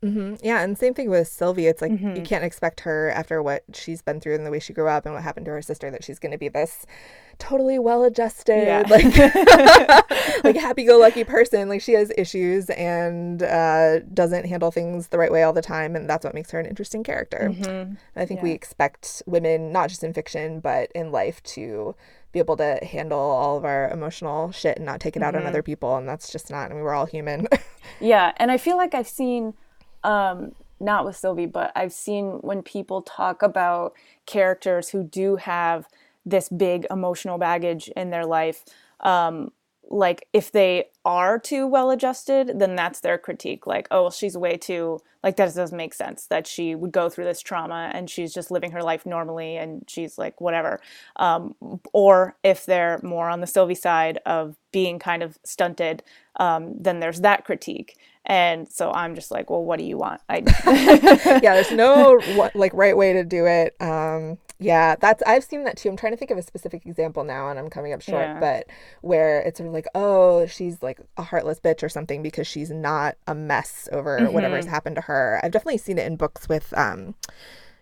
Mm-hmm. 0.03 0.35
Yeah, 0.43 0.61
and 0.61 0.77
same 0.77 0.93
thing 0.93 1.09
with 1.09 1.27
Sylvie. 1.27 1.67
It's 1.67 1.81
like 1.81 1.91
mm-hmm. 1.91 2.15
you 2.15 2.21
can't 2.21 2.43
expect 2.43 2.81
her 2.81 3.09
after 3.11 3.41
what 3.41 3.63
she's 3.73 4.01
been 4.01 4.19
through 4.19 4.35
and 4.35 4.45
the 4.45 4.51
way 4.51 4.59
she 4.59 4.73
grew 4.73 4.87
up 4.87 5.05
and 5.05 5.15
what 5.15 5.23
happened 5.23 5.45
to 5.45 5.51
her 5.51 5.61
sister 5.61 5.89
that 5.91 6.03
she's 6.03 6.19
going 6.19 6.31
to 6.31 6.37
be 6.37 6.49
this 6.49 6.85
totally 7.39 7.79
well-adjusted, 7.79 8.67
yeah. 8.67 8.83
like 8.89 9.05
like 10.43 10.55
happy-go-lucky 10.55 11.23
person. 11.23 11.69
Like 11.69 11.81
she 11.81 11.93
has 11.93 12.11
issues 12.17 12.69
and 12.71 13.41
uh, 13.41 13.99
doesn't 14.13 14.45
handle 14.45 14.71
things 14.71 15.07
the 15.07 15.17
right 15.17 15.31
way 15.31 15.43
all 15.43 15.53
the 15.53 15.61
time, 15.61 15.95
and 15.95 16.09
that's 16.09 16.23
what 16.23 16.33
makes 16.33 16.51
her 16.51 16.59
an 16.59 16.65
interesting 16.65 17.03
character. 17.03 17.49
Mm-hmm. 17.51 17.93
I 18.15 18.25
think 18.25 18.39
yeah. 18.39 18.43
we 18.43 18.51
expect 18.51 19.23
women, 19.25 19.71
not 19.71 19.89
just 19.89 20.03
in 20.03 20.13
fiction 20.13 20.59
but 20.59 20.91
in 20.93 21.11
life, 21.11 21.41
to 21.43 21.95
be 22.31 22.39
able 22.39 22.57
to 22.57 22.79
handle 22.83 23.19
all 23.19 23.57
of 23.57 23.63
our 23.63 23.89
emotional 23.89 24.51
shit 24.51 24.77
and 24.77 24.85
not 24.85 24.99
take 24.99 25.15
it 25.15 25.21
out 25.21 25.35
on 25.35 25.41
mm-hmm. 25.41 25.49
other 25.49 25.63
people, 25.63 25.95
and 25.95 26.09
that's 26.09 26.31
just 26.31 26.49
not. 26.49 26.71
I 26.71 26.73
mean, 26.73 26.83
we're 26.83 26.93
all 26.93 27.05
human. 27.05 27.47
yeah, 28.01 28.33
and 28.37 28.51
I 28.51 28.57
feel 28.57 28.75
like 28.75 28.93
I've 28.93 29.07
seen 29.07 29.53
um, 30.03 30.53
not 30.79 31.05
with 31.05 31.15
Sylvie, 31.15 31.45
but 31.45 31.71
I've 31.75 31.93
seen 31.93 32.39
when 32.41 32.61
people 32.61 33.01
talk 33.01 33.41
about 33.41 33.93
characters 34.25 34.89
who 34.89 35.03
do 35.03 35.37
have 35.37 35.87
this 36.25 36.49
big 36.49 36.85
emotional 36.89 37.37
baggage 37.37 37.89
in 37.95 38.09
their 38.09 38.25
life, 38.25 38.63
um, 39.01 39.51
like 39.89 40.27
if 40.33 40.51
they 40.51 40.85
are 41.05 41.37
too 41.37 41.67
well 41.67 41.91
adjusted, 41.91 42.59
then 42.59 42.75
that's 42.75 43.01
their 43.01 43.17
critique. 43.17 43.67
Like, 43.67 43.87
oh, 43.91 44.03
well, 44.03 44.11
she's 44.11 44.37
way 44.37 44.57
too, 44.57 44.99
like, 45.21 45.35
that 45.35 45.53
doesn't 45.53 45.77
make 45.77 45.93
sense 45.93 46.25
that 46.27 46.47
she 46.47 46.73
would 46.73 46.91
go 46.91 47.09
through 47.09 47.25
this 47.25 47.41
trauma 47.41 47.91
and 47.93 48.09
she's 48.09 48.33
just 48.33 48.49
living 48.49 48.71
her 48.71 48.81
life 48.81 49.05
normally 49.05 49.57
and 49.57 49.83
she's 49.87 50.17
like, 50.17 50.39
whatever. 50.39 50.79
Um, 51.17 51.55
or 51.91 52.37
if 52.43 52.65
they're 52.65 52.99
more 53.03 53.29
on 53.29 53.41
the 53.41 53.47
Sylvie 53.47 53.75
side 53.75 54.19
of 54.25 54.55
being 54.71 54.99
kind 54.99 55.21
of 55.21 55.37
stunted, 55.43 56.01
um, 56.39 56.73
then 56.79 56.99
there's 56.99 57.21
that 57.21 57.45
critique. 57.45 57.97
And 58.25 58.69
so 58.69 58.91
I'm 58.91 59.15
just 59.15 59.31
like, 59.31 59.49
well, 59.49 59.63
what 59.63 59.79
do 59.79 59.85
you 59.85 59.97
want? 59.97 60.21
I 60.29 60.37
yeah, 61.43 61.55
there's 61.55 61.71
no 61.71 62.21
like 62.55 62.73
right 62.73 62.95
way 62.95 63.13
to 63.13 63.23
do 63.23 63.45
it. 63.45 63.75
Um, 63.81 64.37
yeah, 64.59 64.95
that's 64.95 65.21
I've 65.23 65.43
seen 65.43 65.65
that 65.65 65.75
too. 65.75 65.89
I'm 65.89 65.97
trying 65.97 66.13
to 66.13 66.17
think 66.17 66.31
of 66.31 66.37
a 66.37 66.41
specific 66.41 66.85
example 66.85 67.25
now, 67.25 67.49
and 67.49 67.59
I'm 67.59 67.69
coming 67.69 67.91
up 67.91 68.01
short. 68.01 68.21
Yeah. 68.21 68.39
But 68.39 68.67
where 69.01 69.41
it's 69.41 69.57
sort 69.57 69.67
of 69.67 69.73
like, 69.73 69.87
oh, 69.93 70.45
she's 70.45 70.81
like 70.81 71.01
a 71.17 71.23
heartless 71.23 71.59
bitch 71.59 71.83
or 71.83 71.89
something 71.89 72.23
because 72.23 72.47
she's 72.47 72.71
not 72.71 73.15
a 73.27 73.35
mess 73.35 73.89
over 73.91 74.19
mm-hmm. 74.19 74.33
whatever's 74.33 74.65
happened 74.65 74.95
to 74.95 75.01
her. 75.01 75.41
I've 75.43 75.51
definitely 75.51 75.79
seen 75.79 75.97
it 75.97 76.07
in 76.07 76.15
books 76.15 76.47
with 76.47 76.73
um, 76.77 77.15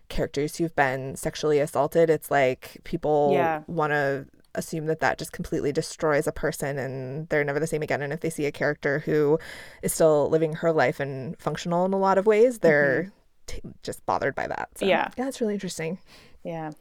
characters 0.08 0.56
who've 0.56 0.74
been 0.74 1.14
sexually 1.14 1.60
assaulted. 1.60 2.10
It's 2.10 2.30
like 2.30 2.78
people 2.82 3.30
yeah. 3.32 3.62
want 3.68 3.92
to 3.92 4.26
assume 4.54 4.86
that 4.86 5.00
that 5.00 5.18
just 5.18 5.32
completely 5.32 5.72
destroys 5.72 6.26
a 6.26 6.32
person 6.32 6.78
and 6.78 7.28
they're 7.28 7.44
never 7.44 7.60
the 7.60 7.66
same 7.66 7.82
again. 7.82 8.02
And 8.02 8.12
if 8.12 8.20
they 8.20 8.30
see 8.30 8.46
a 8.46 8.52
character 8.52 9.00
who 9.00 9.38
is 9.82 9.92
still 9.92 10.28
living 10.28 10.54
her 10.54 10.72
life 10.72 11.00
and 11.00 11.38
functional 11.38 11.84
in 11.84 11.92
a 11.92 11.98
lot 11.98 12.18
of 12.18 12.26
ways, 12.26 12.58
they're 12.58 13.12
mm-hmm. 13.48 13.68
t- 13.68 13.74
just 13.82 14.04
bothered 14.06 14.34
by 14.34 14.46
that. 14.46 14.68
So, 14.76 14.86
yeah. 14.86 15.10
Yeah, 15.16 15.24
that's 15.24 15.40
really 15.40 15.54
interesting. 15.54 15.98
Yeah. 16.44 16.72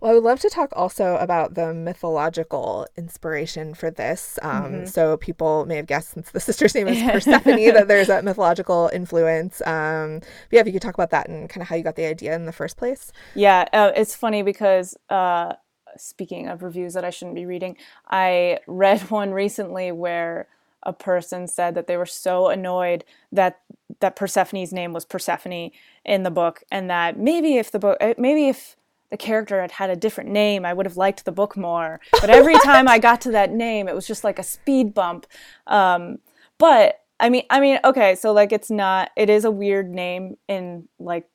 Well, 0.00 0.12
I 0.12 0.14
would 0.14 0.22
love 0.22 0.38
to 0.40 0.48
talk 0.48 0.72
also 0.76 1.16
about 1.16 1.54
the 1.54 1.74
mythological 1.74 2.86
inspiration 2.96 3.74
for 3.74 3.90
this. 3.90 4.38
Um, 4.42 4.50
mm-hmm. 4.62 4.84
So, 4.86 5.16
people 5.16 5.66
may 5.66 5.76
have 5.76 5.86
guessed, 5.86 6.10
since 6.10 6.30
the 6.30 6.40
sister's 6.48 6.74
name 6.74 6.86
is 6.88 7.02
Persephone, 7.10 7.74
that 7.74 7.88
there's 7.88 8.08
a 8.08 8.22
mythological 8.22 8.90
influence. 8.92 9.60
Um, 9.66 10.20
but 10.20 10.52
yeah, 10.52 10.60
if 10.60 10.66
you 10.66 10.72
could 10.72 10.82
talk 10.82 10.94
about 10.94 11.10
that 11.10 11.28
and 11.28 11.48
kind 11.48 11.62
of 11.62 11.68
how 11.68 11.74
you 11.74 11.82
got 11.82 11.96
the 11.96 12.06
idea 12.06 12.34
in 12.34 12.46
the 12.46 12.52
first 12.52 12.76
place. 12.76 13.12
Yeah, 13.34 13.66
uh, 13.72 13.90
it's 13.96 14.14
funny 14.14 14.42
because 14.42 14.96
uh, 15.10 15.54
speaking 15.96 16.48
of 16.48 16.62
reviews 16.62 16.94
that 16.94 17.04
I 17.04 17.10
shouldn't 17.10 17.36
be 17.36 17.46
reading, 17.46 17.76
I 18.08 18.60
read 18.66 19.10
one 19.10 19.32
recently 19.32 19.92
where 19.92 20.48
a 20.84 20.92
person 20.92 21.46
said 21.48 21.74
that 21.74 21.86
they 21.86 21.96
were 21.96 22.06
so 22.06 22.48
annoyed 22.48 23.04
that 23.32 23.60
that 24.00 24.16
Persephone's 24.16 24.72
name 24.72 24.92
was 24.92 25.04
Persephone 25.04 25.70
in 26.04 26.22
the 26.22 26.30
book, 26.30 26.62
and 26.70 26.88
that 26.88 27.18
maybe 27.18 27.56
if 27.56 27.70
the 27.70 27.78
book, 27.78 27.96
eh, 28.00 28.14
maybe 28.16 28.48
if 28.48 28.76
the 29.10 29.16
character 29.16 29.60
had 29.60 29.72
had 29.72 29.90
a 29.90 29.96
different 29.96 30.30
name, 30.30 30.64
I 30.64 30.72
would 30.72 30.86
have 30.86 30.96
liked 30.96 31.24
the 31.24 31.32
book 31.32 31.56
more. 31.56 32.00
But 32.20 32.30
every 32.30 32.54
time 32.64 32.88
I 32.88 32.98
got 32.98 33.20
to 33.22 33.30
that 33.32 33.52
name, 33.52 33.88
it 33.88 33.94
was 33.94 34.06
just 34.06 34.24
like 34.24 34.38
a 34.38 34.42
speed 34.42 34.94
bump. 34.94 35.26
Um, 35.66 36.18
but 36.58 37.00
I 37.20 37.30
mean, 37.30 37.44
I 37.50 37.60
mean, 37.60 37.80
okay, 37.84 38.14
so 38.14 38.32
like 38.32 38.52
it's 38.52 38.70
not, 38.70 39.10
it 39.16 39.30
is 39.30 39.44
a 39.44 39.50
weird 39.50 39.90
name 39.90 40.36
in 40.46 40.88
like 40.98 41.26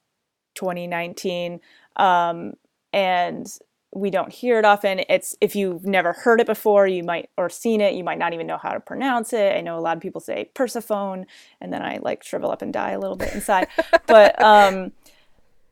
2019, 0.55 1.59
um, 1.97 2.53
and 2.93 3.47
we 3.95 4.09
don't 4.09 4.31
hear 4.31 4.59
it 4.59 4.65
often. 4.65 5.01
It's 5.09 5.35
if 5.41 5.55
you've 5.55 5.85
never 5.85 6.13
heard 6.13 6.41
it 6.41 6.47
before, 6.47 6.87
you 6.87 7.03
might 7.03 7.29
or 7.37 7.49
seen 7.49 7.81
it, 7.81 7.93
you 7.93 8.03
might 8.03 8.17
not 8.17 8.33
even 8.33 8.47
know 8.47 8.57
how 8.57 8.71
to 8.71 8.79
pronounce 8.79 9.33
it. 9.33 9.55
I 9.55 9.61
know 9.61 9.77
a 9.77 9.81
lot 9.81 9.97
of 9.97 10.01
people 10.01 10.21
say 10.21 10.49
Persephone, 10.53 11.25
and 11.61 11.71
then 11.71 11.81
I 11.81 11.99
like 12.01 12.23
shrivel 12.23 12.51
up 12.51 12.61
and 12.61 12.73
die 12.73 12.91
a 12.91 12.99
little 12.99 13.15
bit 13.15 13.33
inside. 13.33 13.67
but 14.07 14.41
um, 14.41 14.91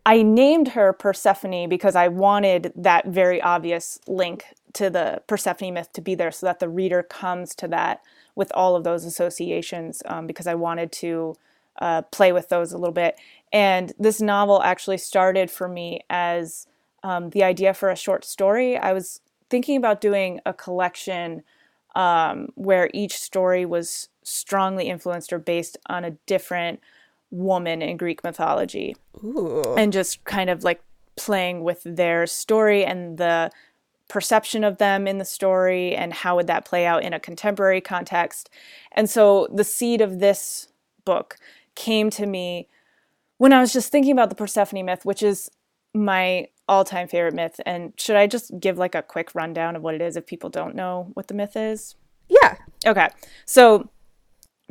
I 0.06 0.22
named 0.22 0.70
her 0.70 0.94
Persephone 0.94 1.70
because 1.70 1.96
I 1.96 2.08
wanted 2.08 2.72
that 2.76 3.08
very 3.08 3.42
obvious 3.42 4.00
link 4.08 4.46
to 4.74 4.90
the 4.90 5.22
Persephone 5.28 5.74
myth 5.74 5.92
to 5.94 6.02
be 6.02 6.16
there, 6.16 6.32
so 6.32 6.46
that 6.46 6.60
the 6.60 6.70
reader 6.70 7.04
comes 7.04 7.56
to 7.56 7.68
that 7.70 8.02
with 8.36 8.52
all 8.56 8.76
of 8.76 8.84
those 8.84 9.06
associations. 9.06 10.04
Um, 10.06 10.28
because 10.28 10.48
I 10.48 10.56
wanted 10.56 10.92
to 10.94 11.36
uh, 11.80 12.04
play 12.04 12.32
with 12.32 12.50
those 12.50 12.72
a 12.72 12.78
little 12.78 12.94
bit. 12.94 13.16
And 13.52 13.92
this 13.98 14.22
novel 14.22 14.62
actually 14.62 14.98
started 14.98 15.50
for 15.50 15.68
me 15.68 16.02
as 16.10 16.68
um, 17.04 17.30
the 17.32 17.44
idea 17.44 17.74
for 17.74 17.90
a 17.90 17.96
short 17.96 18.26
story, 18.26 18.78
I 18.78 18.94
was 18.94 19.22
thinking 19.50 19.78
about 19.78 20.02
doing 20.02 20.40
a 20.46 20.54
collection 20.54 21.44
um, 21.96 22.50
where 22.56 22.90
each 22.94 23.18
story 23.18 23.66
was 23.66 24.10
strongly 24.24 24.88
influenced 24.88 25.34
or 25.34 25.40
based 25.40 25.78
on 25.88 26.06
a 26.06 26.12
different 26.26 26.80
woman 27.32 27.82
in 27.82 27.98
Greek 27.98 28.24
mythology. 28.24 28.96
Ooh. 29.24 29.76
And 29.78 29.92
just 29.92 30.24
kind 30.26 30.50
of 30.50 30.64
like 30.64 30.82
playing 31.16 31.64
with 31.64 31.82
their 31.84 32.28
story 32.28 32.86
and 32.86 33.18
the 33.18 33.52
perception 34.08 34.64
of 34.64 34.78
them 34.78 35.08
in 35.08 35.18
the 35.18 35.26
story 35.26 35.96
and 35.96 36.14
how 36.14 36.36
would 36.36 36.48
that 36.48 36.66
play 36.66 36.86
out 36.86 37.04
in 37.04 37.14
a 37.14 37.20
contemporary 37.20 37.82
context. 37.82 38.50
And 38.92 39.10
so 39.10 39.48
the 39.54 39.64
seed 39.64 40.02
of 40.02 40.20
this 40.20 40.68
book 41.06 41.38
came 41.76 42.10
to 42.12 42.26
me 42.26 42.68
when 43.38 43.54
I 43.54 43.62
was 43.62 43.74
just 43.74 43.92
thinking 43.92 44.12
about 44.12 44.30
the 44.30 44.36
Persephone 44.36 44.86
myth, 44.86 45.06
which 45.06 45.24
is 45.24 45.50
my 45.94 46.48
all-time 46.68 47.08
favorite 47.08 47.34
myth 47.34 47.60
and 47.66 47.92
should 47.98 48.16
i 48.16 48.26
just 48.26 48.58
give 48.60 48.78
like 48.78 48.96
a 48.96 49.02
quick 49.02 49.36
rundown 49.36 49.76
of 49.76 49.82
what 49.82 49.94
it 49.94 50.02
is 50.02 50.16
if 50.16 50.26
people 50.26 50.50
don't 50.50 50.74
know 50.74 51.10
what 51.16 51.28
the 51.28 51.34
myth 51.34 51.56
is? 51.56 51.96
Yeah. 52.30 52.56
Okay. 52.86 53.10
So 53.46 53.90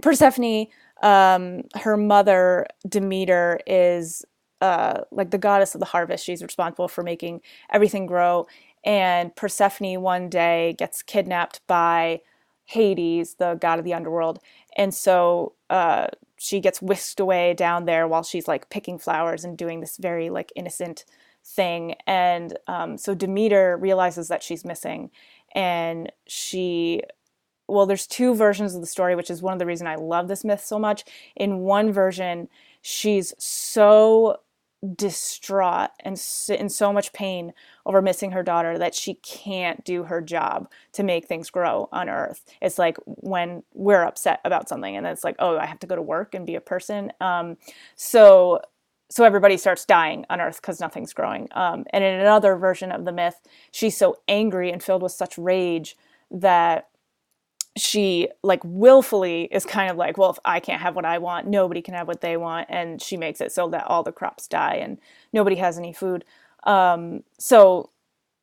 persephone 0.02 0.66
um 1.02 1.62
her 1.74 1.96
mother 1.96 2.66
demeter 2.88 3.60
is 3.66 4.24
uh 4.60 5.02
like 5.10 5.30
the 5.30 5.38
goddess 5.38 5.74
of 5.74 5.80
the 5.80 5.86
harvest. 5.86 6.24
She's 6.24 6.42
responsible 6.42 6.88
for 6.88 7.02
making 7.02 7.42
everything 7.70 8.06
grow. 8.06 8.46
And 8.84 9.34
persephone 9.36 10.00
one 10.00 10.30
day 10.30 10.74
gets 10.78 11.02
kidnapped 11.02 11.60
by 11.66 12.20
hades 12.64 13.34
the 13.34 13.54
god 13.60 13.78
of 13.78 13.84
the 13.84 13.94
underworld. 13.94 14.38
And 14.76 14.94
so 14.94 15.54
uh 15.68 16.06
she 16.42 16.58
gets 16.58 16.80
whisked 16.80 17.20
away 17.20 17.52
down 17.52 17.84
there 17.84 18.08
while 18.08 18.22
she's 18.22 18.48
like 18.48 18.70
picking 18.70 18.98
flowers 18.98 19.44
and 19.44 19.58
doing 19.58 19.80
this 19.80 19.98
very 19.98 20.30
like 20.30 20.50
innocent 20.56 21.04
thing. 21.44 21.96
And 22.06 22.56
um, 22.66 22.96
so 22.96 23.14
Demeter 23.14 23.76
realizes 23.76 24.28
that 24.28 24.42
she's 24.42 24.64
missing, 24.64 25.10
and 25.54 26.10
she 26.26 27.02
well, 27.68 27.84
there's 27.84 28.06
two 28.06 28.34
versions 28.34 28.74
of 28.74 28.80
the 28.80 28.86
story, 28.86 29.14
which 29.14 29.30
is 29.30 29.42
one 29.42 29.52
of 29.52 29.58
the 29.58 29.66
reason 29.66 29.86
I 29.86 29.96
love 29.96 30.28
this 30.28 30.42
myth 30.42 30.64
so 30.64 30.78
much. 30.78 31.04
In 31.36 31.58
one 31.58 31.92
version, 31.92 32.48
she's 32.80 33.34
so 33.38 34.38
distraught 34.96 35.90
and 36.00 36.20
in 36.48 36.68
so 36.68 36.92
much 36.92 37.12
pain 37.12 37.52
over 37.84 38.00
missing 38.00 38.30
her 38.30 38.42
daughter 38.42 38.78
that 38.78 38.94
she 38.94 39.14
can't 39.14 39.84
do 39.84 40.04
her 40.04 40.22
job 40.22 40.70
to 40.92 41.02
make 41.02 41.26
things 41.26 41.50
grow 41.50 41.86
on 41.92 42.08
earth 42.08 42.46
it's 42.62 42.78
like 42.78 42.96
when 43.04 43.62
we're 43.74 44.02
upset 44.02 44.40
about 44.44 44.70
something 44.70 44.96
and 44.96 45.06
it's 45.06 45.22
like 45.22 45.36
oh 45.38 45.58
i 45.58 45.66
have 45.66 45.78
to 45.78 45.86
go 45.86 45.96
to 45.96 46.02
work 46.02 46.34
and 46.34 46.46
be 46.46 46.54
a 46.54 46.60
person 46.62 47.12
um, 47.20 47.58
so 47.94 48.58
so 49.10 49.24
everybody 49.24 49.56
starts 49.56 49.84
dying 49.84 50.24
on 50.30 50.40
Earth 50.40 50.60
because 50.62 50.80
nothing's 50.80 51.12
growing. 51.12 51.48
Um, 51.50 51.84
and 51.92 52.04
in 52.04 52.20
another 52.20 52.56
version 52.56 52.92
of 52.92 53.04
the 53.04 53.12
myth, 53.12 53.40
she's 53.72 53.96
so 53.96 54.16
angry 54.28 54.70
and 54.70 54.80
filled 54.80 55.02
with 55.02 55.12
such 55.12 55.36
rage 55.36 55.96
that 56.30 56.89
she 57.76 58.28
like 58.42 58.60
willfully 58.64 59.44
is 59.50 59.64
kind 59.64 59.90
of 59.90 59.96
like, 59.96 60.18
well, 60.18 60.30
if 60.30 60.38
I 60.44 60.60
can't 60.60 60.82
have 60.82 60.96
what 60.96 61.04
I 61.04 61.18
want, 61.18 61.46
nobody 61.46 61.82
can 61.82 61.94
have 61.94 62.08
what 62.08 62.20
they 62.20 62.36
want, 62.36 62.66
and 62.68 63.00
she 63.00 63.16
makes 63.16 63.40
it 63.40 63.52
so 63.52 63.68
that 63.70 63.86
all 63.86 64.02
the 64.02 64.12
crops 64.12 64.48
die 64.48 64.74
and 64.74 64.98
nobody 65.32 65.56
has 65.56 65.78
any 65.78 65.92
food. 65.92 66.24
Um, 66.64 67.22
so 67.38 67.90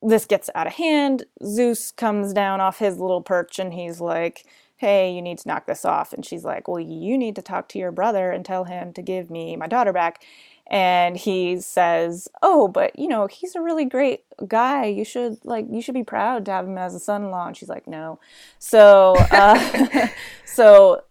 this 0.01 0.25
gets 0.25 0.49
out 0.55 0.67
of 0.67 0.73
hand. 0.73 1.25
Zeus 1.43 1.91
comes 1.91 2.33
down 2.33 2.61
off 2.61 2.79
his 2.79 2.99
little 2.99 3.21
perch 3.21 3.59
and 3.59 3.73
he's 3.73 3.99
like, 3.99 4.45
hey, 4.77 5.11
you 5.11 5.21
need 5.21 5.39
to 5.39 5.47
knock 5.47 5.65
this 5.65 5.83
off. 5.83 6.13
And 6.13 6.23
she's 6.23 6.45
like, 6.45 6.67
well, 6.67 6.79
you 6.79 7.17
need 7.17 7.35
to 7.35 7.41
talk 7.41 7.67
to 7.69 7.79
your 7.79 7.91
brother 7.91 8.31
and 8.31 8.45
tell 8.45 8.65
him 8.65 8.93
to 8.93 9.01
give 9.01 9.31
me 9.31 9.55
my 9.55 9.67
daughter 9.67 9.91
back 9.91 10.23
and 10.69 11.15
he 11.15 11.60
says, 11.62 12.27
"Oh, 12.41 12.67
but 12.67 12.97
you 12.99 13.08
know, 13.08 13.27
he's 13.27 13.56
a 13.56 13.62
really 13.62 13.86
great 13.86 14.23
guy. 14.47 14.86
You 14.86 15.06
should 15.06 15.38
like 15.43 15.65
you 15.71 15.82
should 15.82 15.93
be 15.93 16.03
proud 16.03 16.45
to 16.45 16.51
have 16.51 16.67
him 16.67 16.77
as 16.77 16.93
a 16.93 16.99
son-in-law." 16.99 17.47
And 17.47 17.58
she's 17.58 17.69
like, 17.69 17.88
"No." 17.88 18.19
So, 18.60 19.15
uh, 19.32 20.08
so 20.45 21.03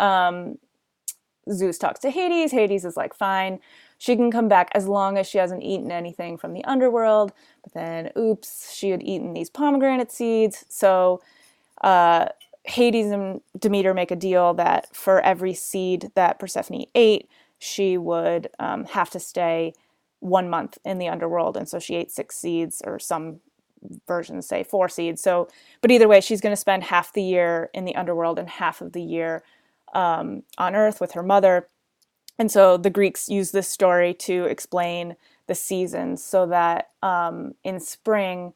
um, 0.00 0.58
Zeus 1.50 1.78
talks 1.78 2.00
to 2.00 2.10
Hades. 2.10 2.50
Hades 2.52 2.84
is 2.84 2.96
like, 2.96 3.14
"Fine." 3.14 3.60
She 4.00 4.14
can 4.14 4.30
come 4.30 4.48
back 4.48 4.70
as 4.74 4.86
long 4.86 5.18
as 5.18 5.26
she 5.26 5.38
hasn't 5.38 5.64
eaten 5.64 5.90
anything 5.90 6.36
from 6.38 6.52
the 6.52 6.64
underworld. 6.64 7.32
But 7.64 7.74
then, 7.74 8.12
oops, 8.16 8.72
she 8.72 8.90
had 8.90 9.02
eaten 9.02 9.34
these 9.34 9.50
pomegranate 9.50 10.12
seeds. 10.12 10.64
So 10.68 11.20
uh, 11.82 12.26
Hades 12.62 13.10
and 13.10 13.40
Demeter 13.58 13.94
make 13.94 14.12
a 14.12 14.16
deal 14.16 14.54
that 14.54 14.94
for 14.94 15.20
every 15.22 15.52
seed 15.52 16.12
that 16.14 16.38
Persephone 16.38 16.84
ate, 16.94 17.28
she 17.58 17.98
would 17.98 18.48
um, 18.58 18.84
have 18.86 19.10
to 19.10 19.20
stay 19.20 19.74
one 20.20 20.48
month 20.48 20.78
in 20.84 20.98
the 20.98 21.08
underworld. 21.08 21.56
And 21.56 21.68
so 21.68 21.78
she 21.78 21.94
ate 21.94 22.10
six 22.10 22.36
seeds, 22.36 22.82
or 22.84 22.98
some 22.98 23.40
versions 24.06 24.46
say 24.46 24.64
four 24.64 24.88
seeds. 24.88 25.22
So, 25.22 25.48
but 25.80 25.90
either 25.90 26.08
way, 26.08 26.20
she's 26.20 26.40
going 26.40 26.52
to 26.52 26.56
spend 26.56 26.84
half 26.84 27.12
the 27.12 27.22
year 27.22 27.70
in 27.74 27.84
the 27.84 27.94
underworld 27.94 28.38
and 28.38 28.48
half 28.48 28.80
of 28.80 28.92
the 28.92 29.02
year 29.02 29.44
um, 29.94 30.42
on 30.56 30.74
Earth 30.74 31.00
with 31.00 31.12
her 31.12 31.22
mother. 31.22 31.68
And 32.38 32.50
so 32.50 32.76
the 32.76 32.90
Greeks 32.90 33.28
use 33.28 33.50
this 33.50 33.68
story 33.68 34.14
to 34.14 34.44
explain 34.44 35.16
the 35.46 35.54
seasons 35.54 36.22
so 36.22 36.46
that 36.46 36.90
um, 37.02 37.54
in 37.64 37.80
spring, 37.80 38.52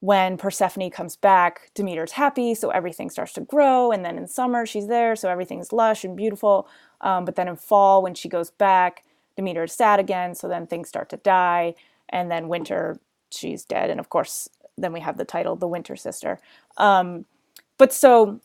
when 0.00 0.38
Persephone 0.38 0.90
comes 0.90 1.16
back, 1.16 1.70
Demeter's 1.74 2.12
happy, 2.12 2.54
so 2.54 2.70
everything 2.70 3.10
starts 3.10 3.34
to 3.34 3.42
grow. 3.42 3.92
And 3.92 4.04
then 4.04 4.16
in 4.16 4.26
summer, 4.26 4.64
she's 4.64 4.86
there, 4.86 5.14
so 5.14 5.28
everything's 5.28 5.72
lush 5.72 6.04
and 6.04 6.16
beautiful. 6.16 6.66
Um, 7.00 7.24
but 7.24 7.36
then 7.36 7.48
in 7.48 7.56
fall, 7.56 8.02
when 8.02 8.14
she 8.14 8.28
goes 8.28 8.50
back, 8.50 9.04
Demeter 9.36 9.64
is 9.64 9.72
sad 9.72 10.00
again, 10.00 10.34
so 10.34 10.48
then 10.48 10.66
things 10.66 10.88
start 10.88 11.08
to 11.10 11.16
die. 11.16 11.74
And 12.08 12.30
then 12.30 12.48
winter, 12.48 12.98
she's 13.30 13.64
dead. 13.64 13.90
And 13.90 14.00
of 14.00 14.08
course, 14.08 14.48
then 14.76 14.92
we 14.92 15.00
have 15.00 15.16
the 15.16 15.24
title, 15.24 15.56
The 15.56 15.68
Winter 15.68 15.96
Sister. 15.96 16.40
Um, 16.76 17.24
but 17.78 17.92
so 17.92 18.40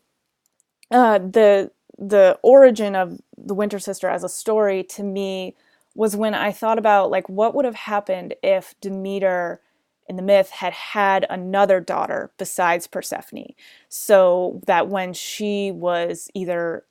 uh, 0.91 1.19
the 1.19 1.71
the 1.97 2.37
origin 2.43 2.95
of 2.95 3.21
the 3.37 3.53
Winter 3.53 3.79
Sister 3.79 4.09
as 4.09 4.23
a 4.23 4.29
story 4.29 4.83
to 4.83 5.03
me 5.03 5.55
was 5.95 6.15
when 6.15 6.33
I 6.33 6.51
thought 6.51 6.77
about 6.77 7.09
like 7.09 7.27
what 7.29 7.55
would 7.55 7.65
have 7.65 7.75
happened 7.75 8.35
if 8.43 8.75
Demeter 8.81 9.61
in 10.07 10.17
the 10.17 10.21
myth 10.21 10.49
had 10.51 10.73
had 10.73 11.25
another 11.29 11.79
daughter 11.79 12.31
besides 12.37 12.85
Persephone. 12.85 13.53
So 13.89 14.61
that 14.67 14.87
when 14.89 15.13
she 15.13 15.71
was 15.71 16.29
either 16.33 16.83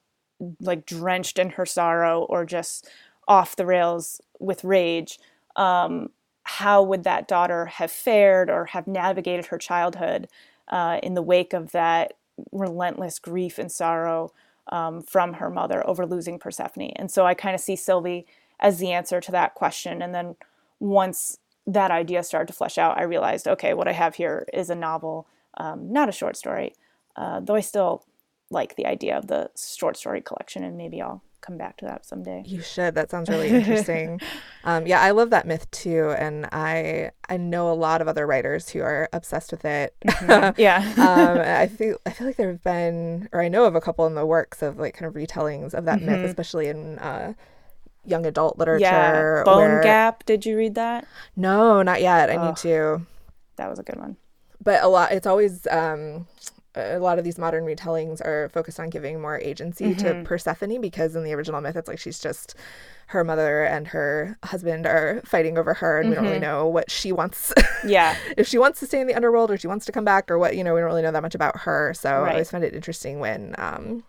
like 0.60 0.86
drenched 0.86 1.38
in 1.38 1.50
her 1.50 1.66
sorrow 1.66 2.22
or 2.22 2.44
just 2.44 2.88
off 3.26 3.56
the 3.56 3.66
rails 3.66 4.20
with 4.38 4.64
rage, 4.64 5.18
um, 5.56 6.10
how 6.44 6.82
would 6.82 7.04
that 7.04 7.26
daughter 7.26 7.66
have 7.66 7.90
fared 7.90 8.50
or 8.50 8.66
have 8.66 8.86
navigated 8.86 9.46
her 9.46 9.58
childhood 9.58 10.28
uh, 10.68 10.98
in 11.02 11.14
the 11.14 11.22
wake 11.22 11.52
of 11.52 11.72
that 11.72 12.14
relentless 12.52 13.18
grief 13.18 13.58
and 13.58 13.72
sorrow 13.72 14.32
um, 14.70 15.00
from 15.02 15.34
her 15.34 15.50
mother 15.50 15.86
over 15.88 16.06
losing 16.06 16.38
Persephone? 16.38 16.92
And 16.96 17.10
so 17.10 17.24
I 17.24 17.34
kind 17.34 17.54
of 17.54 17.60
see 17.60 17.76
Sylvie 17.76 18.26
as 18.60 18.78
the 18.78 18.92
answer 18.92 19.20
to 19.20 19.32
that 19.32 19.54
question. 19.54 20.02
And 20.02 20.14
then 20.14 20.36
once 20.80 21.38
that 21.66 21.90
idea 21.90 22.22
started 22.22 22.48
to 22.48 22.52
flesh 22.52 22.76
out, 22.76 22.98
I 22.98 23.04
realized, 23.04 23.48
okay, 23.48 23.72
what 23.72 23.88
I 23.88 23.92
have 23.92 24.16
here 24.16 24.46
is 24.52 24.68
a 24.68 24.74
novel, 24.74 25.26
um, 25.56 25.92
not 25.92 26.08
a 26.08 26.12
short 26.12 26.36
story. 26.36 26.74
Uh, 27.16 27.40
though 27.40 27.54
I 27.54 27.60
still 27.60 28.04
like 28.54 28.76
the 28.76 28.86
idea 28.86 29.18
of 29.18 29.26
the 29.26 29.50
short 29.56 29.96
story 29.96 30.20
collection, 30.20 30.64
and 30.64 30.78
maybe 30.78 31.02
I'll 31.02 31.22
come 31.44 31.58
back 31.58 31.76
to 31.76 31.84
that 31.84 32.06
someday. 32.06 32.42
You 32.46 32.62
should. 32.62 32.94
That 32.94 33.10
sounds 33.10 33.28
really 33.28 33.48
interesting. 33.48 34.20
um, 34.64 34.86
yeah, 34.86 35.02
I 35.02 35.10
love 35.10 35.30
that 35.30 35.46
myth 35.46 35.70
too, 35.70 36.14
and 36.18 36.46
I 36.46 37.10
I 37.28 37.36
know 37.36 37.70
a 37.70 37.74
lot 37.74 38.00
of 38.00 38.08
other 38.08 38.26
writers 38.26 38.70
who 38.70 38.80
are 38.80 39.08
obsessed 39.12 39.50
with 39.50 39.64
it. 39.64 39.94
Mm-hmm. 40.06 40.60
yeah. 40.60 40.78
um, 40.96 41.38
I 41.38 41.66
feel 41.76 41.98
I 42.06 42.10
feel 42.10 42.26
like 42.26 42.36
there 42.36 42.50
have 42.50 42.62
been, 42.62 43.28
or 43.32 43.42
I 43.42 43.48
know 43.48 43.64
of 43.66 43.74
a 43.74 43.80
couple 43.80 44.06
in 44.06 44.14
the 44.14 44.26
works 44.26 44.62
of 44.62 44.78
like 44.78 44.94
kind 44.94 45.06
of 45.06 45.14
retellings 45.14 45.74
of 45.74 45.84
that 45.84 45.98
mm-hmm. 45.98 46.06
myth, 46.06 46.24
especially 46.24 46.68
in. 46.68 46.98
Uh, 46.98 47.34
young 48.06 48.26
adult 48.26 48.58
literature. 48.58 48.82
Yeah. 48.84 49.44
Bone 49.44 49.56
where... 49.56 49.82
Gap. 49.82 50.26
Did 50.26 50.44
you 50.44 50.58
read 50.58 50.74
that? 50.74 51.06
No, 51.36 51.80
not 51.80 52.02
yet. 52.02 52.28
I 52.28 52.36
oh, 52.36 52.48
need 52.48 52.56
to. 52.58 53.00
That 53.56 53.70
was 53.70 53.78
a 53.78 53.82
good 53.82 53.96
one. 53.96 54.18
But 54.62 54.82
a 54.82 54.88
lot. 54.88 55.12
It's 55.12 55.26
always 55.26 55.66
um, 55.68 56.26
a 56.76 56.98
lot 56.98 57.18
of 57.18 57.24
these 57.24 57.38
modern 57.38 57.64
retellings 57.64 58.20
are 58.24 58.48
focused 58.52 58.80
on 58.80 58.90
giving 58.90 59.20
more 59.20 59.38
agency 59.38 59.94
mm-hmm. 59.94 60.20
to 60.20 60.24
Persephone 60.24 60.80
because 60.80 61.14
in 61.14 61.24
the 61.24 61.32
original 61.32 61.60
myth, 61.60 61.76
it's 61.76 61.88
like 61.88 61.98
she's 61.98 62.18
just 62.18 62.54
her 63.08 63.22
mother 63.22 63.64
and 63.64 63.88
her 63.88 64.38
husband 64.44 64.86
are 64.86 65.20
fighting 65.24 65.58
over 65.58 65.74
her, 65.74 66.00
and 66.00 66.06
mm-hmm. 66.06 66.10
we 66.10 66.14
don't 66.14 66.24
really 66.24 66.36
mm-hmm. 66.36 66.50
know 66.50 66.66
what 66.66 66.90
she 66.90 67.12
wants. 67.12 67.52
yeah. 67.84 68.16
if 68.36 68.48
she 68.48 68.58
wants 68.58 68.80
to 68.80 68.86
stay 68.86 69.00
in 69.00 69.06
the 69.06 69.14
underworld 69.14 69.50
or 69.50 69.58
she 69.58 69.66
wants 69.66 69.86
to 69.86 69.92
come 69.92 70.04
back 70.04 70.30
or 70.30 70.38
what, 70.38 70.56
you 70.56 70.64
know, 70.64 70.74
we 70.74 70.80
don't 70.80 70.88
really 70.88 71.02
know 71.02 71.12
that 71.12 71.22
much 71.22 71.34
about 71.34 71.58
her. 71.60 71.92
So 71.94 72.10
right. 72.10 72.28
I 72.28 72.32
always 72.32 72.50
find 72.50 72.64
it 72.64 72.74
interesting 72.74 73.20
when 73.20 73.54
um, 73.58 74.04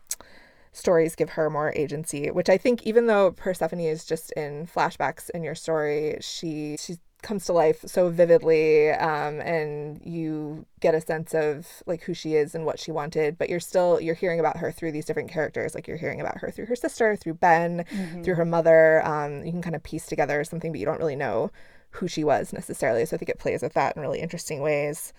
stories 0.72 1.16
give 1.16 1.32
her 1.32 1.50
more 1.50 1.74
agency, 1.76 2.30
which 2.32 2.50
I 2.50 2.58
think 2.58 2.84
even 2.84 3.08
though 3.08 3.32
Persephone 3.32 3.80
is 3.80 4.06
just 4.06 4.32
in 4.34 4.68
flashbacks 4.68 5.30
in 5.32 5.44
your 5.44 5.56
story, 5.56 6.18
she 6.22 6.78
she 6.80 6.98
comes 7.26 7.46
to 7.46 7.54
life 7.54 7.84
so 7.88 8.10
vividly 8.10 8.92
um, 8.92 9.42
and 9.42 10.00
you 10.06 10.64
get 10.80 10.94
a 10.94 11.02
sense 11.02 11.34
of 11.34 11.82
like 11.88 12.04
who 12.04 12.14
she 12.14 12.36
is 12.36 12.54
and 12.54 12.66
what 12.66 12.80
she 12.80 12.92
wanted 12.92 13.36
but 13.38 13.50
you're 13.50 13.60
still 13.60 14.00
you're 14.00 14.14
hearing 14.14 14.40
about 14.40 14.58
her 14.58 14.72
through 14.72 14.92
these 14.92 15.06
different 15.06 15.30
characters 15.30 15.74
like 15.74 15.88
you're 15.88 15.98
hearing 15.98 16.22
about 16.22 16.38
her 16.38 16.52
through 16.52 16.68
her 16.68 16.76
sister 16.76 17.16
through 17.16 17.34
ben 17.34 17.84
mm-hmm. 17.92 18.22
through 18.22 18.36
her 18.36 18.46
mother 18.46 19.06
um, 19.06 19.44
you 19.44 19.52
can 19.52 19.62
kind 19.62 19.76
of 19.76 19.82
piece 19.82 20.06
together 20.06 20.44
something 20.44 20.72
but 20.72 20.80
you 20.80 20.86
don't 20.86 21.00
really 21.00 21.16
know 21.16 21.52
who 21.92 22.08
she 22.08 22.24
was 22.24 22.54
necessarily 22.54 23.06
so 23.06 23.16
i 23.16 23.18
think 23.18 23.30
it 23.30 23.40
plays 23.40 23.64
with 23.64 23.74
that 23.74 23.96
in 23.96 24.02
really 24.02 24.20
interesting 24.20 24.62
ways 24.62 25.12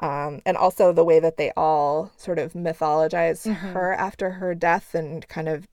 um, 0.00 0.40
and 0.46 0.56
also 0.56 0.92
the 0.92 1.04
way 1.04 1.18
that 1.18 1.38
they 1.38 1.50
all 1.56 2.12
sort 2.16 2.38
of 2.38 2.52
mythologize 2.52 3.44
mm-hmm. 3.44 3.72
her 3.72 3.94
after 3.94 4.30
her 4.30 4.54
death 4.54 4.94
and 4.94 5.26
kind 5.26 5.48
of 5.48 5.66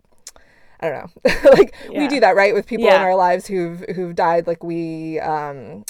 I 0.79 0.89
don't 0.89 1.25
know. 1.25 1.31
like 1.51 1.75
yeah. 1.89 1.99
we 1.99 2.07
do 2.07 2.19
that 2.19 2.35
right 2.35 2.53
with 2.53 2.65
people 2.65 2.85
yeah. 2.85 2.97
in 2.97 3.01
our 3.01 3.15
lives 3.15 3.47
who've 3.47 3.79
who've 3.95 4.15
died 4.15 4.47
like 4.47 4.63
we 4.63 5.19
um 5.19 5.85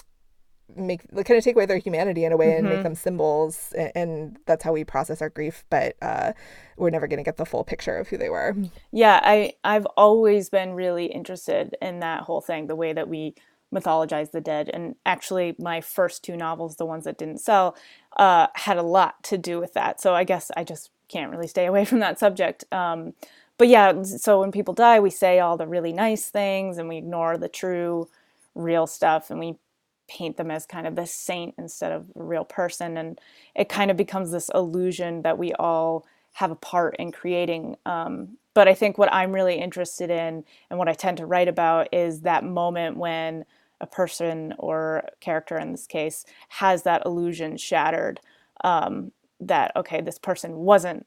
make 0.76 1.02
like, 1.12 1.26
kind 1.26 1.38
of 1.38 1.44
take 1.44 1.56
away 1.56 1.66
their 1.66 1.78
humanity 1.78 2.26
in 2.26 2.32
a 2.32 2.38
way 2.38 2.48
mm-hmm. 2.48 2.58
and 2.58 2.66
make 2.66 2.74
mm-hmm. 2.76 2.84
them 2.84 2.96
symbols 2.96 3.74
and, 3.78 3.92
and, 3.96 4.40
that's 4.46 4.62
how 4.62 4.74
we 4.74 4.84
process 4.84 5.22
our 5.22 5.30
grief 5.30 5.64
but 5.70 5.96
uh 6.02 6.34
we're 6.76 6.90
never 6.90 7.08
going 7.08 7.18
to 7.18 7.24
get 7.24 7.38
the 7.38 7.46
full 7.46 7.64
picture 7.64 7.96
of 7.96 8.10
who 8.10 8.18
they 8.18 8.30
were. 8.30 8.56
Yeah, 8.92 9.20
I 9.24 9.54
I've 9.64 9.86
always 9.98 10.50
been 10.50 10.74
really 10.74 11.06
interested 11.06 11.76
in 11.82 12.00
that 12.00 12.22
whole 12.22 12.42
thing 12.42 12.68
the 12.68 12.76
way 12.76 12.94
that 12.94 13.08
we 13.08 13.36
mythologize 13.74 14.32
the 14.32 14.42
dead. 14.42 14.70
And 14.74 14.96
actually, 15.06 15.56
my 15.60 15.82
first 15.82 16.24
two 16.24 16.36
novels, 16.36 16.78
the 16.78 16.86
ones 16.86 17.04
that 17.06 17.18
didn't 17.18 17.40
sell, 17.40 17.76
uh, 18.18 18.48
had 18.56 18.78
a 18.78 18.84
lot 18.84 19.24
to 19.24 19.38
do 19.38 19.60
with 19.60 19.74
that. 19.74 20.02
So 20.02 20.14
I 20.14 20.24
guess 20.24 20.52
I 20.56 20.64
just 20.64 20.92
can't 21.08 21.32
really 21.32 21.48
stay 21.48 21.66
away 21.66 21.86
from 21.86 22.00
that 22.00 22.20
subject. 22.20 22.66
Um, 22.72 23.14
but 23.58 23.68
yeah, 23.68 24.04
so 24.04 24.42
when 24.42 24.52
people 24.52 24.74
die, 24.74 25.00
we 25.00 25.10
say 25.10 25.40
all 25.40 25.58
the 25.58 25.68
really 25.68 25.94
nice 25.94 26.28
things 26.30 26.78
and 26.78 26.90
we 26.90 26.98
ignore 26.98 27.38
the 27.38 27.50
true, 27.50 28.10
real 28.56 28.88
stuff 28.88 29.30
and 29.32 29.40
we 29.40 29.56
paint 30.08 30.38
them 30.38 30.52
as 30.52 30.66
kind 30.66 30.88
of 30.88 30.96
the 30.96 31.06
saint 31.08 31.56
instead 31.58 31.92
of 31.92 32.06
a 32.16 32.24
real 32.24 32.46
person. 32.46 32.98
And 32.98 33.20
it 33.56 33.70
kind 33.70 33.92
of 33.92 33.98
becomes 33.98 34.32
this 34.32 34.50
illusion 34.54 35.24
that 35.24 35.38
we 35.38 35.54
all 35.54 36.06
have 36.34 36.52
a 36.52 36.56
part 36.56 36.96
in 36.98 37.12
creating 37.12 37.78
um, 37.86 38.38
but 38.56 38.68
I 38.70 38.74
think 38.74 38.98
what 38.98 39.14
I'm 39.14 39.34
really 39.34 39.56
interested 39.56 40.10
in 40.10 40.44
and 40.70 40.80
what 40.80 40.88
I 40.88 40.94
tend 40.94 41.18
to 41.18 41.26
write 41.28 41.50
about 41.50 41.94
is 41.94 42.22
that 42.22 42.44
moment 42.44 42.98
when 42.98 43.46
a 43.82 43.86
person 43.86 44.56
or 44.58 45.04
character 45.20 45.60
in 45.60 45.74
this 45.74 45.86
case 45.86 46.26
has 46.50 46.84
that 46.84 47.06
illusion 47.06 47.58
shattered 47.58 48.22
um, 48.64 49.12
that, 49.42 49.74
okay, 49.76 50.02
this 50.02 50.18
person 50.18 50.56
wasn't 50.56 51.06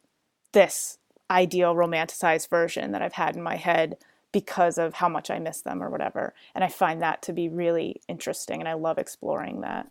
this 0.53 0.99
ideal 1.31 1.75
romanticized 1.75 2.49
version 2.49 2.93
that 2.93 3.03
I've 3.03 3.15
had 3.15 3.37
in 3.37 3.43
my 3.43 3.57
head 3.57 3.97
because 4.33 4.79
of 4.79 4.95
how 4.95 5.09
much 5.09 5.31
I 5.31 5.39
miss 5.39 5.63
them 5.63 5.83
or 5.83 5.91
whatever. 5.91 6.35
And 6.55 6.63
I 6.63 6.69
find 6.69 7.01
that 7.03 7.23
to 7.23 7.33
be 7.33 7.49
really 7.49 8.01
interesting 8.09 8.61
and 8.61 8.69
I 8.69 8.75
love 8.75 8.99
exploring 8.99 9.63
that. 9.63 9.89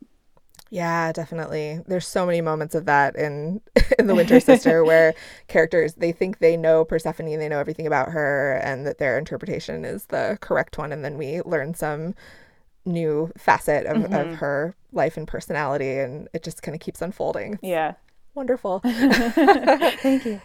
Yeah, 0.70 1.12
definitely. 1.14 1.80
There's 1.88 2.08
so 2.08 2.26
many 2.26 2.42
moments 2.42 2.76
of 2.76 2.86
that 2.86 3.16
in 3.16 3.62
in 4.00 4.08
The 4.08 4.16
Winter 4.16 4.40
Sister 4.40 4.84
where 4.86 5.14
characters 5.48 5.94
they 5.96 6.12
think 6.12 6.40
they 6.40 6.58
know 6.58 6.84
Persephone 6.84 7.28
and 7.28 7.42
they 7.42 7.50
know 7.50 7.60
everything 7.60 7.88
about 7.88 8.10
her 8.10 8.60
and 8.64 8.86
that 8.86 8.98
their 8.98 9.18
interpretation 9.18 9.86
is 9.86 10.08
the 10.08 10.38
correct 10.42 10.78
one 10.78 10.92
and 10.92 11.04
then 11.04 11.18
we 11.18 11.42
learn 11.42 11.74
some 11.74 12.16
new 12.86 13.32
facet 13.38 13.86
of, 13.86 13.98
mm-hmm. 13.98 14.14
of 14.14 14.36
her 14.36 14.76
life 14.92 15.18
and 15.18 15.28
personality 15.28 15.98
and 15.98 16.28
it 16.34 16.44
just 16.44 16.62
kind 16.62 16.76
of 16.76 16.82
keeps 16.82 17.02
unfolding. 17.02 17.60
Yeah. 17.62 17.94
Wonderful. 18.38 18.82
Thank 18.86 20.26
you. 20.26 20.40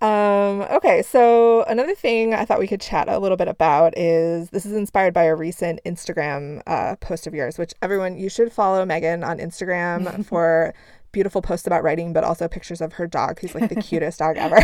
Um, 0.00 0.62
okay, 0.62 1.00
so 1.00 1.62
another 1.62 1.94
thing 1.94 2.34
I 2.34 2.44
thought 2.44 2.58
we 2.58 2.66
could 2.66 2.80
chat 2.80 3.08
a 3.08 3.20
little 3.20 3.36
bit 3.36 3.46
about 3.46 3.96
is 3.96 4.50
this 4.50 4.66
is 4.66 4.72
inspired 4.72 5.14
by 5.14 5.22
a 5.22 5.36
recent 5.36 5.78
Instagram 5.86 6.60
uh, 6.66 6.96
post 6.96 7.28
of 7.28 7.34
yours, 7.34 7.56
which 7.56 7.72
everyone, 7.82 8.18
you 8.18 8.28
should 8.28 8.52
follow 8.52 8.84
Megan 8.84 9.22
on 9.22 9.38
Instagram 9.38 10.24
for 10.26 10.74
beautiful 11.12 11.40
posts 11.40 11.68
about 11.68 11.82
writing, 11.84 12.12
but 12.12 12.24
also 12.24 12.48
pictures 12.48 12.80
of 12.80 12.94
her 12.94 13.06
dog, 13.06 13.38
who's 13.40 13.54
like 13.54 13.68
the 13.68 13.80
cutest 13.80 14.18
dog 14.18 14.36
ever. 14.36 14.58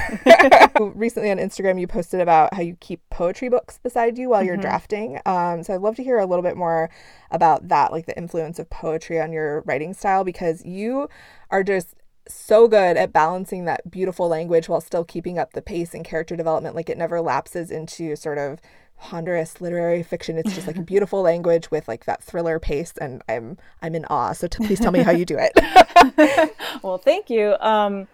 Recently 0.95 1.31
on 1.31 1.39
Instagram, 1.39 1.81
you 1.81 1.87
posted 1.87 2.21
about 2.21 2.53
how 2.55 2.63
you 2.63 2.77
keep 2.81 3.01
poetry 3.11 3.49
books 3.49 3.79
beside 3.79 4.19
you 4.19 4.31
while 4.31 4.43
you're 4.43 4.55
mm-hmm. 4.55 4.63
drafting. 4.63 5.21
Um, 5.25 5.63
so 5.63 5.75
I'd 5.75 5.81
love 5.81 5.97
to 5.97 6.05
hear 6.05 6.19
a 6.19 6.27
little 6.27 6.43
bit 6.43 6.57
more 6.57 6.91
about 7.31 7.69
that, 7.69 7.93
like 7.93 8.07
the 8.07 8.17
influence 8.17 8.59
of 8.59 8.71
poetry 8.71 9.21
on 9.21 9.33
your 9.33 9.63
writing 9.63 9.95
style, 9.95 10.25
because 10.25 10.65
you 10.65 11.09
are 11.51 11.63
just 11.63 11.96
so 12.29 12.69
good 12.69 12.97
at 12.97 13.13
balancing 13.13 13.65
that 13.65 13.91
beautiful 13.91 14.29
language 14.29 14.69
while 14.69 14.81
still 14.81 15.05
keeping 15.05 15.39
up 15.39 15.53
the 15.53 15.63
pace 15.63 15.95
and 15.95 16.05
character 16.05 16.37
development. 16.37 16.75
Like 16.75 16.89
it 16.89 16.99
never 16.99 17.21
lapses 17.21 17.71
into 17.71 18.17
sort 18.17 18.39
of 18.39 18.61
ponderous 18.99 19.61
literary 19.61 20.03
fiction. 20.03 20.39
It's 20.39 20.55
just 20.55 20.67
like 20.67 20.77
a 20.77 20.83
beautiful 20.95 21.23
language 21.23 21.71
with 21.71 21.89
like 21.89 22.05
that 22.07 22.23
thriller 22.23 22.59
pace, 22.59 22.93
and 23.01 23.23
I'm 23.29 23.57
I'm 23.83 23.95
in 23.95 24.05
awe. 24.07 24.33
So 24.33 24.47
t- 24.47 24.67
please 24.67 24.81
tell 24.81 24.93
me 24.93 25.03
how 25.03 25.13
you 25.13 25.25
do 25.25 25.39
it. 25.39 26.53
well, 26.83 26.99
thank 26.99 27.31
you. 27.31 27.57
Um, 27.61 28.09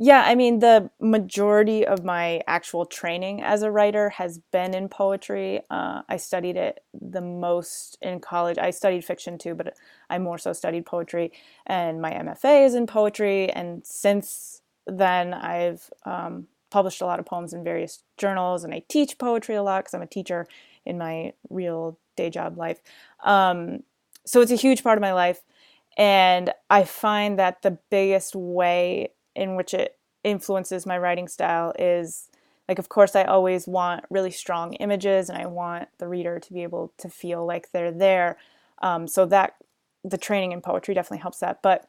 yeah, 0.00 0.22
I 0.24 0.36
mean, 0.36 0.60
the 0.60 0.90
majority 1.00 1.84
of 1.84 2.04
my 2.04 2.40
actual 2.46 2.86
training 2.86 3.42
as 3.42 3.62
a 3.62 3.70
writer 3.70 4.10
has 4.10 4.38
been 4.38 4.72
in 4.72 4.88
poetry. 4.88 5.62
Uh, 5.70 6.02
I 6.08 6.18
studied 6.18 6.56
it 6.56 6.84
the 6.94 7.20
most 7.20 7.98
in 8.00 8.20
college. 8.20 8.58
I 8.58 8.70
studied 8.70 9.04
fiction 9.04 9.38
too, 9.38 9.56
but 9.56 9.74
I 10.08 10.18
more 10.18 10.38
so 10.38 10.52
studied 10.52 10.86
poetry. 10.86 11.32
And 11.66 12.00
my 12.00 12.12
MFA 12.12 12.64
is 12.64 12.76
in 12.76 12.86
poetry. 12.86 13.50
And 13.50 13.84
since 13.84 14.62
then, 14.86 15.34
I've 15.34 15.90
um, 16.04 16.46
published 16.70 17.00
a 17.00 17.06
lot 17.06 17.18
of 17.18 17.26
poems 17.26 17.52
in 17.52 17.64
various 17.64 18.04
journals, 18.16 18.62
and 18.62 18.72
I 18.72 18.84
teach 18.88 19.18
poetry 19.18 19.56
a 19.56 19.64
lot 19.64 19.80
because 19.80 19.94
I'm 19.94 20.02
a 20.02 20.06
teacher 20.06 20.46
in 20.86 20.96
my 20.96 21.32
real 21.50 21.98
day 22.16 22.30
job 22.30 22.56
life. 22.56 22.80
Um, 23.24 23.82
so 24.24 24.40
it's 24.42 24.52
a 24.52 24.56
huge 24.56 24.84
part 24.84 24.96
of 24.96 25.02
my 25.02 25.12
life. 25.12 25.42
And 25.96 26.52
I 26.70 26.84
find 26.84 27.40
that 27.40 27.62
the 27.62 27.78
biggest 27.90 28.36
way 28.36 29.10
in 29.38 29.56
which 29.56 29.74
it 29.74 29.96
influences 30.24 30.84
my 30.84 30.98
writing 30.98 31.28
style 31.28 31.72
is 31.78 32.28
like 32.68 32.78
of 32.78 32.88
course 32.88 33.16
I 33.16 33.24
always 33.24 33.66
want 33.66 34.04
really 34.10 34.30
strong 34.30 34.74
images 34.74 35.30
and 35.30 35.38
I 35.38 35.46
want 35.46 35.88
the 35.98 36.08
reader 36.08 36.38
to 36.38 36.52
be 36.52 36.62
able 36.62 36.92
to 36.98 37.08
feel 37.08 37.46
like 37.46 37.70
they're 37.70 37.92
there. 37.92 38.36
Um, 38.82 39.08
so 39.08 39.24
that 39.26 39.54
the 40.04 40.18
training 40.18 40.52
in 40.52 40.60
poetry 40.60 40.94
definitely 40.94 41.22
helps 41.22 41.38
that. 41.38 41.62
But 41.62 41.88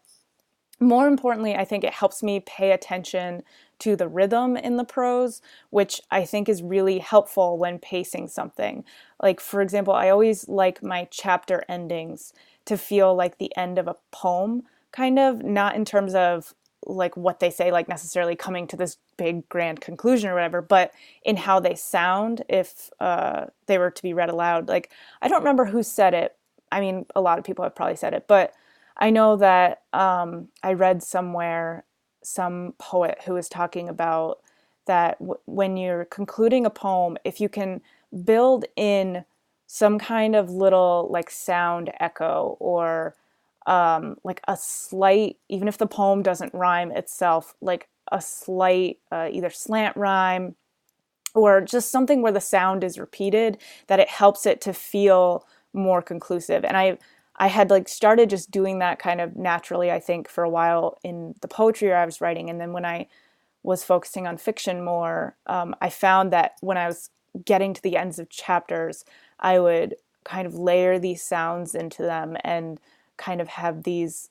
more 0.79 1.07
importantly, 1.07 1.55
I 1.55 1.65
think 1.65 1.83
it 1.83 1.93
helps 1.93 2.23
me 2.23 2.39
pay 2.39 2.71
attention 2.71 3.43
to 3.79 3.95
the 3.95 4.07
rhythm 4.07 4.55
in 4.55 4.77
the 4.77 4.85
prose, 4.85 5.41
which 5.69 6.01
I 6.09 6.25
think 6.25 6.47
is 6.47 6.63
really 6.63 6.99
helpful 6.99 7.57
when 7.57 7.79
pacing 7.79 8.29
something. 8.29 8.85
Like, 9.21 9.39
for 9.39 9.61
example, 9.61 9.93
I 9.93 10.09
always 10.09 10.47
like 10.47 10.81
my 10.81 11.07
chapter 11.11 11.63
endings 11.67 12.33
to 12.65 12.77
feel 12.77 13.13
like 13.13 13.37
the 13.37 13.55
end 13.57 13.77
of 13.77 13.87
a 13.87 13.95
poem, 14.11 14.63
kind 14.91 15.19
of, 15.19 15.43
not 15.43 15.75
in 15.75 15.85
terms 15.85 16.15
of 16.15 16.53
like 16.85 17.17
what 17.17 17.39
they 17.39 17.49
say, 17.49 17.71
like 17.71 17.89
necessarily 17.89 18.35
coming 18.35 18.67
to 18.67 18.77
this 18.77 18.97
big 19.17 19.47
grand 19.49 19.81
conclusion 19.81 20.29
or 20.29 20.33
whatever, 20.33 20.61
but 20.61 20.91
in 21.23 21.35
how 21.37 21.59
they 21.59 21.75
sound 21.75 22.43
if 22.49 22.89
uh, 22.99 23.45
they 23.67 23.77
were 23.77 23.91
to 23.91 24.01
be 24.01 24.13
read 24.13 24.29
aloud. 24.29 24.67
Like, 24.67 24.91
I 25.21 25.27
don't 25.27 25.39
remember 25.41 25.65
who 25.65 25.83
said 25.83 26.13
it. 26.13 26.35
I 26.71 26.79
mean, 26.79 27.05
a 27.15 27.21
lot 27.21 27.37
of 27.39 27.45
people 27.45 27.63
have 27.63 27.75
probably 27.75 27.95
said 27.95 28.13
it, 28.13 28.25
but 28.27 28.53
I 28.97 29.09
know 29.09 29.35
that 29.37 29.81
um, 29.93 30.49
I 30.63 30.73
read 30.73 31.03
somewhere 31.03 31.85
some 32.23 32.73
poet 32.77 33.19
who 33.25 33.33
was 33.33 33.49
talking 33.49 33.89
about 33.89 34.39
that 34.85 35.17
w- 35.19 35.39
when 35.45 35.77
you're 35.77 36.05
concluding 36.05 36.65
a 36.65 36.69
poem, 36.69 37.17
if 37.23 37.39
you 37.39 37.49
can 37.49 37.81
build 38.23 38.65
in 38.75 39.23
some 39.67 39.99
kind 39.99 40.35
of 40.35 40.49
little 40.49 41.07
like 41.11 41.29
sound 41.29 41.91
echo 41.99 42.57
or 42.59 43.15
um, 43.67 44.15
like 44.23 44.41
a 44.47 44.57
slight, 44.57 45.37
even 45.49 45.67
if 45.67 45.77
the 45.77 45.87
poem 45.87 46.23
doesn't 46.23 46.53
rhyme 46.53 46.91
itself, 46.91 47.55
like 47.61 47.89
a 48.11 48.21
slight 48.21 48.99
uh, 49.11 49.29
either 49.31 49.49
slant 49.49 49.95
rhyme 49.97 50.55
or 51.35 51.61
just 51.61 51.91
something 51.91 52.21
where 52.21 52.31
the 52.31 52.41
sound 52.41 52.83
is 52.83 52.99
repeated, 52.99 53.57
that 53.87 53.99
it 53.99 54.09
helps 54.09 54.45
it 54.45 54.61
to 54.61 54.73
feel 54.73 55.47
more 55.73 56.01
conclusive. 56.01 56.65
And 56.65 56.75
I 56.77 56.97
I 57.37 57.47
had 57.47 57.69
like 57.69 57.87
started 57.87 58.29
just 58.29 58.51
doing 58.51 58.79
that 58.79 58.99
kind 58.99 59.21
of 59.21 59.35
naturally, 59.37 59.91
I 59.91 59.99
think, 59.99 60.27
for 60.27 60.43
a 60.43 60.49
while 60.49 60.97
in 61.03 61.35
the 61.41 61.47
poetry 61.47 61.93
I 61.93 62.05
was 62.05 62.19
writing. 62.21 62.49
And 62.49 62.59
then 62.59 62.73
when 62.73 62.85
I 62.85 63.07
was 63.63 63.83
focusing 63.83 64.27
on 64.27 64.37
fiction 64.37 64.83
more, 64.83 65.35
um, 65.47 65.75
I 65.81 65.89
found 65.89 66.33
that 66.33 66.53
when 66.61 66.77
I 66.77 66.87
was 66.87 67.09
getting 67.45 67.73
to 67.73 67.81
the 67.81 67.97
ends 67.97 68.19
of 68.19 68.29
chapters, 68.29 69.05
I 69.39 69.59
would 69.59 69.95
kind 70.25 70.47
of 70.47 70.55
layer 70.55 70.99
these 70.99 71.23
sounds 71.23 71.75
into 71.75 72.03
them 72.03 72.37
and 72.43 72.79
kind 73.19 73.41
of 73.41 73.47
have 73.49 73.83
these 73.83 74.29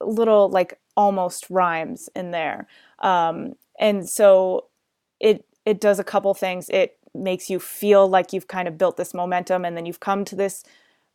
little 0.00 0.48
like 0.48 0.78
almost 0.96 1.50
rhymes 1.50 2.08
in 2.16 2.30
there. 2.30 2.66
Um, 3.00 3.54
and 3.78 4.08
so 4.08 4.68
it 5.20 5.44
it 5.66 5.80
does 5.80 5.98
a 5.98 6.04
couple 6.04 6.32
things. 6.32 6.70
It 6.70 6.98
makes 7.14 7.50
you 7.50 7.58
feel 7.58 8.08
like 8.08 8.32
you've 8.32 8.48
kind 8.48 8.68
of 8.68 8.78
built 8.78 8.96
this 8.96 9.12
momentum 9.14 9.64
and 9.64 9.76
then 9.76 9.86
you've 9.86 10.00
come 10.00 10.24
to 10.24 10.36
this 10.36 10.64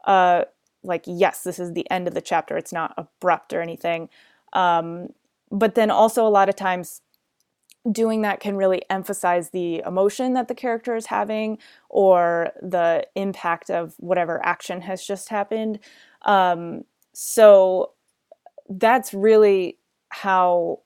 uh, 0.06 0.44
like 0.84 1.04
yes 1.06 1.44
this 1.44 1.60
is 1.60 1.74
the 1.74 1.90
end 1.90 2.08
of 2.08 2.14
the 2.14 2.22
chapter 2.22 2.58
it's 2.58 2.74
not 2.74 2.94
abrupt 2.98 3.54
or 3.54 3.62
anything 3.62 4.10
um, 4.54 5.08
but 5.52 5.76
then 5.76 5.90
also 5.90 6.28
a 6.28 6.30
lot 6.30 6.50
of 6.50 6.56
times 6.56 7.02
doing 7.92 8.22
that 8.22 8.40
can 8.40 8.56
really 8.56 8.82
emphasize 8.90 9.50
the 9.50 9.82
emotion 9.86 10.34
that 10.34 10.48
the 10.48 10.56
character 10.56 10.96
is 10.96 11.08
having 11.08 11.58
or 11.90 12.52
the 12.62 13.06
impact 13.16 13.70
of 13.70 13.94
whatever 13.98 14.44
action 14.46 14.82
has 14.82 15.06
just 15.06 15.30
happened 15.30 15.80
um, 16.24 16.84
so 17.14 17.92
that's 18.70 19.14
really 19.14 19.78
how 20.10 20.80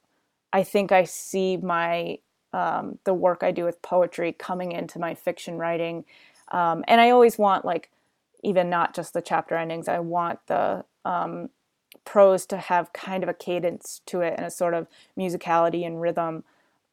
i 0.53 0.63
think 0.63 0.91
i 0.91 1.03
see 1.03 1.57
my 1.57 2.17
um, 2.53 2.97
the 3.03 3.13
work 3.13 3.43
i 3.43 3.51
do 3.51 3.65
with 3.65 3.81
poetry 3.81 4.33
coming 4.33 4.71
into 4.71 4.99
my 4.99 5.15
fiction 5.15 5.57
writing 5.57 6.05
um, 6.51 6.83
and 6.87 7.01
i 7.01 7.09
always 7.09 7.37
want 7.37 7.65
like 7.65 7.89
even 8.43 8.69
not 8.69 8.95
just 8.95 9.13
the 9.13 9.21
chapter 9.21 9.55
endings. 9.55 9.87
I 9.87 9.99
want 9.99 10.39
the 10.47 10.85
um, 11.05 11.49
prose 12.05 12.45
to 12.47 12.57
have 12.57 12.93
kind 12.93 13.23
of 13.23 13.29
a 13.29 13.33
cadence 13.33 14.01
to 14.07 14.21
it 14.21 14.35
and 14.37 14.45
a 14.45 14.51
sort 14.51 14.73
of 14.73 14.87
musicality 15.17 15.85
and 15.85 16.01
rhythm. 16.01 16.43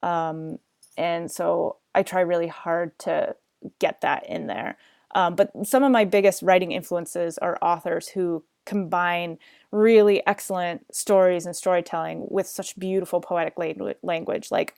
Um, 0.02 0.58
and 0.96 1.30
so 1.30 1.76
I 1.94 2.02
try 2.02 2.20
really 2.20 2.48
hard 2.48 2.98
to 3.00 3.36
get 3.78 4.00
that 4.00 4.28
in 4.28 4.46
there. 4.46 4.76
Um, 5.14 5.36
but 5.36 5.52
some 5.64 5.82
of 5.84 5.92
my 5.92 6.04
biggest 6.04 6.42
writing 6.42 6.72
influences 6.72 7.38
are 7.38 7.58
authors 7.62 8.08
who 8.08 8.44
combine 8.64 9.38
really 9.70 10.24
excellent 10.26 10.94
stories 10.94 11.46
and 11.46 11.56
storytelling 11.56 12.26
with 12.30 12.46
such 12.46 12.78
beautiful 12.78 13.20
poetic 13.20 13.54
language, 14.02 14.50
like 14.50 14.74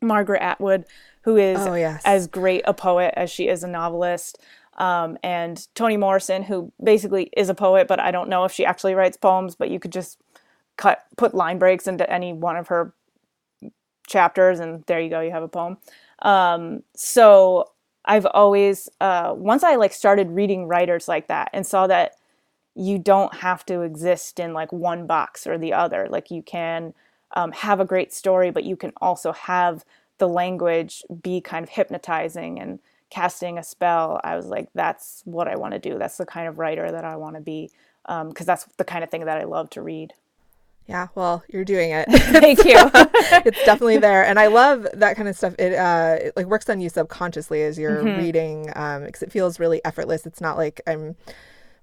Margaret 0.00 0.42
Atwood, 0.42 0.84
who 1.22 1.36
is 1.36 1.58
oh, 1.60 1.74
yes. 1.74 2.02
as 2.04 2.26
great 2.26 2.62
a 2.66 2.74
poet 2.74 3.14
as 3.16 3.30
she 3.30 3.48
is 3.48 3.62
a 3.62 3.68
novelist 3.68 4.38
um, 4.76 5.16
and 5.22 5.66
Toni 5.74 5.96
Morrison, 5.96 6.42
who 6.42 6.72
basically 6.82 7.30
is 7.36 7.48
a 7.48 7.54
poet, 7.54 7.86
but 7.86 8.00
I 8.00 8.10
don't 8.10 8.28
know 8.28 8.44
if 8.44 8.52
she 8.52 8.64
actually 8.64 8.94
writes 8.94 9.16
poems. 9.16 9.54
But 9.54 9.70
you 9.70 9.78
could 9.78 9.92
just 9.92 10.18
cut 10.76 11.04
put 11.16 11.34
line 11.34 11.58
breaks 11.58 11.86
into 11.86 12.08
any 12.10 12.32
one 12.32 12.56
of 12.56 12.68
her 12.68 12.92
chapters, 14.06 14.60
and 14.60 14.84
there 14.86 15.00
you 15.00 15.10
go, 15.10 15.20
you 15.20 15.30
have 15.30 15.42
a 15.42 15.48
poem. 15.48 15.78
Um, 16.20 16.82
so 16.94 17.70
I've 18.04 18.26
always 18.26 18.88
uh, 19.00 19.32
once 19.36 19.62
I 19.62 19.76
like 19.76 19.92
started 19.92 20.30
reading 20.30 20.66
writers 20.66 21.08
like 21.08 21.28
that 21.28 21.50
and 21.52 21.66
saw 21.66 21.86
that 21.86 22.16
you 22.74 22.98
don't 22.98 23.34
have 23.36 23.64
to 23.66 23.82
exist 23.82 24.40
in 24.40 24.52
like 24.52 24.72
one 24.72 25.06
box 25.06 25.46
or 25.46 25.58
the 25.58 25.72
other. 25.72 26.08
Like 26.10 26.30
you 26.30 26.42
can 26.42 26.94
um, 27.32 27.52
have 27.52 27.80
a 27.80 27.84
great 27.84 28.12
story, 28.12 28.50
but 28.50 28.64
you 28.64 28.76
can 28.76 28.92
also 29.00 29.32
have 29.32 29.84
the 30.18 30.28
language 30.28 31.02
be 31.22 31.40
kind 31.40 31.62
of 31.62 31.70
hypnotizing 31.70 32.58
and 32.60 32.78
casting 33.14 33.58
a 33.58 33.62
spell, 33.62 34.20
I 34.24 34.34
was 34.34 34.46
like, 34.46 34.68
that's 34.74 35.22
what 35.24 35.46
I 35.46 35.54
want 35.54 35.72
to 35.72 35.78
do. 35.78 35.98
That's 35.98 36.16
the 36.16 36.26
kind 36.26 36.48
of 36.48 36.58
writer 36.58 36.90
that 36.90 37.04
I 37.04 37.14
want 37.14 37.36
to 37.36 37.40
be 37.40 37.70
because 38.02 38.40
um, 38.40 38.46
that's 38.46 38.64
the 38.76 38.84
kind 38.84 39.04
of 39.04 39.10
thing 39.10 39.24
that 39.24 39.38
I 39.38 39.44
love 39.44 39.70
to 39.70 39.82
read. 39.82 40.12
Yeah, 40.88 41.06
well, 41.14 41.44
you're 41.48 41.64
doing 41.64 41.92
it. 41.92 42.08
Thank 42.10 42.64
you. 42.64 42.74
it's 43.46 43.64
definitely 43.64 43.98
there, 43.98 44.24
and 44.24 44.38
I 44.38 44.48
love 44.48 44.86
that 44.92 45.16
kind 45.16 45.28
of 45.28 45.36
stuff. 45.36 45.54
It 45.58 45.72
uh, 45.74 46.18
it 46.20 46.36
like 46.36 46.44
works 46.44 46.68
on 46.68 46.80
you 46.80 46.90
subconsciously 46.90 47.62
as 47.62 47.78
you're 47.78 48.02
mm-hmm. 48.02 48.18
reading, 48.18 48.72
um, 48.76 49.04
because 49.04 49.22
it 49.22 49.32
feels 49.32 49.58
really 49.58 49.82
effortless. 49.84 50.26
It's 50.26 50.42
not 50.42 50.58
like 50.58 50.82
I'm 50.86 51.16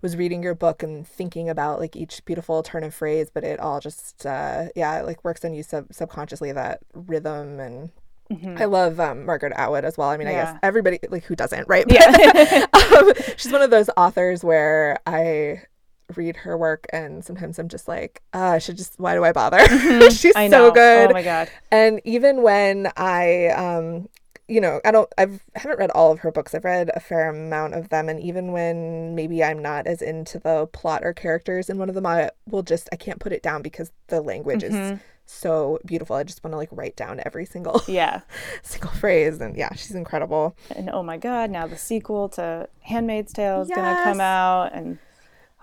was 0.01 0.17
reading 0.17 0.41
your 0.43 0.55
book 0.55 0.83
and 0.83 1.07
thinking 1.07 1.49
about 1.49 1.79
like 1.79 1.95
each 1.95 2.23
beautiful 2.25 2.63
turn 2.63 2.83
of 2.83 2.93
phrase, 2.93 3.29
but 3.33 3.43
it 3.43 3.59
all 3.59 3.79
just 3.79 4.25
uh, 4.25 4.65
yeah, 4.75 4.99
it, 4.99 5.05
like 5.05 5.23
works 5.23 5.45
on 5.45 5.53
you 5.53 5.63
sub- 5.63 5.93
subconsciously 5.93 6.51
that 6.51 6.79
rhythm 6.93 7.59
and 7.59 7.91
Mm-hmm. 8.31 8.57
I 8.59 8.65
love 8.65 8.97
um, 8.99 9.25
Margaret 9.25 9.51
Atwood 9.57 9.83
as 9.83 9.97
well. 9.97 10.07
I 10.07 10.15
mean, 10.15 10.27
yeah. 10.27 10.33
I 10.33 10.45
guess 10.45 10.59
everybody 10.63 10.99
like 11.09 11.25
who 11.25 11.35
doesn't, 11.35 11.67
right? 11.67 11.85
Yeah. 11.89 12.65
um, 12.73 13.11
she's 13.35 13.51
one 13.51 13.61
of 13.61 13.71
those 13.71 13.89
authors 13.97 14.41
where 14.41 14.97
I 15.05 15.63
read 16.15 16.37
her 16.37 16.57
work 16.57 16.87
and 16.93 17.23
sometimes 17.23 17.59
I'm 17.59 17.67
just 17.67 17.87
like, 17.87 18.21
uh, 18.33 18.39
I 18.39 18.59
should 18.59 18.77
just 18.77 18.99
why 18.99 19.15
do 19.15 19.25
I 19.25 19.31
bother? 19.33 19.57
Mm-hmm. 19.81 20.09
she's 20.09 20.35
I 20.35 20.49
so 20.49 20.71
good. 20.71 21.09
Oh 21.09 21.13
my 21.13 21.23
god. 21.23 21.49
And 21.71 21.99
even 22.05 22.41
when 22.41 22.89
I 22.95 23.47
um 23.47 24.07
you 24.47 24.60
know, 24.60 24.82
I 24.84 24.91
don't 24.91 25.12
I've 25.17 25.41
haven't 25.56 25.80
read 25.80 25.91
all 25.91 26.12
of 26.12 26.19
her 26.19 26.32
books. 26.32 26.54
I've 26.54 26.65
read 26.65 26.91
a 26.93 26.99
fair 26.99 27.30
amount 27.30 27.73
of 27.73 27.89
them 27.89 28.10
and 28.10 28.19
even 28.19 28.51
when 28.51 29.15
maybe 29.15 29.43
I'm 29.43 29.60
not 29.60 29.88
as 29.88 30.01
into 30.01 30.39
the 30.39 30.67
plot 30.73 31.04
or 31.04 31.13
characters 31.13 31.69
in 31.69 31.77
one 31.77 31.89
of 31.89 31.95
them 31.95 32.06
I 32.06 32.32
will 32.49 32.63
just 32.63 32.89
I 32.91 32.95
can't 32.95 33.19
put 33.19 33.32
it 33.32 33.43
down 33.43 33.62
because 33.62 33.91
the 34.08 34.21
language 34.21 34.62
mm-hmm. 34.62 34.75
is 34.75 34.99
so 35.25 35.80
beautiful. 35.86 36.15
I 36.15 36.23
just 36.23 36.43
want 36.43 36.54
to 36.54 36.58
like 36.58 36.69
write 36.71 36.95
down 36.95 37.21
every 37.25 37.45
single 37.45 37.82
yeah 37.88 38.21
single 38.63 38.91
phrase 38.91 39.39
and 39.39 39.56
yeah, 39.56 39.73
she's 39.73 39.95
incredible. 39.95 40.56
And 40.75 40.89
oh 40.89 41.04
my 41.04 41.17
god, 41.17 41.49
now 41.49 41.67
the 41.67 41.77
sequel 41.77 42.30
to 42.30 42.67
Handmaid's 42.82 43.34
Tale 43.34 43.62
is 43.62 43.69
yes. 43.69 43.77
going 43.77 43.95
to 43.95 44.04
come 44.04 44.21
out 44.21 44.73
and 44.73 44.99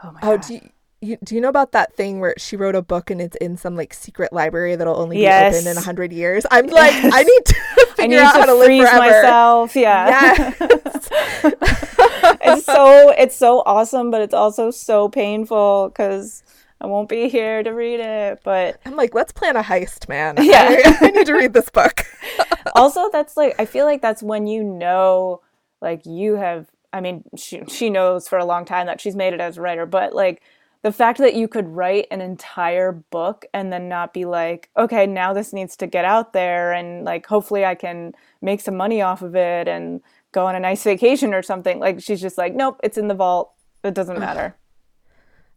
oh 0.02 0.12
my 0.12 0.20
oh, 0.22 0.36
god. 0.36 0.46
Do 0.46 0.54
you, 0.54 0.70
you, 1.00 1.18
do 1.22 1.34
you 1.34 1.40
know 1.40 1.48
about 1.48 1.72
that 1.72 1.94
thing 1.94 2.18
where 2.18 2.34
she 2.38 2.56
wrote 2.56 2.74
a 2.74 2.82
book 2.82 3.10
and 3.10 3.20
it's 3.20 3.36
in 3.36 3.56
some 3.56 3.76
like 3.76 3.94
secret 3.94 4.32
library 4.32 4.74
that'll 4.74 4.98
only 4.98 5.20
yes. 5.20 5.52
be 5.52 5.58
open 5.58 5.70
in 5.70 5.76
a 5.76 5.80
hundred 5.80 6.12
years? 6.12 6.44
I'm 6.50 6.66
like, 6.66 6.92
yes. 6.92 7.12
I 7.14 7.22
need 7.22 7.44
to 7.44 7.56
figure 8.02 8.20
out 8.20 8.32
to 8.32 8.40
how 8.40 8.46
to 8.46 8.54
live 8.54 8.80
forever. 8.80 8.98
myself. 8.98 9.76
Yeah. 9.76 10.54
Yes. 10.58 11.08
it's 12.40 12.64
so 12.64 13.10
it's 13.10 13.36
so 13.36 13.62
awesome, 13.66 14.10
but 14.10 14.20
it's 14.20 14.34
also 14.34 14.70
so 14.70 15.08
painful 15.08 15.88
because 15.88 16.42
I 16.80 16.86
won't 16.86 17.08
be 17.08 17.28
here 17.28 17.62
to 17.62 17.70
read 17.70 18.00
it. 18.00 18.40
But 18.44 18.80
I'm 18.86 18.96
like, 18.96 19.14
let's 19.14 19.32
plan 19.32 19.56
a 19.56 19.62
heist, 19.62 20.08
man. 20.08 20.36
Yeah. 20.40 20.82
I, 20.84 20.98
I 21.06 21.10
need 21.10 21.26
to 21.26 21.34
read 21.34 21.52
this 21.52 21.70
book. 21.70 22.04
also, 22.74 23.10
that's 23.10 23.36
like, 23.36 23.54
I 23.58 23.64
feel 23.64 23.84
like 23.84 24.00
that's 24.00 24.22
when 24.22 24.46
you 24.46 24.62
know, 24.62 25.40
like, 25.80 26.06
you 26.06 26.36
have, 26.36 26.66
I 26.92 27.00
mean, 27.00 27.24
she, 27.36 27.64
she 27.66 27.90
knows 27.90 28.28
for 28.28 28.38
a 28.38 28.44
long 28.44 28.64
time 28.64 28.86
that 28.86 29.00
she's 29.00 29.16
made 29.16 29.34
it 29.34 29.40
as 29.40 29.58
a 29.58 29.60
writer, 29.60 29.86
but 29.86 30.14
like, 30.14 30.42
the 30.82 30.92
fact 30.92 31.18
that 31.18 31.34
you 31.34 31.48
could 31.48 31.66
write 31.68 32.06
an 32.10 32.20
entire 32.20 32.92
book 32.92 33.44
and 33.52 33.72
then 33.72 33.88
not 33.88 34.14
be 34.14 34.24
like, 34.24 34.70
okay, 34.76 35.06
now 35.06 35.32
this 35.32 35.52
needs 35.52 35.76
to 35.76 35.86
get 35.86 36.04
out 36.04 36.32
there 36.32 36.72
and 36.72 37.04
like 37.04 37.26
hopefully 37.26 37.64
I 37.64 37.74
can 37.74 38.12
make 38.40 38.60
some 38.60 38.76
money 38.76 39.02
off 39.02 39.22
of 39.22 39.34
it 39.34 39.66
and 39.66 40.00
go 40.32 40.46
on 40.46 40.54
a 40.54 40.60
nice 40.60 40.84
vacation 40.84 41.34
or 41.34 41.42
something. 41.42 41.80
Like 41.80 42.00
she's 42.00 42.20
just 42.20 42.38
like, 42.38 42.54
nope, 42.54 42.78
it's 42.82 42.96
in 42.98 43.08
the 43.08 43.14
vault. 43.14 43.52
It 43.82 43.94
doesn't 43.94 44.18
matter. 44.18 44.56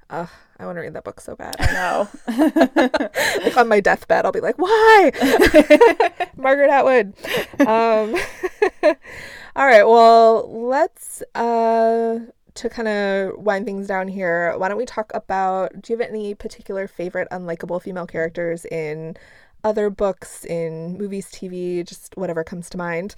Uh, 0.10 0.28
I 0.60 0.66
want 0.66 0.76
to 0.76 0.82
read 0.82 0.94
that 0.94 1.06
book 1.06 1.22
so 1.22 1.36
bad. 1.36 1.56
I 1.58 1.72
know. 1.72 2.10
like 3.46 3.56
on 3.56 3.70
my 3.70 3.80
deathbed, 3.80 4.26
I'll 4.26 4.34
be 4.34 4.42
like, 4.42 4.58
why? 4.58 5.12
Margaret 6.36 6.70
Atwood. 6.70 7.14
Um, 7.62 8.16
all 9.56 9.66
right. 9.66 9.84
Well, 9.84 10.68
let's, 10.68 11.24
uh, 11.34 12.20
to 12.56 12.70
kind 12.70 12.88
of 12.88 13.38
wind 13.38 13.66
things 13.66 13.88
down 13.88 14.08
here, 14.08 14.54
why 14.58 14.68
don't 14.68 14.78
we 14.78 14.86
talk 14.86 15.12
about 15.14 15.82
do 15.82 15.94
you 15.94 16.00
have 16.00 16.10
any 16.10 16.34
particular 16.34 16.88
favorite 16.88 17.28
unlikable 17.32 17.82
female 17.82 18.08
characters 18.08 18.66
in 18.66 19.16
other 19.64 19.90
books, 19.90 20.44
in 20.46 20.98
movies, 20.98 21.28
TV, 21.28 21.86
just 21.88 22.16
whatever 22.18 22.44
comes 22.44 22.70
to 22.70 22.78
mind? 22.78 23.16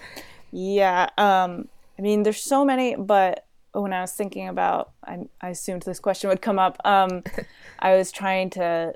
Yeah. 0.52 1.10
Um, 1.18 1.68
I 1.98 2.02
mean, 2.02 2.24
there's 2.24 2.42
so 2.42 2.66
many, 2.66 2.96
but 2.96 3.46
when 3.72 3.94
I 3.94 4.02
was 4.02 4.12
thinking 4.12 4.48
about, 4.48 4.92
I, 5.04 5.28
I 5.42 5.50
assumed 5.50 5.84
this 5.84 6.00
question 6.00 6.30
would 6.30 6.42
come 6.42 6.60
up. 6.60 6.78
Um, 6.86 7.24
I 7.80 7.96
was 7.96 8.12
trying 8.12 8.50
to, 8.52 8.94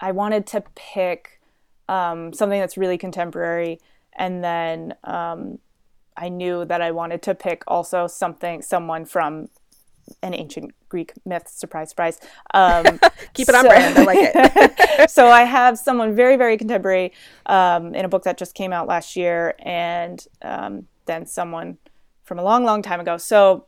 I 0.00 0.12
wanted 0.12 0.46
to 0.48 0.62
pick 0.74 1.40
um, 1.88 2.32
something 2.32 2.58
that's 2.58 2.76
really 2.76 2.98
contemporary, 2.98 3.80
and 4.16 4.44
then 4.44 4.94
um, 5.04 5.58
I 6.20 6.28
knew 6.28 6.64
that 6.66 6.82
I 6.82 6.90
wanted 6.90 7.22
to 7.22 7.34
pick 7.34 7.64
also 7.66 8.06
something, 8.06 8.60
someone 8.60 9.06
from 9.06 9.48
an 10.22 10.34
ancient 10.34 10.74
Greek 10.88 11.12
myth. 11.24 11.48
Surprise, 11.48 11.88
surprise. 11.88 12.20
Um, 12.52 13.00
Keep 13.34 13.48
it 13.48 13.54
on 13.54 13.64
brand. 13.64 13.98
I 13.98 14.04
like 14.04 14.18
it. 14.20 15.10
so 15.10 15.28
I 15.28 15.44
have 15.44 15.78
someone 15.78 16.14
very, 16.14 16.36
very 16.36 16.56
contemporary 16.56 17.12
um, 17.46 17.94
in 17.94 18.04
a 18.04 18.08
book 18.08 18.24
that 18.24 18.36
just 18.36 18.54
came 18.54 18.72
out 18.72 18.86
last 18.86 19.16
year, 19.16 19.54
and 19.60 20.24
um, 20.42 20.86
then 21.06 21.26
someone 21.26 21.78
from 22.22 22.38
a 22.38 22.42
long, 22.42 22.64
long 22.64 22.82
time 22.82 23.00
ago. 23.00 23.16
So 23.16 23.66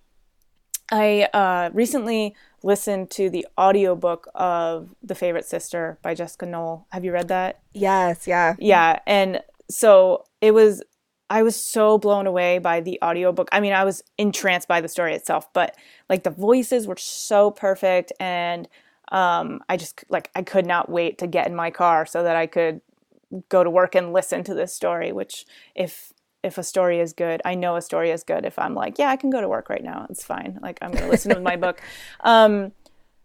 I 0.91 1.23
uh, 1.33 1.71
recently 1.73 2.35
listened 2.63 3.11
to 3.13 3.31
the 3.31 3.47
audiobook 3.59 4.29
of 4.35 4.95
The 5.03 5.15
Favorite 5.15 5.47
Sister 5.47 5.99
by 6.03 6.15
Jessica 6.15 6.47
Knoll. 6.47 6.87
Have 6.91 7.05
you 7.05 7.13
read 7.13 7.29
that? 7.29 7.61
Yes, 7.73 8.27
yeah. 8.27 8.55
Yeah. 8.59 8.99
And 9.07 9.43
so 9.71 10.25
it 10.41 10.53
was 10.53 10.83
I 11.33 11.43
was 11.43 11.57
so 11.57 11.97
blown 11.97 12.27
away 12.27 12.59
by 12.59 12.83
the 12.83 12.99
audiobook. 13.03 13.49
I 13.53 13.61
mean, 13.61 13.73
I 13.73 13.85
was 13.85 14.03
entranced 14.19 14.69
by 14.69 14.83
the 14.83 14.89
story 14.89 15.15
itself, 15.15 15.51
but 15.55 15.75
like 16.11 16.25
the 16.25 16.31
voices 16.31 16.87
were 16.87 16.99
so 16.99 17.51
perfect 17.51 18.13
and 18.21 18.69
um, 19.11 19.61
I 19.67 19.79
just 19.79 20.05
like 20.11 20.31
I 20.35 20.43
could 20.43 20.67
not 20.67 20.91
wait 20.91 21.17
to 21.19 21.27
get 21.27 21.47
in 21.47 21.55
my 21.55 21.71
car 21.71 22.05
so 22.05 22.23
that 22.23 22.37
I 22.37 22.47
could 22.47 22.83
go 23.49 23.65
to 23.65 23.71
work 23.71 23.95
and 23.95 24.13
listen 24.13 24.45
to 24.45 24.53
this 24.53 24.75
story, 24.75 25.11
which 25.11 25.47
if 25.75 26.13
if 26.43 26.59
a 26.59 26.63
story 26.63 27.01
is 27.01 27.15
good. 27.15 27.41
I 27.47 27.55
know 27.55 27.77
a 27.77 27.83
story 27.83 28.11
is 28.11 28.25
good 28.25 28.45
if 28.45 28.59
I'm 28.59 28.75
like, 28.75 28.99
yeah, 28.99 29.09
I 29.09 29.17
can 29.17 29.31
go 29.31 29.41
to 29.41 29.49
work 29.49 29.71
right 29.71 29.83
now. 29.83 30.07
It's 30.11 30.25
fine. 30.25 30.59
Like 30.61 30.79
I'm 30.83 30.91
going 30.91 31.05
to 31.05 31.11
listen 31.11 31.35
to 31.35 31.41
my 31.41 31.57
book. 31.57 31.81
Um, 32.21 32.73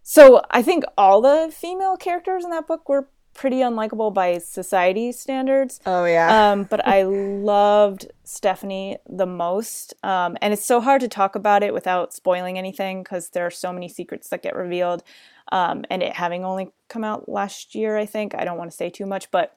so 0.02 0.40
I 0.50 0.62
think 0.62 0.84
all 0.96 1.20
the 1.20 1.52
female 1.54 1.98
characters 1.98 2.42
in 2.42 2.50
that 2.50 2.66
book 2.66 2.88
were 2.88 3.10
pretty 3.34 3.58
unlikable 3.58 4.12
by 4.12 4.38
society 4.38 5.12
standards. 5.12 5.80
Oh 5.86 6.04
yeah. 6.04 6.52
Um, 6.52 6.64
but 6.64 6.86
I 6.86 7.02
loved 7.04 8.10
Stephanie 8.24 8.98
the 9.08 9.26
most, 9.26 9.94
um, 10.02 10.36
and 10.42 10.52
it's 10.52 10.64
so 10.64 10.80
hard 10.80 11.00
to 11.02 11.08
talk 11.08 11.36
about 11.36 11.62
it 11.62 11.72
without 11.72 12.12
spoiling 12.12 12.58
anything 12.58 13.02
because 13.02 13.30
there 13.30 13.46
are 13.46 13.50
so 13.50 13.72
many 13.72 13.88
secrets 13.88 14.28
that 14.28 14.42
get 14.42 14.56
revealed. 14.56 15.02
Um, 15.50 15.84
and 15.88 16.02
it 16.02 16.14
having 16.14 16.44
only 16.44 16.72
come 16.88 17.04
out 17.04 17.28
last 17.28 17.74
year, 17.74 17.96
I 17.96 18.06
think 18.06 18.34
I 18.34 18.44
don't 18.44 18.58
want 18.58 18.70
to 18.70 18.76
say 18.76 18.90
too 18.90 19.06
much, 19.06 19.30
but 19.30 19.56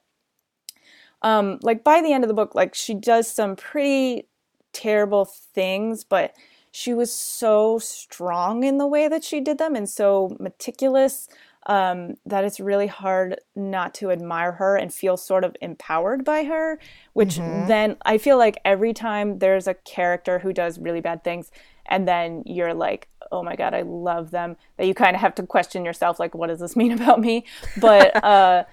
um, 1.21 1.59
like 1.61 1.83
by 1.83 2.01
the 2.01 2.13
end 2.13 2.23
of 2.23 2.27
the 2.27 2.33
book, 2.33 2.55
like 2.55 2.73
she 2.73 2.93
does 2.93 3.27
some 3.27 3.55
pretty 3.55 4.27
terrible 4.73 5.25
things, 5.25 6.03
but 6.03 6.35
she 6.71 6.93
was 6.93 7.11
so 7.13 7.79
strong 7.79 8.63
in 8.63 8.77
the 8.77 8.87
way 8.87 9.07
that 9.07 9.23
she 9.23 9.41
did 9.41 9.57
them 9.57 9.75
and 9.75 9.89
so 9.89 10.35
meticulous 10.39 11.27
um, 11.67 12.15
that 12.25 12.43
it's 12.43 12.59
really 12.59 12.87
hard 12.87 13.39
not 13.55 13.93
to 13.95 14.11
admire 14.11 14.53
her 14.53 14.75
and 14.75 14.93
feel 14.93 15.17
sort 15.17 15.43
of 15.43 15.55
empowered 15.61 16.25
by 16.25 16.43
her. 16.43 16.79
Which 17.13 17.35
mm-hmm. 17.35 17.67
then 17.67 17.97
I 18.03 18.17
feel 18.17 18.37
like 18.37 18.59
every 18.65 18.93
time 18.93 19.39
there's 19.39 19.67
a 19.67 19.73
character 19.73 20.39
who 20.39 20.53
does 20.53 20.79
really 20.79 21.01
bad 21.01 21.23
things, 21.23 21.51
and 21.85 22.07
then 22.07 22.43
you're 22.45 22.73
like, 22.73 23.07
oh 23.31 23.43
my 23.43 23.55
god, 23.55 23.73
I 23.73 23.81
love 23.81 24.31
them, 24.31 24.57
that 24.77 24.87
you 24.87 24.93
kind 24.93 25.15
of 25.15 25.21
have 25.21 25.35
to 25.35 25.43
question 25.43 25.85
yourself, 25.85 26.19
like, 26.19 26.35
what 26.35 26.47
does 26.47 26.59
this 26.59 26.75
mean 26.81 26.91
about 26.91 27.19
me? 27.19 27.45
But 27.79 28.15
uh, 28.23 28.65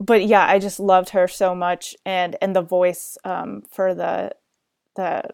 but 0.00 0.24
yeah, 0.24 0.46
I 0.46 0.58
just 0.58 0.80
loved 0.80 1.10
her 1.10 1.28
so 1.28 1.54
much, 1.54 1.94
and 2.06 2.36
and 2.40 2.56
the 2.56 2.62
voice 2.62 3.18
um, 3.24 3.62
for 3.70 3.94
the 3.94 4.32
the 4.96 5.24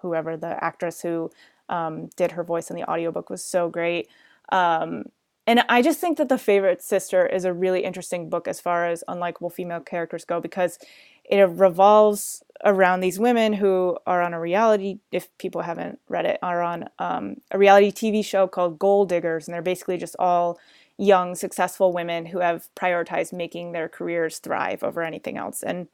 whoever 0.00 0.36
the 0.36 0.62
actress 0.62 1.00
who 1.02 1.30
um, 1.68 2.08
did 2.16 2.32
her 2.32 2.44
voice 2.44 2.70
in 2.70 2.76
the 2.76 2.88
audiobook 2.88 3.30
was 3.30 3.44
so 3.44 3.68
great. 3.68 4.08
Um, 4.50 5.04
and 5.46 5.64
I 5.68 5.82
just 5.82 6.00
think 6.00 6.18
that 6.18 6.28
The 6.28 6.38
Favorite 6.38 6.82
Sister 6.82 7.26
is 7.26 7.44
a 7.44 7.52
really 7.52 7.84
interesting 7.84 8.30
book 8.30 8.48
as 8.48 8.60
far 8.60 8.86
as 8.86 9.04
unlikable 9.08 9.52
female 9.52 9.80
characters 9.80 10.24
go 10.24 10.40
because 10.40 10.78
it 11.24 11.42
revolves 11.42 12.42
around 12.64 13.00
these 13.00 13.18
women 13.18 13.52
who 13.52 13.98
are 14.06 14.22
on 14.22 14.32
a 14.32 14.40
reality, 14.40 14.98
if 15.12 15.36
people 15.38 15.62
haven't 15.62 15.98
read 16.08 16.24
it, 16.24 16.38
are 16.42 16.62
on 16.62 16.88
um, 16.98 17.36
a 17.50 17.58
reality 17.58 17.90
TV 17.90 18.24
show 18.24 18.46
called 18.46 18.78
Gold 18.78 19.10
Diggers. 19.10 19.46
And 19.46 19.54
they're 19.54 19.62
basically 19.62 19.98
just 19.98 20.16
all 20.18 20.58
young, 20.96 21.34
successful 21.34 21.92
women 21.92 22.26
who 22.26 22.38
have 22.38 22.68
prioritized 22.74 23.32
making 23.32 23.72
their 23.72 23.88
careers 23.88 24.38
thrive 24.38 24.82
over 24.82 25.02
anything 25.02 25.36
else. 25.36 25.62
And 25.62 25.88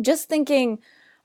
just 0.00 0.28
thinking 0.28 0.78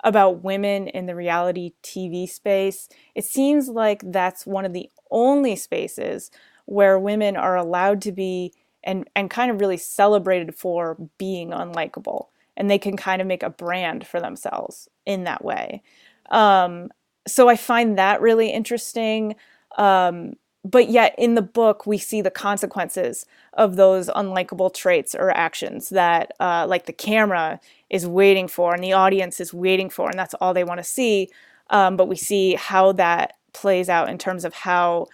about 0.04 0.44
women 0.44 0.88
in 0.90 1.06
the 1.06 1.16
reality 1.16 1.72
TV 1.84 2.28
space, 2.28 2.90
it 3.14 3.24
seems 3.24 3.70
like 3.70 4.02
that's 4.06 4.46
one 4.46 4.66
of 4.66 4.74
the 4.74 4.90
only 5.10 5.56
spaces 5.56 6.32
where 6.66 7.00
women 7.00 7.38
are 7.38 7.56
allowed 7.56 8.02
to 8.04 8.12
be 8.12 8.54
and, 8.84 9.10
and 9.16 9.30
kind 9.30 9.52
of 9.52 9.60
really 9.60 9.78
celebrated 9.78 10.56
for 10.56 10.98
being 11.18 11.50
unlikable. 11.50 12.28
And 12.58 12.70
they 12.70 12.78
can 12.78 12.96
kind 12.98 13.22
of 13.22 13.28
make 13.28 13.44
a 13.44 13.50
brand 13.50 14.08
for 14.08 14.20
themselves 14.20 14.88
in 15.06 15.24
that 15.26 15.44
way. 15.44 15.82
Um, 16.30 16.90
so 17.28 17.50
I 17.50 17.56
find 17.56 17.98
that 17.98 18.22
really 18.22 18.50
interesting. 18.50 19.36
Um, 19.78 20.34
but 20.66 20.90
yet 20.90 21.14
in 21.18 21.36
the 21.36 21.42
book 21.42 21.86
we 21.86 21.98
see 21.98 22.22
the 22.22 22.32
consequences 22.32 23.26
of 23.54 23.76
those 23.76 24.08
unlikable 24.10 24.74
traits 24.74 25.14
or 25.14 25.30
actions 25.30 25.90
that 25.90 26.34
uh, 26.40 26.66
like 26.68 26.88
the 26.88 26.94
camera 26.94 27.60
is 27.90 28.08
waiting 28.08 28.48
for 28.48 28.74
and 28.74 28.84
the 28.84 28.94
audience 28.94 29.40
is 29.40 29.54
waiting 29.54 29.90
for 29.90 30.10
and 30.10 30.18
that's 30.18 30.34
all 30.36 30.54
they 30.54 30.64
want 30.64 30.80
to 30.80 30.84
see 30.84 31.30
um, 31.70 31.96
but 31.96 32.08
we 32.08 32.16
see 32.16 32.56
how 32.56 32.92
that 32.92 33.34
plays 33.54 33.90
out 33.90 34.10
in 34.10 34.18
terms 34.18 34.44
of 34.44 34.54
how 34.54 35.06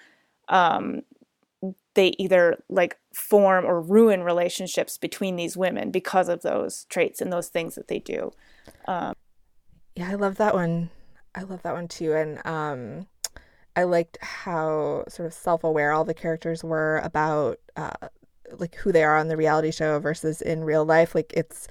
um, 0.48 1.02
they 1.94 2.14
either 2.18 2.64
like 2.70 2.98
form 3.14 3.66
or 3.66 3.82
ruin 3.82 4.24
relationships 4.24 4.98
between 4.98 5.36
these 5.36 5.58
women 5.58 5.92
because 5.92 6.30
of 6.30 6.42
those 6.42 6.86
traits 6.90 7.22
and 7.22 7.32
those 7.32 7.50
things 7.50 7.76
that 7.76 7.88
they 7.88 8.00
do 8.00 8.32
um, 8.88 9.14
yeah 9.96 10.10
i 10.10 10.16
love 10.16 10.38
that 10.38 10.54
one 10.54 10.90
i 11.36 11.42
love 11.42 11.62
that 11.64 11.74
one 11.74 11.88
too 11.88 12.14
and 12.14 12.46
um 12.46 13.08
I 13.76 13.84
liked 13.84 14.18
how 14.22 15.06
sort 15.08 15.28
of 15.28 15.34
self 15.34 15.64
aware 15.64 15.94
all 15.94 16.04
the 16.04 16.14
characters 16.14 16.64
were 16.64 16.98
about 17.00 17.60
uh, 17.78 18.08
like 18.58 18.76
who 18.76 18.92
they 18.92 19.04
are 19.04 19.18
on 19.18 19.28
the 19.28 19.38
reality 19.38 19.72
show 19.72 20.00
versus 20.00 20.42
in 20.42 20.64
real 20.64 20.86
life. 20.86 21.16
Like 21.16 21.32
it's 21.36 21.68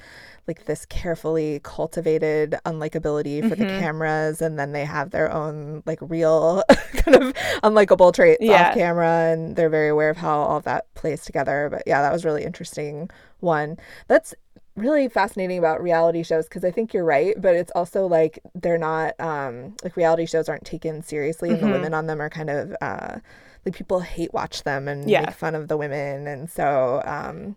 like 0.46 0.64
this 0.66 0.86
carefully 0.86 1.60
cultivated 1.62 2.56
unlikability 2.64 3.40
for 3.40 3.56
mm-hmm. 3.56 3.62
the 3.62 3.80
cameras, 3.80 4.42
and 4.42 4.58
then 4.58 4.72
they 4.72 4.84
have 4.84 5.10
their 5.10 5.32
own 5.32 5.82
like 5.86 5.98
real 6.02 6.62
kind 6.94 7.16
of 7.16 7.34
unlikable 7.62 8.12
traits 8.12 8.42
yeah. 8.42 8.68
off 8.68 8.74
camera, 8.74 9.32
and 9.32 9.56
they're 9.56 9.68
very 9.68 9.88
aware 9.88 10.10
of 10.10 10.16
how 10.16 10.40
all 10.40 10.56
of 10.56 10.64
that 10.64 10.92
plays 10.94 11.24
together. 11.24 11.68
But 11.70 11.82
yeah, 11.86 12.02
that 12.02 12.12
was 12.12 12.24
really 12.24 12.44
interesting 12.44 13.10
one. 13.40 13.78
That's 14.08 14.34
really 14.76 15.08
fascinating 15.08 15.58
about 15.58 15.82
reality 15.82 16.22
shows 16.22 16.46
because 16.46 16.64
I 16.64 16.70
think 16.70 16.94
you're 16.94 17.04
right, 17.04 17.34
but 17.40 17.54
it's 17.54 17.72
also 17.74 18.06
like 18.06 18.38
they're 18.54 18.78
not 18.78 19.18
um 19.20 19.74
like 19.82 19.96
reality 19.96 20.26
shows 20.26 20.48
aren't 20.48 20.64
taken 20.64 21.02
seriously 21.02 21.50
mm-hmm. 21.50 21.64
and 21.64 21.72
the 21.72 21.76
women 21.76 21.94
on 21.94 22.06
them 22.06 22.20
are 22.20 22.30
kind 22.30 22.50
of 22.50 22.74
uh 22.80 23.18
like 23.64 23.74
people 23.74 24.00
hate 24.00 24.32
watch 24.32 24.62
them 24.62 24.88
and 24.88 25.08
yeah. 25.08 25.20
make 25.20 25.32
fun 25.32 25.54
of 25.54 25.68
the 25.68 25.76
women 25.76 26.26
and 26.26 26.50
so 26.50 27.02
um 27.04 27.56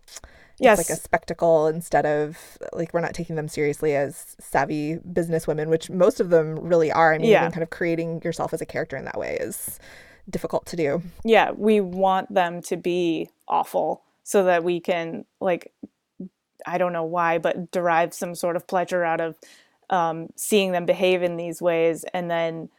yes. 0.60 0.78
like 0.78 0.90
a 0.90 0.96
spectacle 0.96 1.68
instead 1.68 2.06
of 2.06 2.58
like 2.74 2.94
we're 2.94 3.02
not 3.02 3.14
taking 3.14 3.36
them 3.36 3.48
seriously 3.48 3.96
as 3.96 4.36
savvy 4.40 4.98
business 4.98 5.48
women, 5.48 5.70
which 5.70 5.90
most 5.90 6.20
of 6.20 6.30
them 6.30 6.60
really 6.60 6.92
are. 6.92 7.14
I 7.14 7.18
mean, 7.18 7.30
yeah. 7.30 7.42
even 7.42 7.52
kind 7.52 7.64
of 7.64 7.70
creating 7.70 8.22
yourself 8.24 8.54
as 8.54 8.62
a 8.62 8.66
character 8.66 8.98
in 8.98 9.06
that 9.06 9.18
way 9.18 9.38
is 9.40 9.80
difficult 10.30 10.66
to 10.68 10.76
do. 10.76 11.02
Yeah, 11.24 11.52
we 11.52 11.82
want 11.82 12.34
them 12.34 12.62
to 12.64 12.78
be 12.78 13.30
awful 13.48 14.04
so 14.24 14.46
that 14.46 14.64
we 14.64 14.80
can 14.80 15.26
like 15.40 15.72
I 16.66 16.78
don't 16.78 16.94
know 16.94 17.04
why, 17.04 17.38
but 17.38 17.72
derive 17.72 18.14
some 18.14 18.36
sort 18.36 18.56
of 18.56 18.68
pleasure 18.68 19.04
out 19.04 19.22
of 19.22 19.38
um, 19.90 20.30
seeing 20.36 20.72
them 20.72 20.86
behave 20.86 21.24
in 21.24 21.38
these 21.38 21.62
ways, 21.62 22.06
and 22.14 22.30
then, 22.30 22.70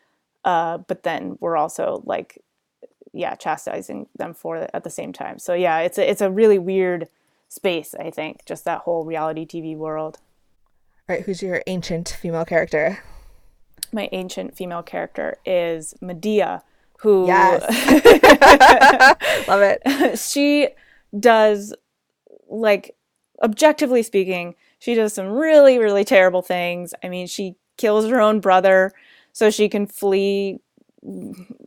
uh, 0.45 0.79
but 0.79 1.03
then 1.03 1.37
we're 1.41 1.57
also 1.57 2.03
like, 2.07 2.43
yeah, 3.13 3.35
chastising 3.35 4.07
them 4.17 4.35
for 4.35 4.57
it 4.57 4.71
at 4.73 4.85
the 4.85 4.91
same 4.91 5.13
time. 5.13 5.39
So 5.39 5.55
yeah, 5.55 5.81
it's 5.81 5.99
a 5.99 6.11
it's 6.11 6.23
a 6.23 6.31
really 6.31 6.59
weird 6.59 7.09
space. 7.55 7.95
I 7.99 8.11
think 8.11 8.45
just 8.45 8.65
that 8.65 8.81
whole 8.81 9.05
reality 9.05 9.47
TV 9.47 9.77
world. 9.77 10.19
All 11.09 11.17
right, 11.17 11.25
who's 11.25 11.43
your 11.43 11.63
ancient 11.67 12.17
female 12.21 12.45
character? 12.45 12.99
My 13.93 14.09
ancient 14.13 14.57
female 14.57 14.83
character 14.83 15.37
is 15.45 15.95
Medea, 16.01 16.63
who 16.99 17.27
Yes. 17.27 17.63
Love 19.49 19.61
it. 19.63 20.19
she 20.19 20.69
does 21.19 21.75
like 22.49 22.97
objectively 23.43 24.03
speaking 24.03 24.55
she 24.79 24.95
does 24.95 25.13
some 25.13 25.27
really 25.27 25.79
really 25.79 26.05
terrible 26.05 26.43
things 26.43 26.93
i 27.03 27.09
mean 27.09 27.27
she 27.27 27.57
kills 27.77 28.07
her 28.07 28.21
own 28.21 28.41
brother 28.41 28.93
so 29.33 29.51
she 29.51 29.69
can 29.69 29.87
flee 29.87 30.59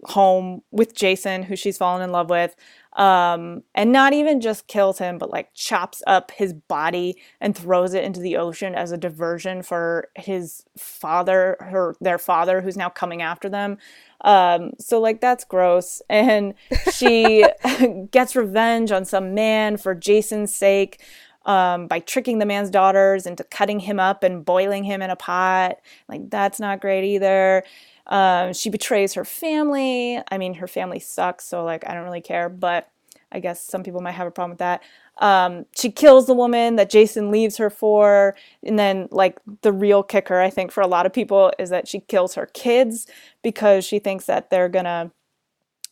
home 0.05 0.61
with 0.71 0.95
jason 0.95 1.43
who 1.43 1.55
she's 1.55 1.77
fallen 1.77 2.01
in 2.01 2.11
love 2.11 2.29
with 2.29 2.55
um, 2.97 3.63
and 3.73 3.91
not 3.91 4.11
even 4.11 4.41
just 4.41 4.67
kills 4.67 4.99
him 4.99 5.17
but 5.17 5.29
like 5.29 5.53
chops 5.53 6.03
up 6.05 6.31
his 6.31 6.53
body 6.53 7.15
and 7.39 7.55
throws 7.55 7.93
it 7.93 8.03
into 8.03 8.19
the 8.19 8.35
ocean 8.35 8.75
as 8.75 8.91
a 8.91 8.97
diversion 8.97 9.63
for 9.63 10.09
his 10.15 10.65
father 10.77 11.57
her 11.59 11.95
their 12.01 12.17
father 12.17 12.61
who's 12.61 12.77
now 12.77 12.89
coming 12.89 13.21
after 13.21 13.47
them 13.47 13.77
um, 14.21 14.71
so 14.79 14.99
like 14.99 15.21
that's 15.21 15.43
gross. 15.43 16.01
And 16.09 16.55
she 16.91 17.45
gets 18.11 18.35
revenge 18.35 18.91
on 18.91 19.05
some 19.05 19.33
man 19.35 19.77
for 19.77 19.93
Jason's 19.93 20.55
sake 20.55 21.01
um, 21.45 21.87
by 21.87 21.99
tricking 21.99 22.39
the 22.39 22.45
man's 22.45 22.69
daughters 22.69 23.25
into 23.25 23.43
cutting 23.43 23.79
him 23.79 23.99
up 23.99 24.23
and 24.23 24.43
boiling 24.43 24.83
him 24.83 25.01
in 25.01 25.09
a 25.09 25.15
pot. 25.15 25.77
Like 26.09 26.29
that's 26.29 26.59
not 26.59 26.81
great 26.81 27.03
either. 27.05 27.63
Um, 28.07 28.53
she 28.53 28.69
betrays 28.69 29.13
her 29.13 29.25
family. 29.25 30.21
I 30.31 30.37
mean, 30.37 30.55
her 30.55 30.67
family 30.67 30.99
sucks, 30.99 31.45
so 31.45 31.63
like 31.63 31.87
I 31.87 31.93
don't 31.93 32.03
really 32.03 32.21
care, 32.21 32.49
but 32.49 32.89
I 33.31 33.39
guess 33.39 33.61
some 33.61 33.83
people 33.83 34.01
might 34.01 34.13
have 34.13 34.27
a 34.27 34.31
problem 34.31 34.51
with 34.51 34.59
that. 34.59 34.81
Um, 35.19 35.65
she 35.75 35.91
kills 35.91 36.27
the 36.27 36.33
woman 36.33 36.75
that 36.75 36.89
Jason 36.89 37.31
leaves 37.31 37.57
her 37.57 37.69
for. 37.69 38.35
And 38.63 38.77
then, 38.77 39.07
like, 39.11 39.39
the 39.61 39.73
real 39.73 40.03
kicker, 40.03 40.39
I 40.39 40.49
think, 40.49 40.71
for 40.71 40.81
a 40.81 40.87
lot 40.87 41.05
of 41.05 41.13
people 41.13 41.51
is 41.59 41.69
that 41.69 41.87
she 41.87 41.99
kills 42.01 42.35
her 42.35 42.45
kids 42.45 43.07
because 43.41 43.83
she 43.83 43.99
thinks 43.99 44.25
that 44.25 44.49
they're 44.49 44.69
to 44.69 45.11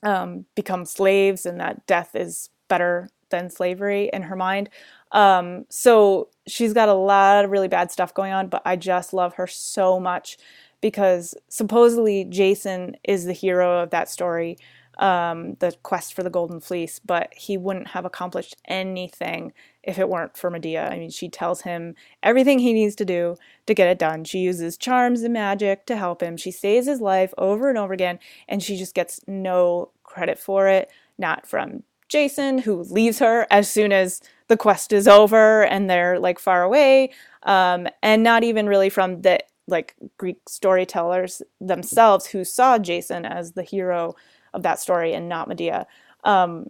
um, 0.03 0.45
become 0.55 0.85
slaves 0.85 1.45
and 1.45 1.59
that 1.59 1.85
death 1.87 2.15
is 2.15 2.49
better 2.67 3.09
than 3.31 3.49
slavery 3.49 4.09
in 4.13 4.23
her 4.23 4.35
mind. 4.35 4.69
Um, 5.11 5.65
so 5.69 6.29
she's 6.47 6.73
got 6.73 6.89
a 6.89 6.93
lot 6.93 7.43
of 7.45 7.51
really 7.51 7.67
bad 7.67 7.91
stuff 7.91 8.13
going 8.13 8.31
on, 8.31 8.47
but 8.47 8.61
I 8.65 8.75
just 8.75 9.13
love 9.13 9.35
her 9.35 9.47
so 9.47 9.99
much 9.99 10.37
because 10.81 11.35
supposedly 11.49 12.25
Jason 12.25 12.95
is 13.03 13.25
the 13.25 13.33
hero 13.33 13.81
of 13.81 13.89
that 13.91 14.09
story 14.09 14.57
um, 14.97 15.55
the 15.59 15.75
quest 15.83 16.13
for 16.13 16.23
the 16.23 16.29
golden 16.29 16.59
fleece, 16.59 16.99
but 16.99 17.33
he 17.35 17.57
wouldn't 17.57 17.89
have 17.89 18.05
accomplished 18.05 18.55
anything 18.65 19.53
if 19.83 19.99
it 19.99 20.09
weren't 20.09 20.37
for 20.37 20.49
Medea. 20.49 20.89
I 20.89 20.97
mean, 20.97 21.09
she 21.09 21.29
tells 21.29 21.61
him 21.61 21.95
everything 22.23 22.59
he 22.59 22.73
needs 22.73 22.95
to 22.95 23.05
do 23.05 23.37
to 23.65 23.73
get 23.73 23.89
it 23.89 23.99
done. 23.99 24.23
She 24.23 24.39
uses 24.39 24.77
charms 24.77 25.21
and 25.21 25.33
magic 25.33 25.85
to 25.87 25.97
help 25.97 26.21
him. 26.21 26.37
She 26.37 26.51
saves 26.51 26.87
his 26.87 27.01
life 27.01 27.33
over 27.37 27.69
and 27.69 27.77
over 27.77 27.93
again, 27.93 28.19
and 28.47 28.63
she 28.63 28.77
just 28.77 28.95
gets 28.95 29.19
no 29.27 29.91
credit 30.03 30.39
for 30.39 30.67
it, 30.67 30.89
not 31.17 31.45
from 31.45 31.83
Jason, 32.07 32.59
who 32.59 32.83
leaves 32.83 33.19
her 33.19 33.47
as 33.49 33.69
soon 33.69 33.91
as 33.91 34.21
the 34.47 34.57
quest 34.57 34.93
is 34.93 35.07
over 35.07 35.65
and 35.65 35.89
they're 35.89 36.19
like 36.19 36.39
far 36.39 36.63
away, 36.63 37.11
um, 37.43 37.87
and 38.01 38.23
not 38.23 38.43
even 38.43 38.67
really 38.67 38.89
from 38.89 39.21
the 39.21 39.39
like 39.67 39.95
Greek 40.17 40.37
storytellers 40.47 41.41
themselves 41.59 42.27
who 42.27 42.43
saw 42.43 42.77
Jason 42.77 43.25
as 43.25 43.53
the 43.53 43.63
hero 43.63 44.15
of 44.53 44.63
that 44.63 44.79
story 44.79 45.13
and 45.13 45.27
not 45.29 45.47
Medea. 45.47 45.87
Um, 46.23 46.69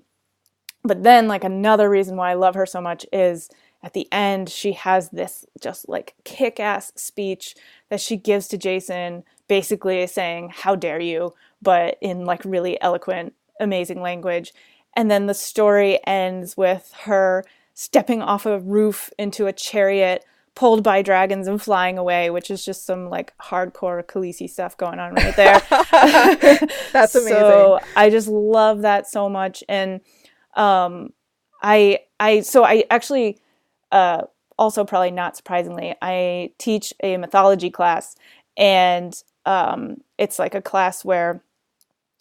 but 0.83 1.03
then, 1.03 1.27
like, 1.27 1.43
another 1.43 1.89
reason 1.89 2.15
why 2.15 2.31
I 2.31 2.35
love 2.35 2.55
her 2.55 2.65
so 2.65 2.79
much 2.81 3.05
is 3.11 3.49
at 3.83 3.93
the 3.93 4.07
end, 4.11 4.49
she 4.49 4.73
has 4.73 5.09
this 5.09 5.45
just 5.61 5.87
like 5.89 6.15
kick 6.23 6.59
ass 6.59 6.91
speech 6.95 7.55
that 7.89 8.01
she 8.01 8.17
gives 8.17 8.47
to 8.49 8.57
Jason, 8.57 9.23
basically 9.47 10.05
saying, 10.07 10.51
How 10.53 10.75
dare 10.75 10.99
you? 10.99 11.33
but 11.65 11.97
in 11.99 12.25
like 12.25 12.45
really 12.45 12.79
eloquent, 12.81 13.33
amazing 13.59 14.01
language. 14.01 14.53
And 14.95 15.11
then 15.11 15.25
the 15.25 15.33
story 15.33 15.99
ends 16.07 16.55
with 16.55 16.93
her 17.03 17.43
stepping 17.73 18.21
off 18.21 18.45
a 18.45 18.59
roof 18.59 19.09
into 19.17 19.47
a 19.47 19.53
chariot 19.53 20.23
pulled 20.55 20.83
by 20.83 21.01
dragons 21.01 21.47
and 21.47 21.61
flying 21.61 21.97
away, 21.97 22.29
which 22.29 22.49
is 22.49 22.63
just 22.63 22.85
some 22.85 23.09
like 23.09 23.37
hardcore 23.37 24.03
Khaleesi 24.03 24.49
stuff 24.49 24.77
going 24.77 24.99
on 24.99 25.13
right 25.13 25.35
there. 25.35 25.61
That's 26.93 27.15
amazing. 27.15 27.37
So 27.37 27.79
I 27.95 28.09
just 28.09 28.27
love 28.27 28.81
that 28.81 29.07
so 29.07 29.29
much, 29.29 29.63
and 29.67 30.01
um, 30.55 31.13
I 31.61 31.99
I 32.19 32.39
so 32.39 32.63
I 32.63 32.85
actually 32.89 33.37
uh, 33.91 34.23
also 34.57 34.85
probably 34.85 35.11
not 35.11 35.35
surprisingly 35.35 35.95
I 36.01 36.51
teach 36.57 36.93
a 37.03 37.17
mythology 37.17 37.69
class, 37.69 38.15
and 38.57 39.21
um, 39.45 40.01
it's 40.17 40.39
like 40.39 40.55
a 40.55 40.61
class 40.61 41.03
where 41.03 41.43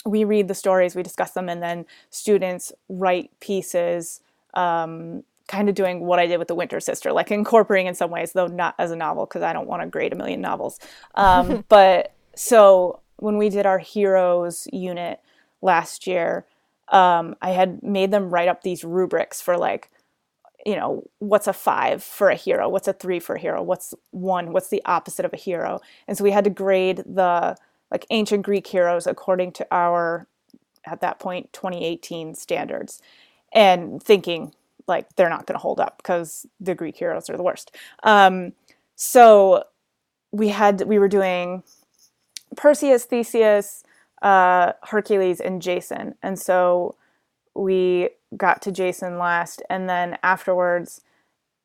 we 0.04 0.24
read 0.24 0.48
the 0.48 0.54
stories, 0.54 0.94
we 0.94 1.02
discuss 1.02 1.30
them, 1.30 1.48
and 1.48 1.62
then 1.62 1.86
students 2.10 2.72
write 2.88 3.30
pieces 3.40 4.20
um, 4.54 5.22
kind 5.46 5.68
of 5.68 5.74
doing 5.74 6.00
what 6.00 6.18
I 6.18 6.26
did 6.26 6.38
with 6.38 6.48
the 6.48 6.54
Winter 6.54 6.80
Sister, 6.80 7.12
like 7.12 7.30
incorporating 7.30 7.86
in 7.86 7.94
some 7.94 8.10
ways, 8.10 8.32
though 8.32 8.46
not 8.46 8.74
as 8.78 8.90
a 8.90 8.96
novel 8.96 9.26
because 9.26 9.42
I 9.42 9.52
don't 9.52 9.66
want 9.66 9.82
to 9.82 9.88
grade 9.88 10.12
a 10.12 10.16
million 10.16 10.40
novels. 10.40 10.78
Um, 11.14 11.64
but 11.68 12.14
so 12.34 13.00
when 13.16 13.36
we 13.36 13.48
did 13.48 13.66
our 13.66 13.78
heroes 13.78 14.66
unit 14.72 15.20
last 15.60 16.06
year, 16.06 16.46
um, 16.88 17.34
I 17.40 17.50
had 17.50 17.82
made 17.82 18.10
them 18.10 18.30
write 18.30 18.48
up 18.48 18.62
these 18.62 18.84
rubrics 18.84 19.40
for 19.40 19.56
like, 19.56 19.90
you 20.64 20.76
know, 20.76 21.04
what's 21.18 21.46
a 21.46 21.52
five 21.52 22.02
for 22.02 22.30
a 22.30 22.34
hero? 22.34 22.68
What's 22.68 22.88
a 22.88 22.92
three 22.92 23.20
for 23.20 23.36
a 23.36 23.40
hero? 23.40 23.62
What's 23.62 23.92
one? 24.10 24.52
What's 24.52 24.68
the 24.68 24.82
opposite 24.86 25.26
of 25.26 25.32
a 25.32 25.38
hero? 25.38 25.80
And 26.08 26.16
so 26.16 26.24
we 26.24 26.30
had 26.30 26.44
to 26.44 26.50
grade 26.50 27.02
the 27.06 27.56
like 27.90 28.06
ancient 28.10 28.44
Greek 28.44 28.66
heroes 28.66 29.06
according 29.06 29.52
to 29.52 29.66
our, 29.70 30.26
at 30.86 31.00
that 31.02 31.18
point, 31.18 31.52
2018 31.52 32.34
standards. 32.34 33.00
And 33.52 34.02
thinking, 34.02 34.54
like 34.86 35.14
they're 35.16 35.30
not 35.30 35.46
going 35.46 35.54
to 35.54 35.62
hold 35.62 35.80
up 35.80 35.98
because 35.98 36.46
the 36.60 36.74
Greek 36.74 36.96
heroes 36.96 37.30
are 37.30 37.36
the 37.36 37.42
worst. 37.42 37.74
Um, 38.02 38.52
so 38.96 39.64
we 40.32 40.48
had 40.48 40.82
we 40.82 40.98
were 40.98 41.08
doing 41.08 41.62
Perseus, 42.56 43.04
Theseus, 43.04 43.82
uh, 44.22 44.72
Hercules, 44.82 45.40
and 45.40 45.62
Jason, 45.62 46.14
and 46.22 46.38
so 46.38 46.96
we 47.54 48.10
got 48.36 48.60
to 48.62 48.72
Jason 48.72 49.18
last, 49.18 49.62
and 49.70 49.88
then 49.88 50.18
afterwards, 50.22 51.00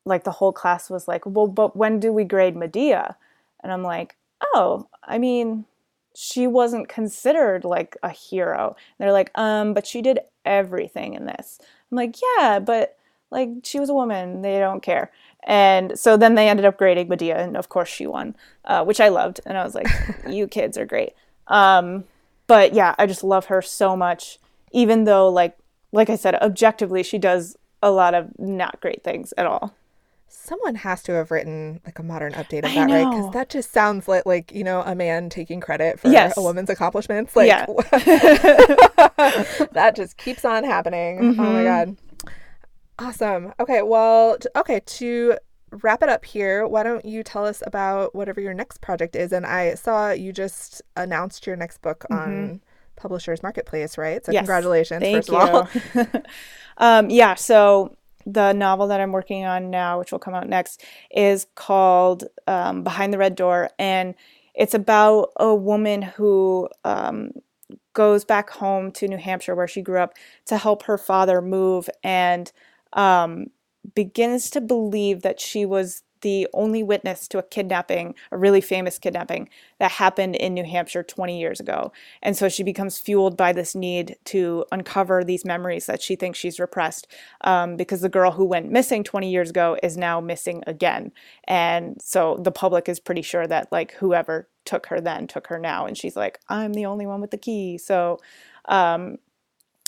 like 0.04 0.24
the 0.24 0.30
whole 0.32 0.52
class 0.52 0.88
was 0.88 1.08
like, 1.08 1.24
"Well, 1.26 1.46
but 1.46 1.76
when 1.76 2.00
do 2.00 2.12
we 2.12 2.24
grade 2.24 2.56
Medea?" 2.56 3.16
And 3.62 3.72
I'm 3.72 3.82
like, 3.82 4.16
"Oh, 4.54 4.88
I 5.04 5.18
mean." 5.18 5.66
She 6.12 6.48
wasn't 6.48 6.88
considered 6.88 7.64
like 7.64 7.96
a 8.02 8.08
hero. 8.08 8.74
And 8.76 8.96
they're 8.98 9.12
like, 9.12 9.30
um, 9.36 9.72
but 9.74 9.86
she 9.86 10.02
did 10.02 10.18
everything 10.44 11.14
in 11.14 11.24
this. 11.24 11.60
I'm 11.90 11.96
like, 11.96 12.16
yeah, 12.36 12.58
but 12.58 12.98
like 13.30 13.48
she 13.64 13.80
was 13.80 13.88
a 13.88 13.94
woman 13.94 14.42
they 14.42 14.58
don't 14.58 14.82
care 14.82 15.10
and 15.44 15.98
so 15.98 16.16
then 16.16 16.34
they 16.34 16.48
ended 16.48 16.66
up 16.66 16.76
grading 16.76 17.08
medea 17.08 17.38
and 17.38 17.56
of 17.56 17.68
course 17.68 17.88
she 17.88 18.06
won 18.06 18.34
uh, 18.66 18.84
which 18.84 19.00
i 19.00 19.08
loved 19.08 19.40
and 19.46 19.56
i 19.56 19.64
was 19.64 19.74
like 19.74 19.88
you 20.28 20.46
kids 20.46 20.76
are 20.76 20.86
great 20.86 21.12
um, 21.48 22.04
but 22.46 22.74
yeah 22.74 22.94
i 22.98 23.06
just 23.06 23.24
love 23.24 23.46
her 23.46 23.62
so 23.62 23.96
much 23.96 24.38
even 24.72 25.04
though 25.04 25.28
like 25.28 25.56
like 25.92 26.10
i 26.10 26.16
said 26.16 26.34
objectively 26.36 27.02
she 27.02 27.18
does 27.18 27.56
a 27.82 27.90
lot 27.90 28.14
of 28.14 28.38
not 28.38 28.80
great 28.80 29.02
things 29.02 29.32
at 29.36 29.46
all 29.46 29.74
Someone 30.32 30.76
has 30.76 31.02
to 31.02 31.12
have 31.12 31.32
written 31.32 31.80
like 31.84 31.98
a 31.98 32.04
modern 32.04 32.32
update 32.34 32.64
of 32.64 32.72
that, 32.72 32.88
right? 32.88 33.08
Because 33.08 33.32
that 33.32 33.50
just 33.50 33.72
sounds 33.72 34.06
like 34.06 34.24
like 34.26 34.52
you 34.52 34.62
know 34.62 34.80
a 34.82 34.94
man 34.94 35.28
taking 35.28 35.60
credit 35.60 35.98
for 35.98 36.06
yes. 36.08 36.36
a 36.36 36.40
woman's 36.40 36.70
accomplishments. 36.70 37.34
Like 37.34 37.48
yeah. 37.48 37.66
that 39.72 39.94
just 39.96 40.16
keeps 40.16 40.44
on 40.44 40.62
happening. 40.62 41.18
Mm-hmm. 41.18 41.40
Oh 41.40 41.52
my 41.52 41.64
god. 41.64 41.96
Awesome. 43.00 43.52
Okay, 43.58 43.82
well, 43.82 44.36
okay, 44.56 44.80
to 44.84 45.38
wrap 45.70 46.02
it 46.02 46.08
up 46.08 46.24
here, 46.24 46.66
why 46.66 46.82
don't 46.82 47.04
you 47.04 47.22
tell 47.22 47.46
us 47.46 47.62
about 47.66 48.14
whatever 48.14 48.40
your 48.40 48.52
next 48.52 48.80
project 48.80 49.16
is? 49.16 49.32
And 49.32 49.46
I 49.46 49.74
saw 49.74 50.10
you 50.10 50.32
just 50.32 50.82
announced 50.96 51.46
your 51.46 51.56
next 51.56 51.80
book 51.80 52.04
mm-hmm. 52.10 52.14
on 52.14 52.60
Publishers 52.96 53.42
Marketplace, 53.42 53.96
right? 53.96 54.24
So 54.24 54.32
yes. 54.32 54.40
congratulations, 54.40 55.00
Thank 55.00 55.16
first 55.16 55.28
you. 55.30 55.38
of 55.38 56.12
all. 56.14 56.22
um, 56.76 57.08
yeah, 57.08 57.34
so 57.34 57.96
the 58.26 58.52
novel 58.52 58.88
that 58.88 59.00
I'm 59.00 59.12
working 59.12 59.46
on 59.46 59.70
now, 59.70 59.98
which 59.98 60.12
will 60.12 60.18
come 60.18 60.34
out 60.34 60.48
next, 60.48 60.84
is 61.10 61.46
called 61.54 62.24
um, 62.46 62.82
Behind 62.82 63.12
the 63.12 63.18
Red 63.18 63.34
Door. 63.34 63.70
And 63.78 64.14
it's 64.54 64.74
about 64.74 65.30
a 65.36 65.54
woman 65.54 66.02
who 66.02 66.68
um, 66.84 67.32
goes 67.94 68.24
back 68.24 68.50
home 68.50 68.90
to 68.92 69.08
New 69.08 69.16
Hampshire, 69.16 69.54
where 69.54 69.68
she 69.68 69.80
grew 69.80 70.00
up, 70.00 70.14
to 70.46 70.58
help 70.58 70.82
her 70.82 70.98
father 70.98 71.40
move. 71.40 71.88
And 72.04 72.52
um, 72.92 73.46
begins 73.94 74.50
to 74.50 74.60
believe 74.60 75.22
that 75.22 75.40
she 75.40 75.64
was 75.64 76.02
the 76.20 76.46
only 76.52 76.82
witness 76.82 77.26
to 77.28 77.38
a 77.38 77.42
kidnapping, 77.42 78.14
a 78.30 78.36
really 78.36 78.60
famous 78.60 78.98
kidnapping 78.98 79.48
that 79.78 79.92
happened 79.92 80.36
in 80.36 80.54
New 80.54 80.64
Hampshire 80.64 81.02
20 81.02 81.38
years 81.38 81.60
ago. 81.60 81.92
And 82.22 82.36
so 82.36 82.48
she 82.48 82.62
becomes 82.62 82.98
fueled 82.98 83.36
by 83.36 83.52
this 83.52 83.74
need 83.74 84.16
to 84.26 84.64
uncover 84.70 85.24
these 85.24 85.44
memories 85.44 85.86
that 85.86 86.02
she 86.02 86.16
thinks 86.16 86.38
she's 86.38 86.60
repressed 86.60 87.06
um, 87.42 87.76
because 87.76 88.00
the 88.00 88.08
girl 88.08 88.32
who 88.32 88.44
went 88.44 88.70
missing 88.70 89.02
20 89.02 89.30
years 89.30 89.50
ago 89.50 89.78
is 89.82 89.96
now 89.96 90.20
missing 90.20 90.62
again. 90.66 91.12
And 91.44 92.00
so 92.00 92.38
the 92.42 92.52
public 92.52 92.88
is 92.88 93.00
pretty 93.00 93.22
sure 93.22 93.46
that, 93.46 93.72
like, 93.72 93.92
whoever 93.94 94.48
took 94.64 94.86
her 94.86 95.00
then 95.00 95.26
took 95.26 95.46
her 95.46 95.58
now. 95.58 95.86
And 95.86 95.96
she's 95.96 96.16
like, 96.16 96.38
I'm 96.48 96.74
the 96.74 96.86
only 96.86 97.06
one 97.06 97.20
with 97.20 97.30
the 97.30 97.38
key. 97.38 97.78
So 97.78 98.18
um, 98.66 99.16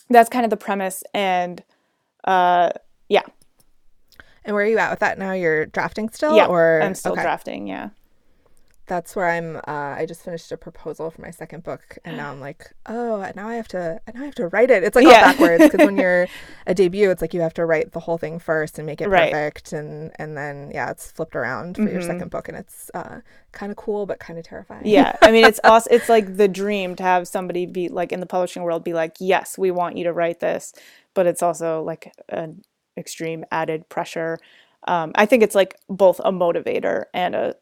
that's 0.09 0.31
kind 0.31 0.45
of 0.45 0.51
the 0.51 0.57
premise. 0.57 1.03
And 1.13 1.63
uh, 2.25 2.71
yeah. 3.13 3.23
And 4.45 4.55
where 4.57 4.65
are 4.65 4.69
you 4.69 4.79
at 4.79 4.91
with 4.91 4.99
that 5.01 5.19
now? 5.19 5.33
You're 5.33 5.67
drafting 5.67 6.09
still? 6.09 6.35
Yeah, 6.37 6.47
or 6.47 6.81
I'm 6.83 6.95
still 6.97 7.13
okay. 7.13 7.23
drafting. 7.23 7.69
Yeah. 7.69 7.91
That's 8.89 9.15
where 9.15 9.29
I'm. 9.31 9.57
Uh, 9.59 9.95
I 10.01 10.07
just 10.09 10.25
finished 10.25 10.51
a 10.51 10.57
proposal 10.57 11.09
for 11.13 11.23
my 11.23 11.31
second 11.31 11.63
book, 11.63 11.97
and 12.05 12.17
now 12.17 12.33
I'm 12.33 12.41
like, 12.41 12.73
oh, 12.87 13.31
now 13.37 13.49
I 13.49 13.55
have 13.55 13.69
to. 13.69 14.01
Now 14.13 14.23
I 14.23 14.25
have 14.25 14.35
to 14.35 14.49
write 14.49 14.73
it. 14.73 14.83
It's 14.83 14.97
like 14.97 15.07
all 15.07 15.13
backwards 15.13 15.63
because 15.71 15.87
when 15.87 15.97
you're 16.03 16.27
a 16.67 16.75
debut, 16.75 17.09
it's 17.13 17.23
like 17.23 17.33
you 17.33 17.41
have 17.41 17.55
to 17.55 17.65
write 17.65 17.93
the 17.93 18.01
whole 18.01 18.19
thing 18.19 18.41
first 18.41 18.79
and 18.79 18.85
make 18.87 19.01
it 19.01 19.09
Right. 19.09 19.31
perfect, 19.33 19.73
and 19.73 20.11
and 20.19 20.37
then 20.37 20.73
yeah, 20.75 20.91
it's 20.91 21.13
flipped 21.13 21.37
around 21.37 21.77
for 21.77 21.85
your 21.85 22.01
Mhm. 22.03 22.07
second 22.07 22.31
book, 22.33 22.49
and 22.49 22.59
it's 22.59 22.91
uh, 22.93 23.21
kind 23.53 23.71
of 23.71 23.77
cool 23.77 24.05
but 24.05 24.19
kind 24.19 24.37
of 24.41 24.45
terrifying. 24.45 24.83
Yeah. 24.85 25.17
I 25.23 25.31
mean, 25.31 25.45
it's 25.45 25.61
awesome. 25.65 25.93
It's 25.95 26.09
like 26.09 26.37
the 26.37 26.49
dream 26.49 26.97
to 26.97 27.05
have 27.05 27.29
somebody 27.29 27.67
be 27.67 27.89
like 27.89 28.11
in 28.11 28.19
the 28.19 28.27
publishing 28.27 28.65
world 28.65 28.83
be 28.83 28.95
like, 28.95 29.15
yes, 29.21 29.57
we 29.57 29.71
want 29.71 29.97
you 29.97 30.03
to 30.05 30.13
write 30.13 30.41
this. 30.41 30.75
But 31.15 31.27
it's 31.29 31.43
also 31.43 31.83
like 31.85 32.13
an 32.29 32.63
extreme 32.97 33.45
added 33.51 33.89
pressure. 33.89 34.39
Um, 34.89 35.13
I 35.15 35.27
think 35.27 35.43
it's 35.43 35.55
like 35.55 35.77
both 35.89 36.21
a 36.25 36.33
motivator 36.33 37.05
and 37.15 37.35
a 37.35 37.55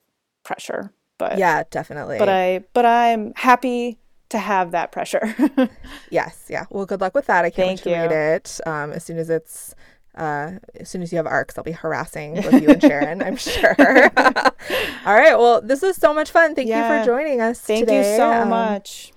pressure. 0.43 0.93
But 1.19 1.39
yeah, 1.39 1.65
definitely. 1.71 2.19
but 2.19 2.29
I 2.31 2.65
but 2.73 2.87
I'm 2.87 3.33
happy 3.37 3.99
to 4.31 4.39
have 4.39 4.71
that 4.73 4.91
pressure. 4.93 5.35
Yes, 6.11 6.47
yeah. 6.49 6.65
Well, 6.71 6.87
good 6.87 7.01
luck 7.01 7.15
with 7.15 7.27
that. 7.27 7.45
I 7.45 7.51
can't 7.51 7.69
Thank 7.69 7.85
wait 7.85 7.93
to 7.93 8.01
read 8.01 8.11
you. 8.11 8.17
it. 8.17 8.61
Um, 8.67 8.93
as 8.93 9.05
soon 9.05 9.19
as 9.19 9.29
it's, 9.31 9.75
uh, 10.17 10.53
as 10.75 10.89
soon 10.89 11.03
as 11.03 11.13
you 11.13 11.17
have 11.19 11.27
arcs, 11.27 11.57
I'll 11.57 11.63
be 11.65 11.71
harassing 11.73 12.35
both 12.35 12.61
you 12.61 12.69
and 12.69 12.83
Sharon. 12.83 13.23
I'm 13.23 13.37
sure. 13.37 13.75
All 14.17 15.15
right. 15.15 15.39
Well, 15.39 15.61
this 15.61 15.83
was 15.83 15.97
so 15.97 16.13
much 16.15 16.31
fun. 16.33 16.55
Thank 16.57 16.69
you 16.69 16.75
for 16.83 17.03
joining 17.05 17.41
us. 17.41 17.61
Thank 17.61 17.81
today. 17.87 18.11
you 18.13 18.17
so 18.17 18.33
Um, 18.33 18.49
much. 18.49 19.13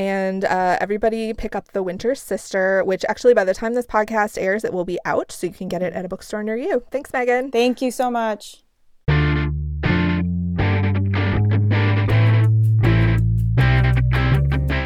And 0.00 0.46
uh, 0.46 0.78
everybody, 0.80 1.34
pick 1.34 1.54
up 1.54 1.72
the 1.72 1.82
Winter 1.82 2.14
Sister, 2.14 2.82
which 2.82 3.04
actually 3.06 3.34
by 3.34 3.44
the 3.44 3.52
time 3.52 3.74
this 3.74 3.84
podcast 3.84 4.40
airs, 4.40 4.64
it 4.64 4.72
will 4.72 4.86
be 4.86 4.98
out, 5.04 5.30
so 5.30 5.46
you 5.46 5.52
can 5.52 5.68
get 5.68 5.82
it 5.82 5.92
at 5.92 6.06
a 6.06 6.08
bookstore 6.08 6.42
near 6.42 6.56
you. 6.56 6.82
Thanks, 6.90 7.12
Megan. 7.12 7.50
Thank 7.50 7.82
you 7.82 7.90
so 7.90 8.10
much. 8.10 8.64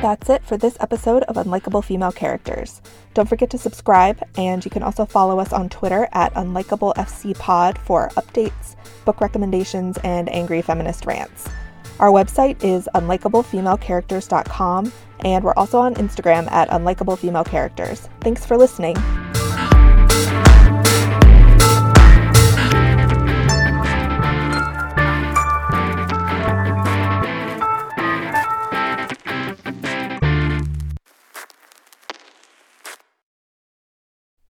That's 0.02 0.28
it 0.28 0.44
for 0.44 0.56
this 0.56 0.76
episode 0.80 1.22
of 1.22 1.36
Unlikable 1.36 1.84
Female 1.84 2.10
Characters. 2.10 2.82
Don't 3.14 3.28
forget 3.28 3.50
to 3.50 3.58
subscribe, 3.58 4.20
and 4.36 4.64
you 4.64 4.70
can 4.72 4.82
also 4.82 5.06
follow 5.06 5.38
us 5.38 5.52
on 5.52 5.68
Twitter 5.68 6.08
at 6.10 6.34
UnlikableFCPod 6.34 7.78
for 7.78 8.08
updates, 8.16 8.74
book 9.04 9.20
recommendations, 9.20 9.96
and 9.98 10.28
angry 10.28 10.60
feminist 10.60 11.06
rants. 11.06 11.48
Our 12.00 12.10
website 12.10 12.62
is 12.64 12.88
unlikablefemalecharacters.com, 12.94 14.92
and 15.20 15.44
we're 15.44 15.54
also 15.56 15.78
on 15.78 15.94
Instagram 15.94 16.50
at 16.50 16.68
unlikablefemalecharacters. 16.70 18.08
Thanks 18.20 18.44
for 18.44 18.56
listening. 18.56 18.96